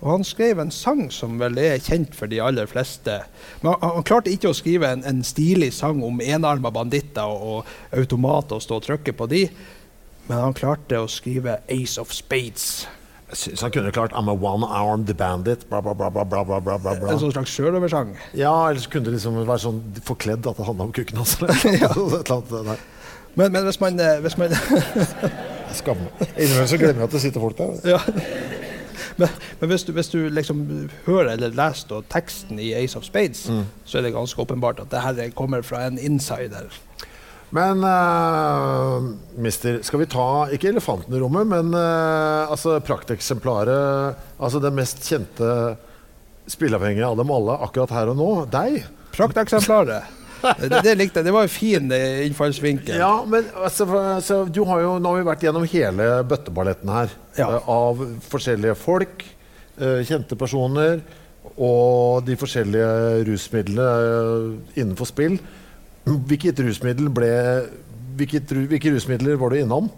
[0.02, 3.14] Og han skrev en sang som vel er kjent for de aller fleste.
[3.62, 7.64] Men han, han klarte ikke å skrive en, en stilig sang om enarma banditter og,
[7.64, 9.46] og automater og stå og trykke på de.
[10.27, 12.86] Men han klarte å skrive 'Ace of Spades'.
[13.31, 15.69] Jeg syns han kunne klart 'I'm a one-armed bandit'.
[15.69, 17.12] Bla, bla, bla, bla, bla, bla, bla.
[17.12, 18.16] En sånn slags sjøloversang?
[18.35, 21.36] Ja, eller så kunne det liksom være sånn forkledd at det handla om kukken hans.
[21.43, 22.77] Altså.
[23.36, 24.55] men, men hvis man, eh, hvis man
[25.77, 26.07] Skamme.
[26.36, 27.81] Innimellom så glemmer jeg at det sitter folk der.
[27.97, 28.01] Ja.
[29.16, 29.28] Men,
[29.61, 33.47] men hvis, du, hvis du, liksom hører eller leser da, teksten i Ace of Spades,
[33.48, 33.62] mm.
[33.85, 36.69] så er det ganske åpenbart at det her kommer fra en insider.
[37.55, 39.02] Men uh,
[39.39, 45.05] mister, skal vi ta ikke elefanten i rommet, men uh, altså prakteksemplaret Altså det mest
[45.06, 45.77] kjente
[46.51, 48.31] spilleavhengige av dem alle akkurat her og nå.
[48.52, 48.85] Deg.
[49.16, 50.12] Prakteksemplaret.
[50.47, 51.27] Det, det likte jeg.
[51.27, 52.98] Det var en fin eh, innfallsvinkel.
[53.01, 57.14] Ja, men altså, altså, du har jo, nå har vi vært gjennom hele bøtteballetten her.
[57.40, 57.48] Ja.
[57.56, 59.24] Uh, Av forskjellige folk,
[59.77, 61.01] kjente personer
[61.56, 63.89] og de forskjellige rusmidlene
[64.77, 65.40] innenfor spill.
[66.06, 67.32] Hvilket rusmiddel ble
[68.16, 69.90] hvilket, Hvilke rusmidler var du innom?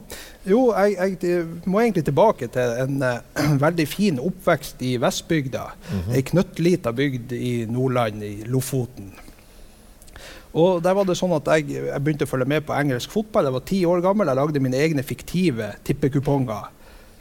[0.49, 3.21] Jo, jeg, jeg må egentlig tilbake til en uh,
[3.65, 5.65] veldig fin oppvekst i Vestbygda.
[6.15, 9.13] Ei knøttlita bygd i Nordland, i Lofoten.
[10.59, 13.47] Og der var det sånn at jeg, jeg begynte å følge med på engelsk fotball.
[13.47, 14.31] Jeg var ti år gammel.
[14.31, 16.73] Jeg lagde mine egne fiktive tippekuponger.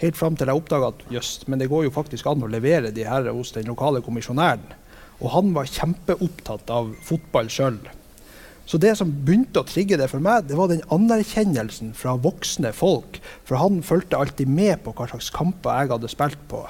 [0.01, 2.93] Helt fram til jeg oppdaga at jøss, men det går jo faktisk an å levere
[2.95, 4.65] de her hos den lokale kommisjonæren.
[5.19, 7.81] Og han var kjempeopptatt av fotball sjøl.
[8.67, 12.73] Så det som begynte å trigge det for meg, det var den anerkjennelsen fra voksne
[12.75, 13.21] folk.
[13.47, 16.65] For han fulgte alltid med på hva slags kamper jeg hadde spilt på.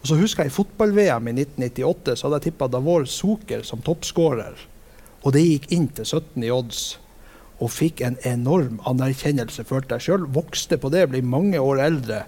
[0.00, 3.80] Og så husker jeg i fotball-VM i 1998 så hadde jeg tippa Davor Zucker som
[3.84, 4.66] toppskårer.
[5.24, 6.84] Og det gikk inn til 17 i odds.
[7.60, 10.28] Og fikk en enorm anerkjennelse, følte jeg sjøl.
[10.32, 12.22] Vokste på det, ble mange år eldre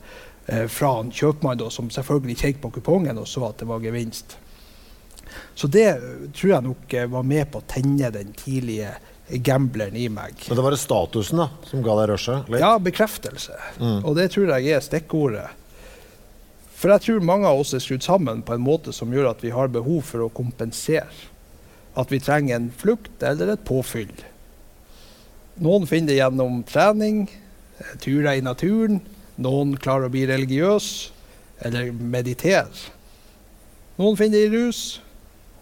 [0.47, 3.85] eh, fra en kjøpmann da, som selvfølgelig kjekk på kupongen og så at det var
[3.85, 4.37] gevinst.
[5.55, 5.89] Så det
[6.37, 8.95] tror jeg nok eh, var med på å tenne den tidlige
[9.45, 10.37] gambleren i meg.
[10.49, 12.49] Men det var det statusen da, som ga deg rushet?
[12.61, 13.57] Ja, bekreftelse.
[14.03, 15.47] Og det tror jeg er stikkordet.
[16.83, 19.45] For jeg tror mange av oss er skrudd sammen på en måte som gjør at
[19.45, 21.07] vi har behov for å kompensere.
[21.95, 24.11] At vi trenger en flukt eller et påfyll.
[25.63, 27.27] Noen finner det gjennom trening,
[28.03, 28.99] turer i naturen.
[29.43, 30.89] Noen klarer å bli religiøs
[31.63, 32.67] eller meditere.
[34.01, 34.83] Noen finner det i rus,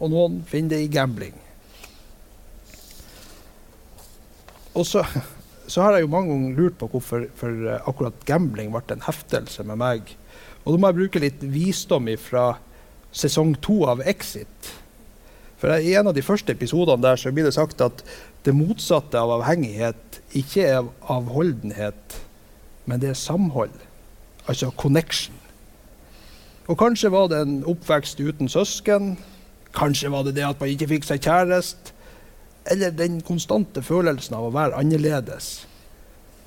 [0.01, 1.37] og noen finner det i gambling.
[4.75, 5.05] Og så,
[5.67, 9.07] så har jeg jo mange ganger lurt på hvorfor for eh, akkurat gambling ble en
[9.07, 10.15] heftelse med meg.
[10.65, 12.53] Og da må jeg bruke litt visdom fra
[13.13, 14.73] sesong to av Exit.
[15.61, 18.05] For I en av de første episodene der så blir det sagt at
[18.47, 22.17] det motsatte av avhengighet ikke er av avholdenhet,
[22.89, 23.75] men det er samhold.
[24.49, 25.37] Altså connection.
[26.71, 29.17] Og kanskje var det en oppvekst uten søsken.
[29.77, 31.97] Kanskje var det det at man ikke fikk seg kjæreste.
[32.71, 35.51] Eller den konstante følelsen av å være annerledes.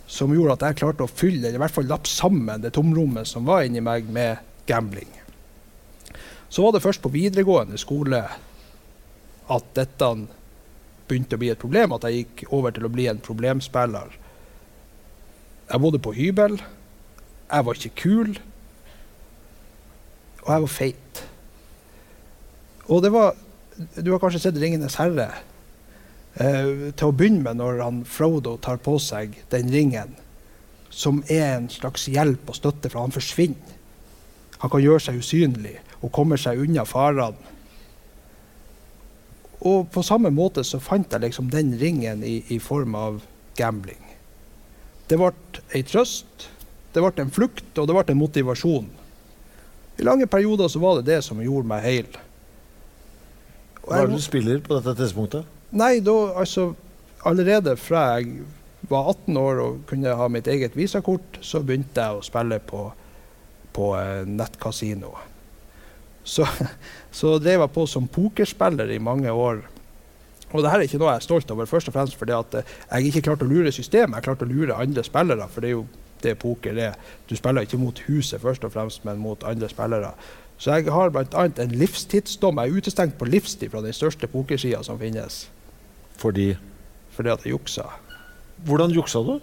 [0.08, 3.28] Som gjorde at jeg klarte å fylle, eller i hvert fall lappe sammen det tomrommet
[3.28, 5.10] som var inni meg, med gambling.
[6.54, 8.22] Så var det først på videregående skole
[9.54, 10.10] at dette
[11.08, 14.14] begynte å bli et problem, at jeg gikk over til å bli en problemspiller.
[15.72, 16.60] Jeg bodde på hybel.
[17.50, 18.36] Jeg var ikke kul.
[20.44, 21.24] Og jeg var feit.
[22.88, 23.36] Og det var
[24.04, 25.32] Du har kanskje sett 'Ringenes herre'?
[26.36, 30.16] Eh, til å begynne med, når han Frodo tar på seg den ringen,
[30.90, 33.78] som er en slags hjelp og støtte, for han forsvinner.
[34.64, 37.38] Han kan gjøre seg usynlig og kommer seg unna farene.
[39.62, 43.22] Og på samme måte så fant jeg liksom den ringen i, i form av
[43.56, 44.02] gambling.
[45.08, 45.32] Det ble
[45.76, 46.50] ei trøst,
[46.94, 48.90] det ble en flukt, og det ble en motivasjon.
[50.02, 52.20] I lange perioder så var det det som gjorde meg heil.
[53.84, 55.48] Hva er det du spiller på dette tidspunktet?
[55.76, 56.74] Nei, da altså
[57.24, 58.42] Allerede fra jeg
[58.92, 62.82] var 18 år og kunne ha mitt eget visakort, så begynte jeg å spille på,
[63.72, 65.14] på eh, nettkasino.
[66.28, 66.44] Så,
[67.20, 69.64] så drev jeg på som pokerspiller i mange år.
[70.52, 72.60] Og det her er ikke noe jeg er stolt over, først og fremst fordi at
[72.60, 74.20] eh, jeg ikke klarte å lure systemet.
[74.20, 75.88] Jeg klarte å lure andre spillere, for det er jo
[76.24, 77.00] det poker er.
[77.28, 80.14] Du spiller ikke mot huset først og fremst, men mot andre spillere.
[80.58, 81.48] Så jeg har bl.a.
[81.48, 82.62] en livstidsdom.
[82.62, 85.48] Jeg er utestengt på livstid fra den største pokersida som finnes
[86.22, 86.54] Fordi
[87.14, 87.84] fordi at jeg juksa.
[88.66, 89.36] Hvordan juksa du?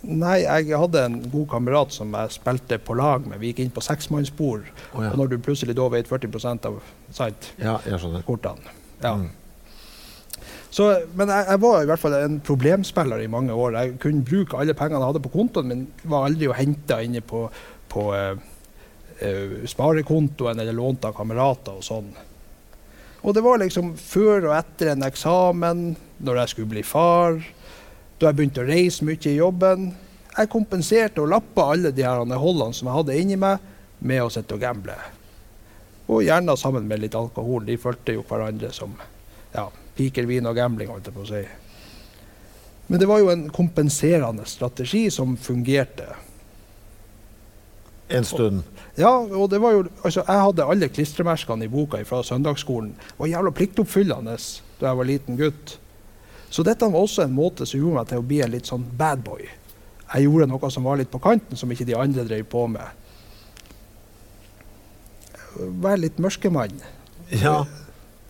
[0.00, 3.36] Nei, jeg hadde en god kamerat som jeg spilte på lag med.
[3.42, 4.64] Vi gikk inn på seksmannsbord.
[4.94, 5.10] Oh, ja.
[5.10, 6.78] Og når du plutselig da vet 40% av
[7.12, 7.76] sant, Ja,
[8.24, 9.14] kortene ja.
[9.16, 9.28] Mm.
[10.70, 10.86] Så,
[11.18, 13.76] Men jeg, jeg var i hvert fall en problemspiller i mange år.
[13.76, 17.20] Jeg kunne bruke alle pengene jeg hadde på kontoen, men var aldri å hente inne
[17.20, 17.48] på,
[17.90, 18.38] på eh,
[19.68, 22.10] sparekontoen eller lånt av kamerater og sånn.
[23.20, 25.82] Og det var liksom før og etter en eksamen,
[26.24, 27.36] når jeg skulle bli far,
[28.20, 29.90] da jeg begynte å reise mye i jobben.
[30.36, 33.60] Jeg kompenserte og lappa alle de her holdene som jeg hadde inni meg,
[34.00, 34.96] med å sitte og gamble.
[36.08, 37.66] Og gjerne sammen med litt alkohol.
[37.68, 38.94] De fulgte jo hverandre som
[39.52, 39.66] ja,
[39.96, 41.42] piker, vin og gambling, holdt jeg på å si.
[42.90, 46.08] Men det var jo en kompenserende strategi som fungerte.
[48.10, 48.62] En stund.
[48.98, 52.90] Ja, og det var jo, altså, Jeg hadde alle klistremerkene i boka fra søndagsskolen.
[52.96, 54.36] Det Var jævla pliktoppfyllende
[54.80, 55.76] da jeg var liten gutt.
[56.50, 58.86] Så dette var også en måte som gjorde meg til å bli en litt sånn
[58.98, 59.44] bad boy.
[60.10, 62.96] Jeg gjorde noe som var litt på kanten, som ikke de andre drev på med.
[65.54, 66.80] Være litt mørkemann
[67.30, 67.64] Ja.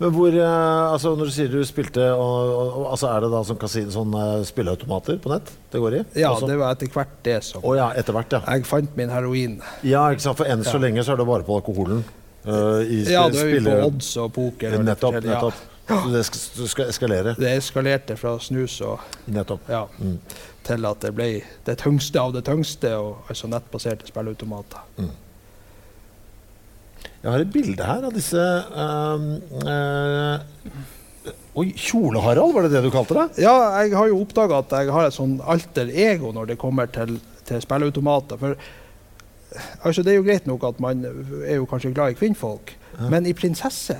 [0.01, 3.43] Men hvor eh, Altså, når du sier du spilte og, og, altså Er det da
[3.44, 6.05] som kasino, sånn eh, spilleautomater på nett det går i?
[6.22, 6.48] Ja, Også?
[6.48, 8.40] det var etter hvert det som oh, ja, etter hvert, ja.
[8.56, 9.59] Jeg fant min heroin.
[9.86, 10.39] Ja, ikke sant.
[10.40, 10.85] For enn så Ja.
[10.86, 12.01] lenge så er det bare på alkoholen.
[12.47, 14.72] Uh, i Ja, da er vi på odds og poker.
[14.72, 15.18] og det Nettopp.
[15.20, 15.20] ja.
[15.35, 15.66] nettopp.
[15.90, 17.35] Så det skal, skal eskalere.
[17.36, 19.68] Det eskalerte fra snus og Nettopp.
[19.68, 20.16] ja, Mm.
[20.64, 24.81] til at det ble det tyngste av det tyngste, og altså nettbaserte spilleautomater.
[27.22, 30.38] Jeg har et bilde her av disse eh,
[31.60, 33.42] Oi, Kjole-Harald, var det det du kalte det?
[33.42, 33.52] Ja,
[33.82, 37.18] jeg har jo oppdaga at jeg har et sånn alter ego når det kommer til,
[37.48, 38.38] til spilleautomater.
[38.40, 38.55] For
[39.84, 41.02] altså, det er jo greit nok at man
[41.42, 42.72] er jo kanskje glad i kvinnfolk,
[43.10, 43.97] men i prinsesse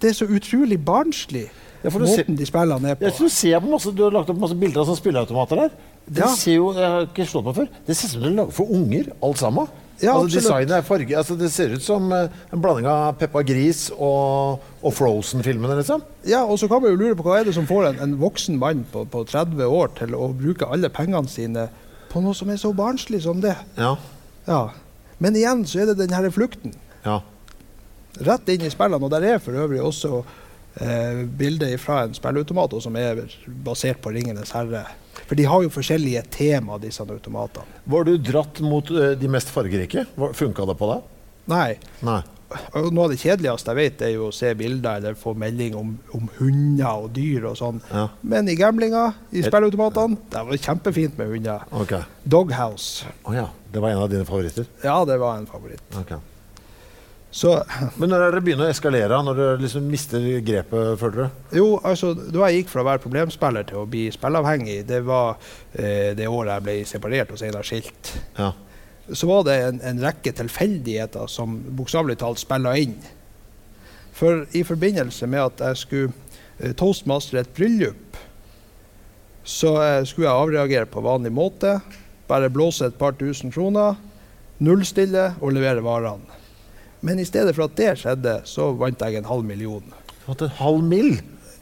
[0.00, 1.46] Det er så utrolig barnslig,
[1.82, 3.04] Ja, du ser- de spillene er på.
[3.06, 5.56] Jeg tror du ser på masse, Du har lagt opp masse bilder av sånne spilleautomater
[5.60, 5.70] der.
[6.08, 6.28] Det Ja.
[6.34, 8.54] ser jo, jeg har ikke slått meg før, det ser ut som det er laget
[8.54, 9.68] for unger, alt sammen.
[10.02, 13.40] Ja, altså, designet er farge, altså, Det ser ut som eh, en blanding av Peppa
[13.46, 16.02] Gris og, og Frozen-filmene, liksom.
[16.28, 18.16] Ja, og så kan man jo lure på hva er det som får en, en
[18.20, 21.68] voksen mann på, på 30 år til å bruke alle pengene sine
[22.12, 23.56] på noe som er så barnslig som det.
[23.76, 23.94] Ja.
[24.46, 24.60] Ja.
[25.18, 26.76] Men igjen så er det den her flukten.
[27.04, 27.22] ja.
[28.24, 29.04] Rett inn i spillene.
[29.04, 30.22] Og der er for øvrig også
[30.80, 34.86] eh, bilder fra en spilleautomat som er basert på 'Ringenes herre'.
[35.26, 37.64] For de har jo forskjellige tema, disse automatene.
[37.84, 40.06] Var du dratt mot eh, de mest fargerike?
[40.16, 41.12] Funka det på deg?
[41.50, 41.70] Nei.
[42.06, 42.22] Nei.
[42.76, 45.96] Noe av det kjedeligste jeg vet, er jo å se bilder eller få melding om,
[46.14, 47.80] om hunder og dyr og sånn.
[47.90, 48.06] Ja.
[48.22, 51.66] Men i gamblinga, i spilleautomatene, det var kjempefint med hunder.
[51.82, 52.06] Okay.
[52.22, 53.10] Doghouse.
[53.24, 53.48] Oh, ja.
[53.72, 54.68] Det var en av dine favoritter?
[54.84, 55.82] Ja, det var en favoritt.
[55.98, 56.14] Ok.
[57.36, 57.50] Så
[58.00, 59.16] Men når er det begynner å eskalere?
[59.24, 61.40] Når du liksom mister grepet, føler du?
[61.58, 65.36] jo, altså, da jeg gikk fra å være problemspiller til å bli spilleavhengig, det var
[65.74, 68.14] eh, det året jeg ble separert og senere skilt.
[68.38, 68.54] Ja.
[69.12, 72.96] Så var det en, en rekke tilfeldigheter som bokstavelig talt spilla inn.
[74.16, 78.16] For i forbindelse med at jeg skulle eh, toastmastere et bryllup,
[79.44, 81.76] så eh, skulle jeg avreagere på vanlig måte.
[82.32, 84.00] Bare blåse et par tusen kroner,
[84.64, 86.45] nullstille og levere varene.
[87.06, 89.84] Men i stedet for at det skjedde, så vant jeg en halv million.
[90.18, 91.12] Du har en halv mill.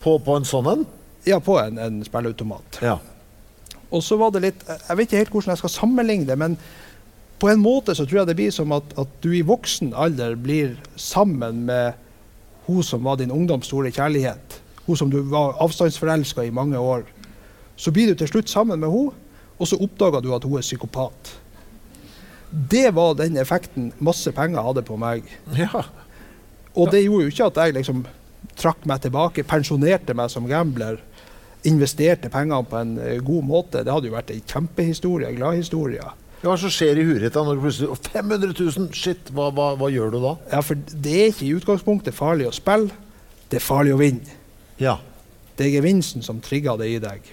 [0.00, 0.86] på, på en sånn en?
[1.28, 2.80] Ja, på en, en spilleautomat.
[2.84, 2.98] Ja.
[3.94, 6.56] Og så var det litt Jeg vet ikke helt hvordan jeg skal sammenligne det, men
[7.40, 10.36] på en måte så tror jeg det blir som at, at du i voksen alder
[10.40, 12.00] blir sammen med
[12.64, 14.60] hun som var din ungdoms store kjærlighet.
[14.86, 17.04] Hun som du var avstandsforelska i mange år.
[17.76, 19.12] Så blir du til slutt sammen med hun,
[19.58, 21.34] og så oppdager du at hun er psykopat.
[22.54, 25.26] Det var den effekten masse penger hadde på meg.
[25.58, 25.84] ja.
[26.74, 28.04] Og det gjorde jo ikke at jeg liksom
[28.58, 30.98] trakk meg tilbake, pensjonerte meg som gambler,
[31.66, 33.82] investerte pengene på en eh, god måte.
[33.86, 36.10] Det hadde jo vært ei kjempehistorie, en gladhistorie.
[36.44, 38.90] Hva som skjer i huet når du plutselig 500 000?
[38.92, 40.34] Shit, hva, hva, hva gjør du da?
[40.52, 42.92] Ja, for det er ikke i utgangspunktet farlig å spille,
[43.48, 44.36] det er farlig å vinne.
[44.82, 44.98] Ja.
[45.56, 47.30] Det er gevinsten som trigger det i deg.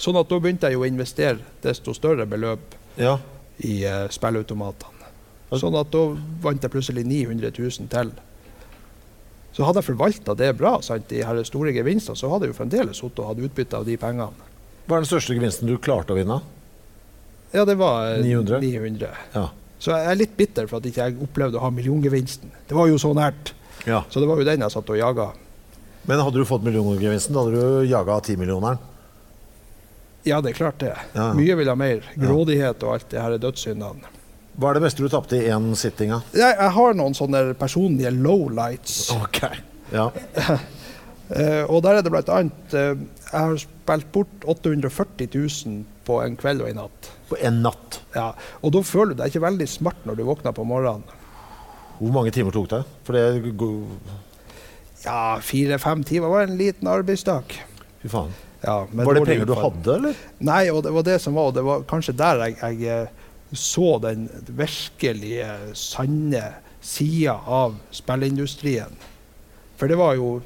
[0.00, 3.18] Sånn at da begynte jeg jo å investere desto større beløp ja.
[3.66, 5.08] I uh, spilleautomatene.
[5.50, 6.02] Sånn at da
[6.44, 8.12] vant jeg plutselig 900 000 til.
[9.50, 12.58] Så hadde jeg forvalta det bra, sant, de her store gevinstene, så hadde jeg jo
[12.60, 14.46] fremdeles sittet og hatt utbytte av de pengene.
[14.86, 16.38] Hva er den største gevinsten du klarte å vinne?
[17.50, 18.60] Ja, det var eh, 900?
[18.62, 19.10] 900.
[19.34, 19.48] Ja.
[19.82, 22.52] Så jeg er litt bitter for at ikke jeg opplevde å ha milliongevinsten.
[22.68, 23.54] Det var jo så nært.
[23.88, 24.04] ja.
[24.12, 25.30] Så det var jo den jeg satt og jaga.
[26.06, 28.78] Men hadde du fått milliongevinsten, hadde du jaga timillioneren?
[30.28, 30.94] Ja, det er klart det.
[31.16, 31.30] Ja.
[31.36, 32.04] Mye vil ha mer.
[32.20, 34.16] Grådighet og alt det her er dødssyndene.
[34.60, 36.12] Hva er det meste du tapte i én sitting?
[36.36, 39.06] Jeg, jeg har noen sånne personlige lowlights.
[39.20, 39.62] Okay.
[39.94, 40.10] Ja.
[41.30, 42.96] Eh, og der er det blant annet eh,
[43.28, 47.10] Jeg har spilt bort 840 000 på en kveld og en natt.
[47.28, 48.00] På en natt.
[48.16, 51.06] Ja, og da føler du deg ikke veldig smart når du våkner på morgenen.
[52.00, 52.82] Hvor mange timer tok det?
[53.06, 53.54] For det
[55.04, 57.54] Ja, fire-fem timer var en liten arbeidsdag.
[58.02, 58.34] Fy faen.
[58.60, 60.24] Ja, Var det penger du hadde, eller?
[60.44, 63.28] Nei, og det var det som var, og det var kanskje der jeg, jeg eh,
[63.56, 66.42] så den virkelige, sanne
[66.84, 68.92] sida av spillindustrien.
[69.80, 70.40] For det var jo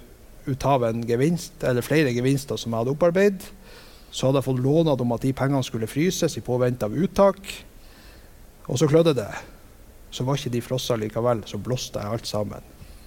[0.46, 3.50] ut av en gevinst, eller flere gevinster som jeg hadde opparbeidet.
[4.14, 7.40] Så hadde jeg fått lånet om at de pengene skulle fryses i påvente av uttak.
[8.70, 9.30] Og så klødde det.
[10.14, 12.62] Så var ikke de frossa likevel, så blåste jeg alt sammen.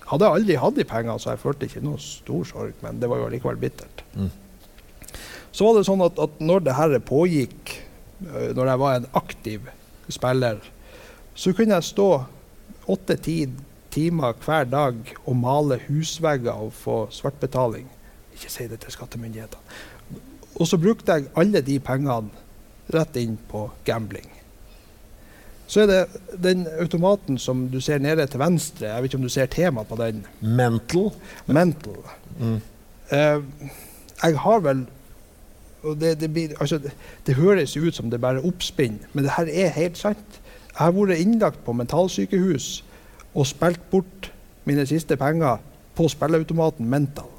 [0.07, 3.09] Hadde jeg aldri hatt de pengene, så jeg følte ikke noe stor sorg, men det
[3.11, 4.03] var jo likevel bittert.
[5.57, 7.71] Så var det sånn at, at når det her pågikk,
[8.27, 9.69] øh, når jeg var en aktiv
[10.13, 10.59] spiller,
[11.33, 12.09] så kunne jeg stå
[12.93, 13.39] åtte-ti
[13.93, 17.87] timer hver dag og male husvegger og få svartbetaling.
[18.35, 20.21] Ikke si det til skattemyndighetene.
[20.57, 22.29] Og så brukte jeg alle de pengene
[22.93, 24.29] rett inn på gambling.
[25.67, 28.87] Så er det den automaten som du ser nede til venstre.
[28.87, 30.21] Jeg vet ikke om du ser tema på den.
[30.39, 31.09] Mental.
[31.49, 31.97] Mental.
[32.39, 32.61] Mm.
[33.11, 33.41] Uh,
[34.21, 34.85] jeg har vel
[35.87, 36.91] og det, det, blir, altså, det,
[37.27, 40.41] det høres ut som det bare er oppspinn, men det her er helt sant.
[40.71, 42.67] Jeg har vært innlagt på mentalsykehus
[43.33, 44.31] og spilt bort
[44.67, 45.61] mine siste penger
[45.97, 47.29] på spilleautomaten Mental.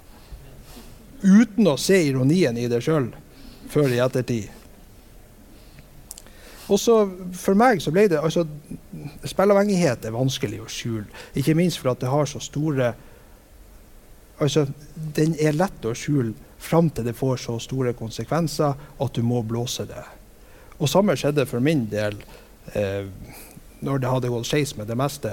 [1.23, 3.11] Uten å se ironien i det sjøl
[3.69, 4.49] før i ettertid.
[6.69, 6.99] Også
[7.33, 8.43] For meg så ble det altså,
[9.25, 11.07] Spilleavhengighet er vanskelig å skjule.
[11.39, 12.93] Ikke minst for at det har så store
[14.39, 14.69] Altså,
[15.17, 19.43] den er lett å skjule fram til det får så store konsekvenser at du må
[19.47, 20.05] blåse det.
[20.79, 22.19] Og samme skjedde for min del
[22.75, 23.07] eh,
[23.81, 25.33] når det hadde gått skeis med det meste.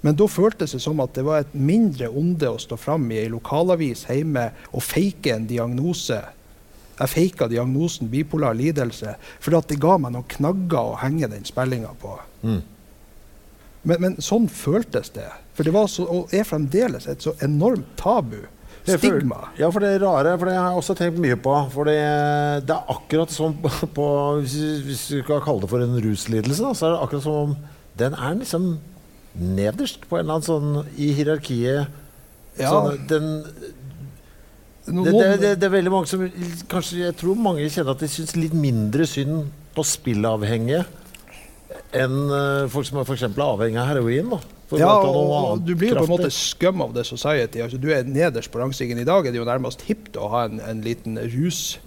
[0.00, 3.20] Men da føltes det som at det var et mindre onde å stå fram i
[3.20, 6.20] ei lokalavis hjemme og fake en diagnose.
[7.00, 11.94] Jeg faka diagnosen bipolar lidelse, for det ga meg noen knagger å henge den spillinga
[12.00, 12.16] på.
[12.44, 12.60] Mm.
[13.82, 15.28] Men, men, sånn føltes det.
[15.56, 18.42] For det var så, og er fremdeles et så enormt tabu.
[18.86, 19.40] Stigma.
[19.58, 21.54] Ja, for det rare, for det har jeg også tenkt mye på.
[21.74, 21.98] For det,
[22.68, 23.56] det er akkurat som
[23.96, 24.06] på
[24.40, 27.58] Hvis vi skal kalle det for en ruslidelse, da, så er det akkurat som om
[28.00, 28.70] den er liksom
[29.34, 32.00] nederst på en eller annen sånn i hierarkiet.
[32.58, 32.70] Ja.
[32.72, 33.28] Sånn, den,
[34.90, 36.24] det, det, det, det, er veldig mange som
[36.68, 40.82] Kanskje jeg tror mange kjenner at de syns litt mindre synd på spillavhengige
[41.94, 43.28] enn uh, folk som er f.eks.
[43.30, 44.32] avhengig av heroin.
[44.32, 44.38] da.
[44.78, 47.58] Ja, og du blir jo på en måte scum of the society.
[47.64, 49.00] Altså, du er nederst på rangstigen.
[49.00, 51.80] I dag er det jo nærmest hipt å ha en, en liten rus.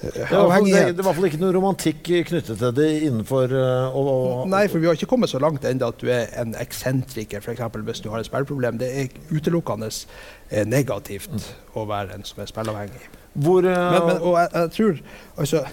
[0.00, 3.92] Det er, det er i hvert fall ikke noe romantikk knyttet til det innenfor uh,
[3.92, 6.54] og, og, Nei, for vi har ikke kommet så langt ennå at du er en
[6.56, 7.60] eksentriker, f.eks.
[7.84, 8.78] hvis du har et spilleproblem.
[8.80, 11.50] Det er utelukkende eh, negativt mm.
[11.76, 13.02] å være en som er spilleavhengig.
[13.44, 15.04] Hvor, uh, men, men, og jeg, jeg tror
[15.44, 15.64] altså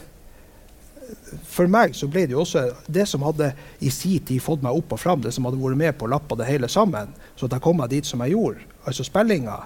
[1.48, 3.52] for meg så ble det jo også det som hadde
[3.84, 6.12] i sin tid fått meg opp og fram, det som hadde vært med på å
[6.12, 9.58] lappe det hele sammen, så at jeg kom meg dit som jeg gjorde, altså spillinga,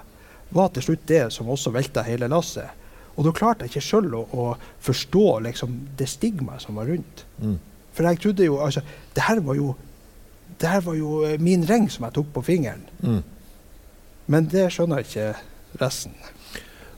[0.52, 2.78] var til slutt det som også velta hele lasset.
[3.16, 4.44] Og da klarte jeg ikke sjøl å, å,
[4.84, 7.24] forstå liksom, det stigmaet som var rundt.
[7.40, 7.58] Mm.
[7.92, 8.80] For jeg trodde jo altså,
[9.16, 9.74] det her var jo
[10.60, 12.84] det her var jo eh, min ring som jeg tok på fingeren.
[13.02, 13.22] Mm.
[14.32, 15.32] Men det skjønner ikke
[15.80, 16.14] resten.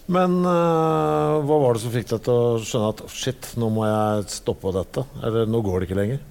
[0.07, 3.87] Men uh, hva var det som fikk deg til å skjønne at shit, nå må
[3.89, 5.07] jeg stoppe dette?
[5.25, 6.25] Eller nå går det ikke lenger?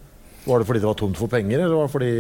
[0.43, 2.13] Var det fordi det var tomt for penger, eller var det fordi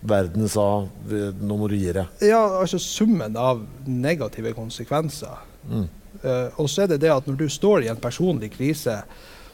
[0.00, 2.20] verden sa nå må du gi deg?
[2.24, 5.40] Ja, altså summen av negative konsekvenser.
[5.68, 5.88] Mm.
[6.20, 9.00] Uh, og så er det det at når du står i en personlig krise,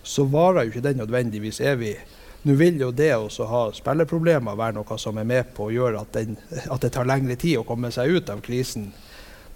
[0.06, 1.96] så varer jo ikke den nødvendigvis evig.
[2.46, 6.02] Nå vil jo det å ha spilleproblemer være noe som er med på å gjøre
[6.02, 6.36] at, den,
[6.70, 8.92] at det tar lengre tid å komme seg ut av krisen.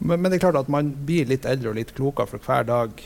[0.01, 2.67] Men, men, det er klart at man blir litt eldre og litt klokere for hver
[2.69, 3.03] dag.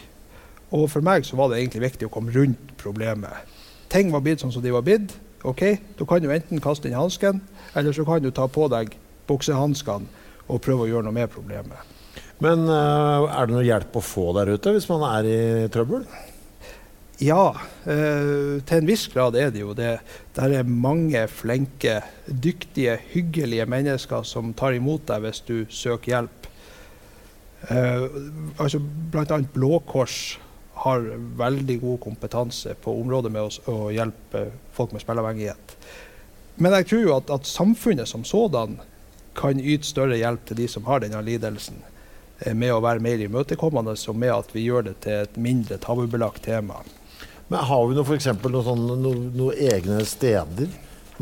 [0.74, 3.50] Og for meg så var det egentlig viktig å komme rundt problemet.
[3.92, 5.12] Ting var blitt sånn som de var blitt.
[5.44, 5.62] Ok,
[5.98, 7.42] Du kan jo enten kaste inn hansken,
[7.76, 8.94] eller så kan du ta på deg
[9.28, 10.08] buksehanskene
[10.48, 11.92] og prøve å gjøre noe med problemet.
[12.40, 15.40] Men uh, er det noe hjelp å få der ute hvis man er i
[15.72, 16.06] trøbbel?
[17.22, 19.98] Ja, uh, til en viss grad er det jo det.
[20.36, 26.43] Der er mange flinke, dyktige, hyggelige mennesker som tar imot deg hvis du søker hjelp.
[27.68, 28.02] Eh,
[28.56, 29.38] altså Bl.a.
[29.52, 30.38] Blå Kors
[30.84, 31.00] har
[31.38, 35.76] veldig god kompetanse på området med å, hjelpe folk med spilleavhengighet.
[36.56, 38.78] Men jeg tror at, at, samfunnet som sådan
[39.38, 41.80] kan yte større hjelp til de som har denne lidelsen,
[42.40, 45.78] eh, med å være mer imøtekommende og med at vi gjør det til et mindre
[45.82, 46.82] tabubelagt tema.
[47.48, 50.70] Men Har vi noe, for eksempel, noe sånn, noe, noe egne steder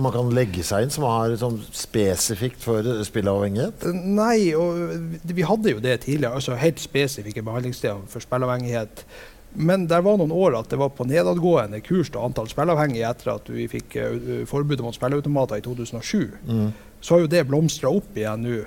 [0.05, 3.87] man kan legge seg inn som har sånn spesifikt for spilleavhengighet?
[3.93, 6.39] Nei, og vi hadde jo det tidligere.
[6.39, 9.05] altså Helt spesifikke behandlingssteder for spilleavhengighet.
[9.53, 13.35] Men det var noen år at det var på nedadgående kurs til antall spilleavhengige etter
[13.35, 16.31] at vi fikk uh, forbudet mot spilleautomater i 2007.
[16.49, 16.71] Mm.
[17.03, 18.63] Så har jo det blomstra opp igjen nå.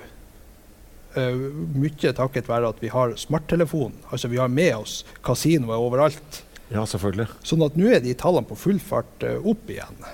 [1.16, 3.96] Uh, mye takket være at vi har smarttelefon.
[4.12, 6.44] Altså vi har med oss kasinoer overalt.
[6.70, 7.28] Ja, selvfølgelig.
[7.46, 10.06] Sånn at nå er de tallene på full fart uh, opp igjen.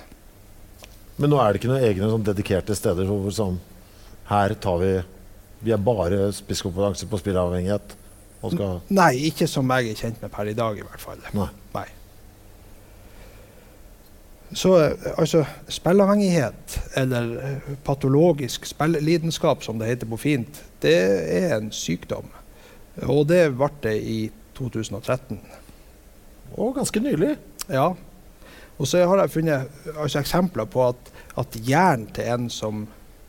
[1.17, 3.59] Men nå er det ikke noen egne sånn dedikerte steder hvor sånn
[4.29, 4.93] Her tar vi
[5.63, 7.93] Vi er bare spisskompetanse på spilleavhengighet.
[8.91, 11.21] Nei, ikke som jeg er kjent med per i dag, i hvert fall.
[11.31, 11.45] Nei.
[11.71, 11.85] Nei.
[14.53, 14.73] Så
[15.15, 20.97] altså, spilleavhengighet, eller eh, patologisk spillelidenskap, som det heter på fint, det
[21.39, 22.27] er en sykdom.
[23.07, 24.19] Og det ble det i
[24.59, 25.39] 2013.
[26.59, 27.37] Og ganske nylig.
[27.71, 27.93] Ja.
[28.77, 32.83] Og så har jeg funnet altså, eksempler på at, at hjernen til en som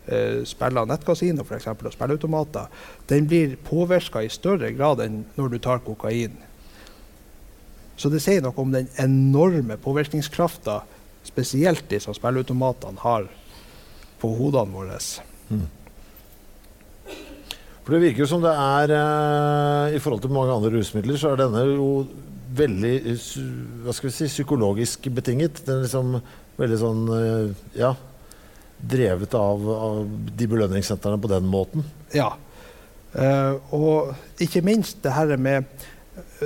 [0.06, 2.72] eh, spiller nettkasino for eksempel, og spilleautomater,
[3.10, 6.36] den blir påvirka i større grad enn når du tar kokain.
[7.96, 10.80] Så det sier noe om den enorme påvirkningskrafta
[11.24, 13.28] spesielt de som spilleautomatene har
[14.20, 14.98] på hodene våre.
[15.52, 15.66] Mm.
[17.84, 21.34] For Det virker jo som det er eh, I forhold til mange andre rusmidler, så
[21.34, 21.88] er denne jo
[22.58, 22.94] veldig
[23.84, 25.62] hva skal vi si, psykologisk betinget.
[25.66, 26.18] Den er liksom
[26.60, 27.94] veldig sånn uh, Ja.
[28.84, 30.00] Drevet av, av
[30.36, 31.86] de belønningssentrene på den måten.
[32.12, 32.34] Ja.
[33.14, 35.68] Uh, og ikke minst det her med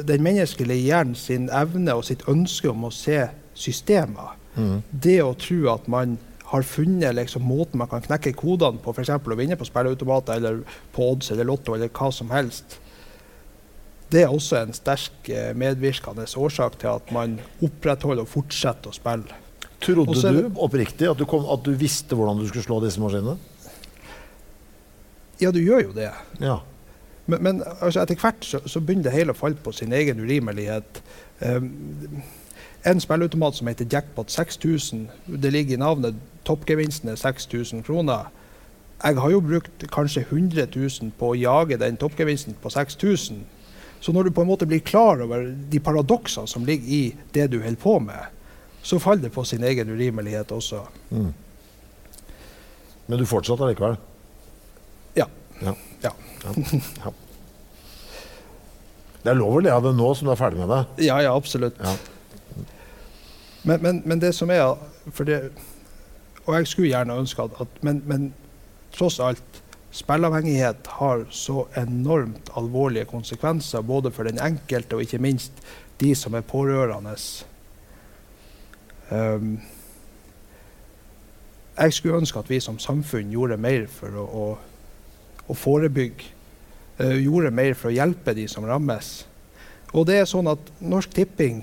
[0.06, 3.24] den menneskelige hjernen sin evne og sitt ønske om å se
[3.58, 4.36] systemer.
[4.54, 4.82] Mm.
[4.90, 6.16] Det å tro at man
[6.48, 9.10] har funnet liksom, måten man kan knekke kodene på, f.eks.
[9.18, 10.62] å vinne på spilleautomater eller
[10.94, 12.78] på odds eller Lotto eller hva som helst,
[14.12, 18.96] det er også en sterk eh, medvirkende årsak til at man opprettholder og fortsetter å
[18.96, 19.44] spille.
[19.84, 23.00] Trodde også, du oppriktig at du, kom, at du, visste hvordan du skulle slå disse
[23.02, 23.36] maskinene?
[25.38, 26.10] Ja, du gjør jo det.
[26.42, 26.58] Ja.
[27.28, 30.24] Men, men altså, etter hvert så, så, begynner det hele å falle på sin egen
[30.24, 31.02] urimelighet.
[31.44, 32.24] Um,
[32.88, 35.06] en spilleautomat som heter Jackpot 6000,
[35.44, 36.18] det ligger i navnet
[36.48, 38.32] toppgevinsten er 6000 kroner.
[39.04, 43.44] Jeg har jo brukt kanskje 100 000 på å jage den toppgevinsten på 6000.
[44.00, 47.02] Så når du på en måte blir klar over de paradoksene som ligger i
[47.34, 48.34] det du holder på med,
[48.82, 50.84] så faller det på sin egen urimelighet også.
[51.10, 51.32] Mm.
[53.06, 53.96] Men du fortsatte likevel?
[55.18, 55.26] Ja.
[55.60, 55.74] Ja.
[56.02, 56.12] ja.
[57.04, 57.12] ja.
[59.22, 61.06] Det er lov å le av det nå som du er ferdig med det?
[61.08, 61.80] Ja, ja, absolutt.
[63.62, 64.62] Men, men, men, det som er
[65.26, 65.40] det,
[66.46, 68.30] og jeg skulle gjerne ønske at, at men, men,
[68.94, 69.47] tross alt
[69.90, 75.62] Spilleavhengighet har så enormt alvorlige konsekvenser både for den enkelte og ikke minst
[76.00, 77.14] de som er pårørende.
[79.10, 79.60] Um,
[81.78, 84.46] jeg skulle ønske at vi som samfunn gjorde mer for å, å,
[85.48, 86.34] å forebygge.
[86.98, 89.22] Uh, gjorde mer for å hjelpe de som rammes.
[89.96, 91.62] Og det er sånn at Norsk Tipping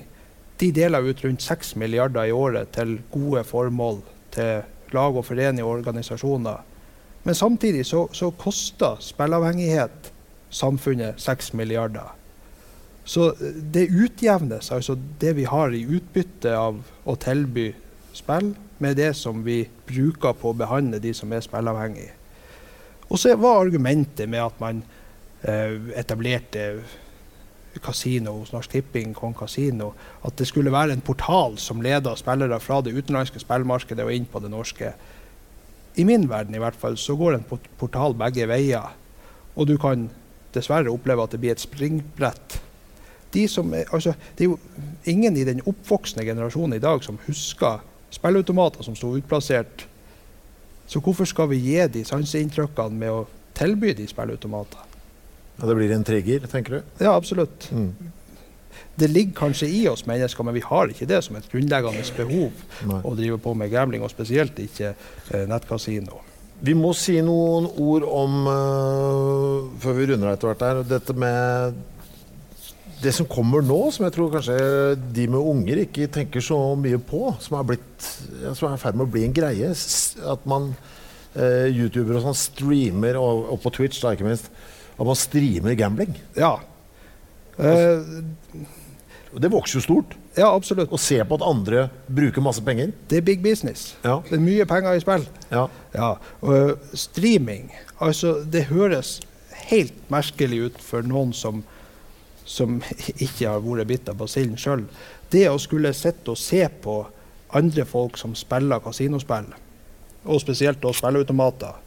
[0.58, 4.00] de deler ut rundt 6 milliarder i året til gode formål
[4.34, 4.64] til
[4.96, 6.64] lag og foreninger og organisasjoner.
[7.26, 10.12] Men samtidig så, så koster spilleavhengighet
[10.54, 12.14] samfunnet 6 milliarder.
[13.06, 13.32] Så
[13.74, 17.72] det utjevnes, altså det vi har i utbytte av å tilby
[18.14, 22.14] spill, med det som vi bruker på å behandle de som er spilleavhengige.
[23.10, 24.82] Og så var argumentet med at man
[25.46, 26.66] eh, etablerte
[27.84, 29.92] kasino hos Norsk Tipping, Kong Casino,
[30.26, 34.28] at det skulle være en portal som leda spillere fra det utenlandske spillmarkedet og inn
[34.32, 34.94] på det norske.
[35.96, 37.48] I min verden i hvert fall så går en
[37.80, 38.94] portal begge veier.
[39.56, 40.10] Og du kan
[40.56, 42.60] dessverre oppleve at det blir et springbrett.
[43.36, 44.60] De er, altså, det er jo
[45.12, 47.84] ingen i den oppvoksende generasjonen i dag som husker
[48.16, 49.88] spilleautomater som sto utplassert.
[50.88, 53.26] Så hvorfor skal vi gi de sanseinntrykkene med å
[53.58, 54.84] tilby de spilleautomater?
[55.58, 56.82] Ja, Det blir en trigger, tenker du?
[57.04, 57.70] Ja, absolutt.
[57.72, 57.92] Mm.
[58.96, 62.62] Det ligger kanskje i oss mennesker, men vi har ikke det som et grunnleggende behov
[62.88, 63.02] Nei.
[63.04, 66.22] å drive på med gambling, og spesielt ikke eh, nettkasino.
[66.64, 71.82] Vi må si noen ord om, uh, før vi runder etter hvert her, dette med
[73.02, 74.56] det som kommer nå, som jeg tror kanskje
[75.14, 78.08] de med unger ikke tenker så mye på, som er, blitt,
[78.56, 79.74] som er i ferd med å bli en greie.
[80.32, 80.72] At man,
[81.36, 84.48] uh, YouTuber og sånn, streamer, og, og på Twitch da, ikke minst,
[84.96, 86.16] at man streamer gambling.
[86.40, 86.56] Ja.
[87.60, 88.64] Altså,
[89.42, 90.16] det vokser jo stort.
[90.38, 90.92] Ja, absolutt.
[90.94, 92.92] Å se på at andre bruker masse penger.
[93.10, 93.94] Det er big business.
[94.04, 94.20] Ja.
[94.28, 95.26] Det er mye penger i spill.
[95.52, 95.68] Ja.
[95.96, 96.12] ja.
[96.42, 99.20] Og, streaming altså, Det høres
[99.70, 101.64] helt merkelig ut for noen som,
[102.46, 102.82] som
[103.26, 104.86] ikke har vært bitt av basillen sjøl.
[105.32, 107.00] Det å skulle sitte og se på
[107.56, 109.48] andre folk som spiller kasinospill,
[110.26, 111.82] og spesielt da spilleautomater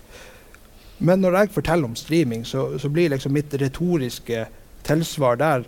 [0.99, 4.47] men når jeg forteller om streaming, så, så blir liksom mitt retoriske
[4.87, 5.67] tilsvar der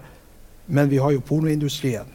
[0.70, 2.06] Men vi har jo pornoindustrien.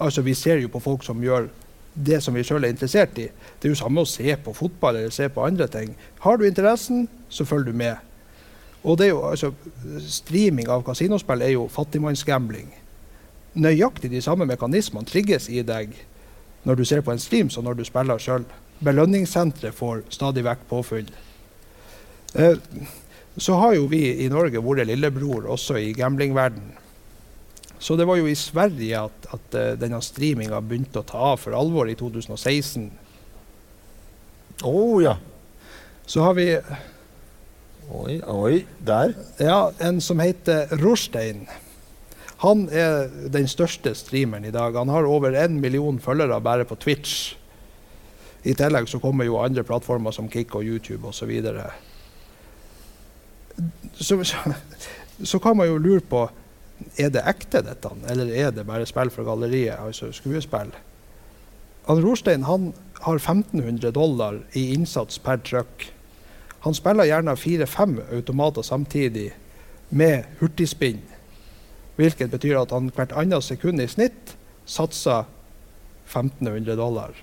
[0.00, 1.50] Altså Vi ser jo på folk som gjør
[1.94, 3.26] det som vi sjøl er interessert i.
[3.28, 5.92] Det er jo samme å se på fotball eller se på andre ting.
[6.24, 7.96] Har du interessen, så følger du med.
[8.82, 9.52] Og det er jo, altså,
[10.08, 12.70] Streaming av kasinospill er jo fattigmannsgambling.
[13.60, 15.92] Nøyaktig de samme mekanismene trigges i deg
[16.64, 18.46] når du ser på en stream som når du spiller sjøl.
[18.80, 21.10] Belønningssenteret får stadig vekk påfyll.
[22.38, 22.56] Eh,
[23.36, 26.78] så har jo vi i Norge vært lillebror også i gamblingverdenen.
[27.80, 31.40] Så det var jo i Sverige at, at uh, denne streaminga begynte å ta av
[31.40, 32.90] for alvor i 2016.
[34.60, 35.16] Å oh, ja.
[36.04, 36.52] Så har vi
[37.90, 39.16] Oi, oi, der.
[39.42, 41.48] Ja, en som heter Rorstein.
[42.44, 44.76] Han er den største streameren i dag.
[44.78, 47.34] Han har over én million følgere bare på Twitch.
[48.46, 51.32] I tillegg så kommer jo andre plattformer som Kick og YouTube osv
[54.00, 54.54] så, så,
[55.22, 56.22] så, kan man jo lure på
[56.98, 60.72] er det ekte, dette, eller er det bare spill for galleriet, altså skuespill?
[61.86, 65.88] Han Rorstein han har 1500 dollar i innsats per trykk.
[66.66, 69.30] Han spiller gjerne fire-fem automater samtidig
[69.88, 71.00] med hurtigspinn.
[71.96, 74.36] Hvilket betyr at han hvert annet sekund i snitt
[74.68, 75.24] satser
[76.10, 77.16] 1500 dollar.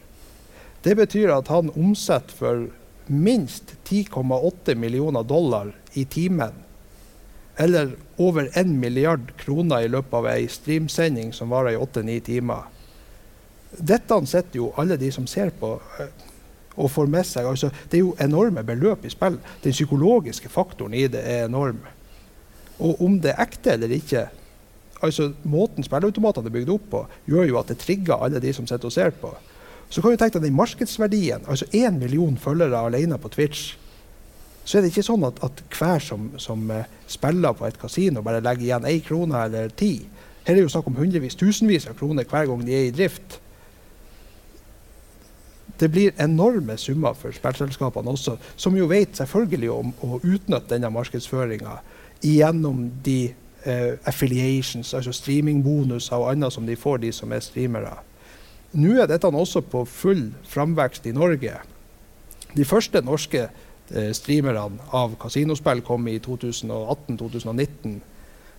[0.83, 2.67] Det betyr at han omsetter for
[3.07, 6.66] minst 10,8 millioner dollar i timen.
[7.57, 12.67] Eller over 1 milliard kroner i løpet av ei streamsending som varer i 8-9 timer.
[13.77, 16.11] Dette setter jo alle de som ser på, eh,
[16.77, 17.49] og får med seg.
[17.49, 19.39] Altså, det er jo enorme beløp i spill.
[19.63, 21.81] Den psykologiske faktoren i det er enorm.
[22.77, 24.27] Og om det er ekte eller ikke
[25.01, 28.65] altså Måten spilleautomatene er bygd opp på, gjør jo at det trigger alle de som
[28.65, 29.29] sitter og ser på.
[29.89, 31.45] Så kan du tenke deg den markedsverdien.
[31.47, 33.75] Altså én million følgere alene på Twitch.
[34.67, 38.23] Så er det ikke sånn at, at hver som, som uh, spiller på et kasino,
[38.25, 39.93] bare legger igjen én krone eller ti.
[40.43, 42.95] Her er det jo snakk om hundrevis, tusenvis av kroner hver gang de er i
[42.95, 43.39] drift
[45.79, 50.89] det blir enorme summer for spillselskapene også, som jo vet selvfølgelig om å utnytte denne
[50.93, 51.77] markedsføringa
[52.23, 53.33] gjennom de
[53.63, 57.93] eh, affiliations, altså streamingbonuser og annet som de får, de som er streamere.
[58.77, 61.59] Nå er dette også på full framvekst i Norge.
[62.55, 67.97] De første norske eh, streamerne av kasinospill kom i 2018-2019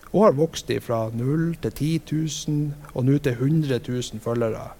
[0.09, 1.89] og har vokst fra 0 til 10
[2.49, 4.71] 000 og nå til 100 000 følgere.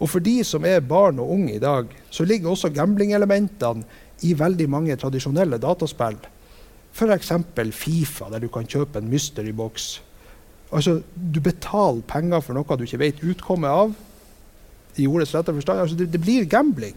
[0.00, 3.84] Og for de som er barn og unge i dag, så ligger også gamblingelementene
[4.26, 6.18] i veldig mange tradisjonelle dataspill.
[6.96, 7.32] F.eks.
[7.76, 10.00] Fifa, der du kan kjøpe en mystery box.
[10.72, 13.92] Altså, du betaler penger for noe du ikke vet utkommet av.
[14.96, 15.80] I ordets rette forstand.
[15.80, 16.96] Altså, det, det, blir gambling.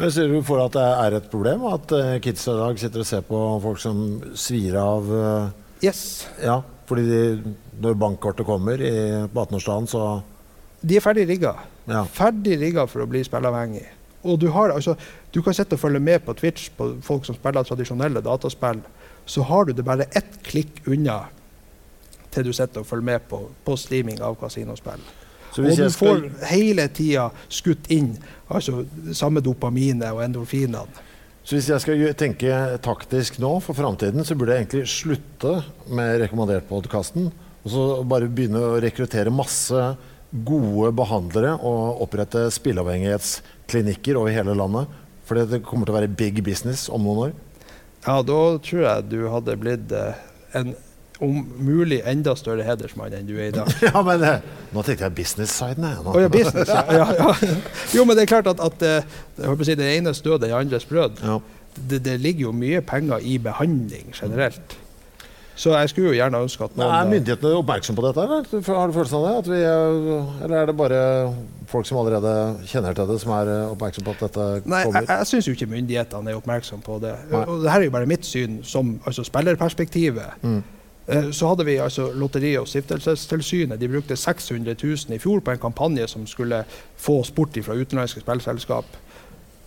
[0.00, 3.02] Men Ser du for at det er et problem at kidsa kids i dag sitter
[3.02, 3.98] og ser på folk som
[4.32, 5.50] svir av uh,
[5.84, 6.26] Yes.
[6.44, 8.92] Ja, fordi de, når bankkortet kommer i,
[9.32, 10.20] på 18-årsdagen, så
[10.80, 11.54] De er ferdig rigga.
[11.88, 12.04] Ja.
[12.08, 13.84] Ferdig rigga for å bli spilleavhengig.
[14.28, 14.94] Og du, har, altså,
[15.32, 18.82] du kan sitte og følge med på Twitch på folk som spiller tradisjonelle dataspill.
[19.28, 21.22] Så har du det bare ett klikk unna
[22.32, 25.00] til du sitter og følger med på, på streaming av kasinospill.
[25.50, 25.94] Og du skal...
[25.96, 28.12] får hele tida skutt inn
[28.48, 28.84] altså,
[29.16, 31.06] samme dopaminet og endorfinene.
[31.40, 35.54] Så hvis jeg skal tenke taktisk nå for framtiden, så burde jeg egentlig slutte
[35.90, 37.30] med rekommandert-podkasten.
[37.64, 39.86] Og så bare begynne å rekruttere masse
[40.30, 44.92] gode behandlere og opprette spilleavhengighetsklinikker over hele landet?
[45.26, 47.34] For det kommer til å være big business om noen år?
[48.06, 50.22] Ja, da tror jeg du hadde blitt eh,
[50.56, 50.72] en
[51.20, 53.70] om mulig enda større hedersmann enn du er i dag.
[53.88, 55.86] ja, men eh, Nå tenkte jeg business-siden.
[56.04, 57.32] Oh, ja, business, ja, ja.
[57.94, 61.20] Jo, men det er klart at, at eh, si, det enes død, den andres brød.
[61.24, 61.40] Ja.
[61.76, 64.78] Det, det, ligger jo mye penger i behandling generelt.
[65.60, 68.22] Så jeg skulle jo gjerne ønske at noen Er myndighetene oppmerksom på dette?
[68.24, 68.46] Eller?
[68.78, 69.52] Har du følelsen av det?
[69.52, 69.60] Vi,
[70.46, 71.00] eller er det bare
[71.68, 72.32] folk som allerede
[72.70, 75.04] kjenner til det, som er oppmerksomme oppmerksom på at dette Nei, kommer?
[75.04, 77.12] Jeg, jeg syns jo ikke myndighetene er oppmerksom på det.
[77.28, 77.42] Nei.
[77.44, 80.40] Og Dette er jo bare mitt syn som altså spillerperspektivet.
[80.46, 80.62] Mm.
[81.10, 83.80] Eh, så hadde vi altså Lotteri- og stiftelsestilsynet.
[83.80, 86.64] De brukte 600 000 i fjor på en kampanje som skulle
[86.96, 88.84] få sport fra utenlandske spillselskap.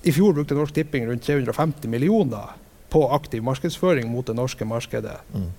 [0.03, 2.55] I fjor brukte Norsk Tipping rundt 350 millioner
[2.89, 5.17] på aktiv markedsføring mot det norske markedet.
[5.33, 5.51] Mm.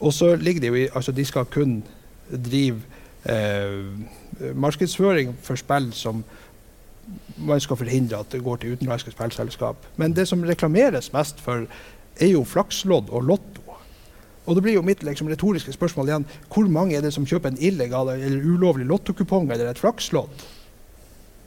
[0.00, 1.82] Og så ligger det jo i Altså, de skal kun
[2.50, 2.80] drive
[3.24, 3.84] eh,
[4.54, 6.24] markedsføring for spill som
[7.36, 9.76] man skal forhindre at det går til utenlandske spillselskap.
[9.96, 11.66] Men det som reklameres mest for,
[12.20, 13.71] er jo flakslodd og lotto.
[14.46, 17.52] Og det blir jo mitt liksom, retoriske spørsmål igjen hvor mange er det som kjøper
[17.52, 20.46] en illegal eller ulovlig lottokupong eller et flakslodd?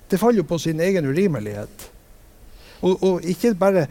[0.10, 1.90] Det faller jo på sin egen urimelighet.
[2.86, 3.88] Og, og ikke bare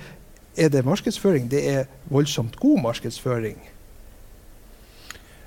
[0.56, 3.58] er det markedsføring, det er voldsomt god markedsføring.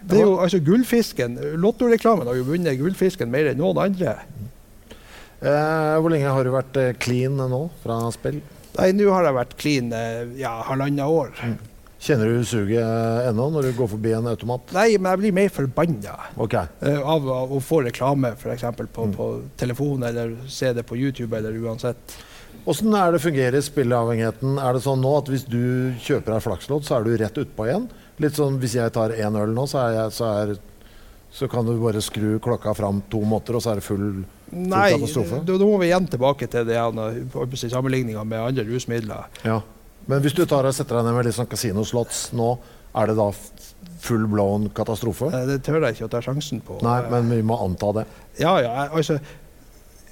[0.07, 1.39] Det er jo altså Gullfisken.
[1.57, 4.17] Lottoreklamen har jo vunnet Gullfisken mer enn noen andre.
[5.37, 8.39] Eh, hvor lenge har du vært eh, clean nå fra spill?
[8.77, 11.33] Nei, Nå har jeg vært clean eh, ja, halvannet år.
[11.41, 11.57] Mm.
[11.97, 14.69] Kjenner du suget eh, ennå når du går forbi en automat?
[14.75, 16.69] Nei, men jeg blir mer forbanna okay.
[16.85, 18.67] uh, av, å få reklame f.eks.
[18.93, 19.15] På, mm.
[19.17, 22.17] på telefon eller se det på YouTube eller uansett.
[22.67, 24.57] Hvordan er det fungerer spilleavhengigheten?
[24.61, 27.65] Er det sånn nå at hvis du kjøper deg flakslodd, så er du rett utpå
[27.65, 27.87] igjen?
[28.21, 30.53] Litt sånn hvis jeg tar én øl nå, så, jeg, så, er,
[31.33, 34.09] så, kan du bare skru klokka fram to måter, og så er det full,
[34.51, 35.41] full Nei, katastrofe?
[35.41, 36.77] Nei, da må vi igjen tilbake til det
[37.71, 39.31] sammenligninga med andre rusmidler.
[39.47, 39.61] Ja.
[40.07, 42.53] Men hvis du tar og setter deg ned med litt sånn kasinoslots nå,
[42.97, 43.27] er det da
[44.01, 45.29] full blown katastrofe?
[45.49, 46.79] Det tør jeg ikke å ta sjansen på.
[46.85, 48.07] Nei, men vi må anta det.
[48.39, 49.19] Ja, ja, altså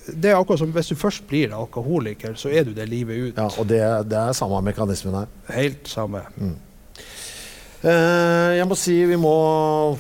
[0.05, 3.39] det er akkurat som Hvis du først blir alkoholiker, så er du det livet ut.
[3.39, 3.81] Ja, Og det,
[4.11, 5.31] det er samme mekanismen her?
[5.55, 6.22] Helt samme.
[6.38, 6.53] Mm.
[7.85, 9.31] Eh, jeg må si vi må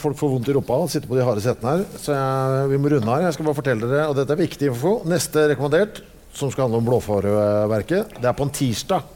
[0.01, 1.87] Folk får vondt i rumpa og sitter på de harde setene her.
[2.01, 3.25] Så jeg, vi må runde her.
[3.27, 4.95] Jeg skal bare fortelle dere, og dette er viktig info.
[5.09, 6.03] Neste rekommandert,
[6.35, 9.11] som skal handle om Blåfareverket, det er på en tirsdag.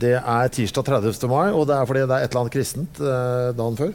[0.00, 1.28] Det er tirsdag 30.
[1.30, 3.92] mai, og det er fordi det er et eller annet kristent eh, dagen før.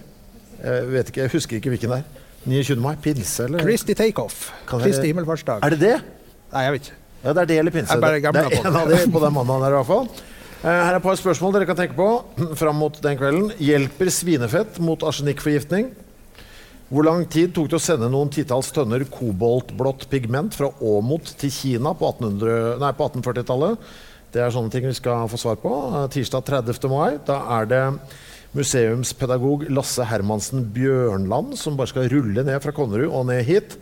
[0.63, 2.25] Jeg vet ikke, jeg husker ikke hvilken det er.
[2.47, 2.79] 29.
[2.83, 2.93] mai?
[3.03, 3.63] Pinse, eller?
[3.67, 4.49] Kristi takeoff.
[4.69, 5.59] Kristi himmelfartsdag.
[5.67, 5.95] Er det det?
[6.53, 6.97] Nei, jeg vet ikke.
[7.19, 7.99] Ja, det er det eller pinse.
[7.99, 10.07] Det er en av de på den mandagen her i hvert fall.
[10.59, 12.07] Eh, Her er et par spørsmål dere kan tenke på
[12.61, 13.51] fram mot den kvelden.
[13.59, 15.91] Hjelper svinefett mot arsenikkforgiftning?
[16.89, 21.51] Hvor lang tid tok det å sende noen titalls tønner koboltblått pigment fra Åmot til
[21.53, 23.91] Kina på 1800 nei, på 1840-tallet?
[24.29, 25.69] Det er sånne ting vi skal få svar på.
[25.89, 26.89] Eh, Tirsdag 30.
[26.91, 27.17] mai.
[27.25, 27.85] Da er det
[28.53, 33.73] museumspedagog Lasse Hermansen Bjørnland som bare skal rulle ned fra Konnerud og ned hit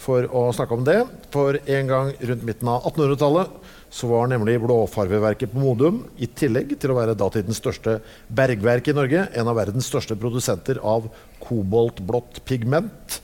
[0.00, 0.98] for å snakke om det.
[1.32, 3.54] For en gang rundt midten av 1800-tallet
[3.94, 8.96] så var nemlig Blåfarveverket på Modum, i tillegg til å være datidens største bergverk i
[8.96, 11.06] Norge, en av verdens største produsenter av
[11.44, 13.20] koboltblått pigment.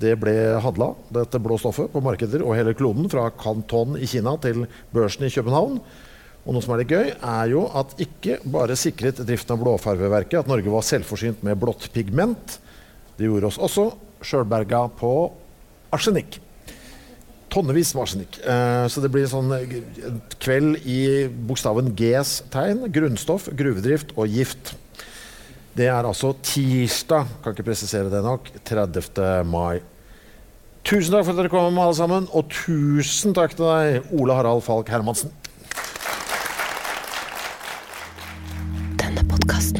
[0.00, 4.36] Det ble handla, dette blå stoffet, på markeder og hele kloden, fra Canton i Kina
[4.44, 5.80] til børsen i København.
[6.46, 10.40] Og noe som er litt gøy, er jo at ikke bare sikret driften av Blåfarveverket
[10.40, 12.56] at Norge var selvforsynt med blått pigment.
[13.18, 13.90] Det gjorde oss også
[14.24, 15.12] sjølberga på
[15.92, 16.38] arsenikk.
[17.50, 18.38] Tonnevis med arsenikk.
[18.40, 19.74] Eh, så det blir sånn eh,
[20.40, 22.86] kveld i bokstaven Gs tegn.
[22.94, 24.74] Grunnstoff, gruvedrift og gift.
[25.76, 29.44] Det er altså tirsdag, kan ikke presisere det nok, 30.
[29.46, 29.82] mai.
[30.86, 32.26] Tusen takk for at dere kom, alle sammen.
[32.34, 35.34] Og tusen takk til deg, Ole Harald Falk Hermansen.
[39.50, 39.79] Denne podkasten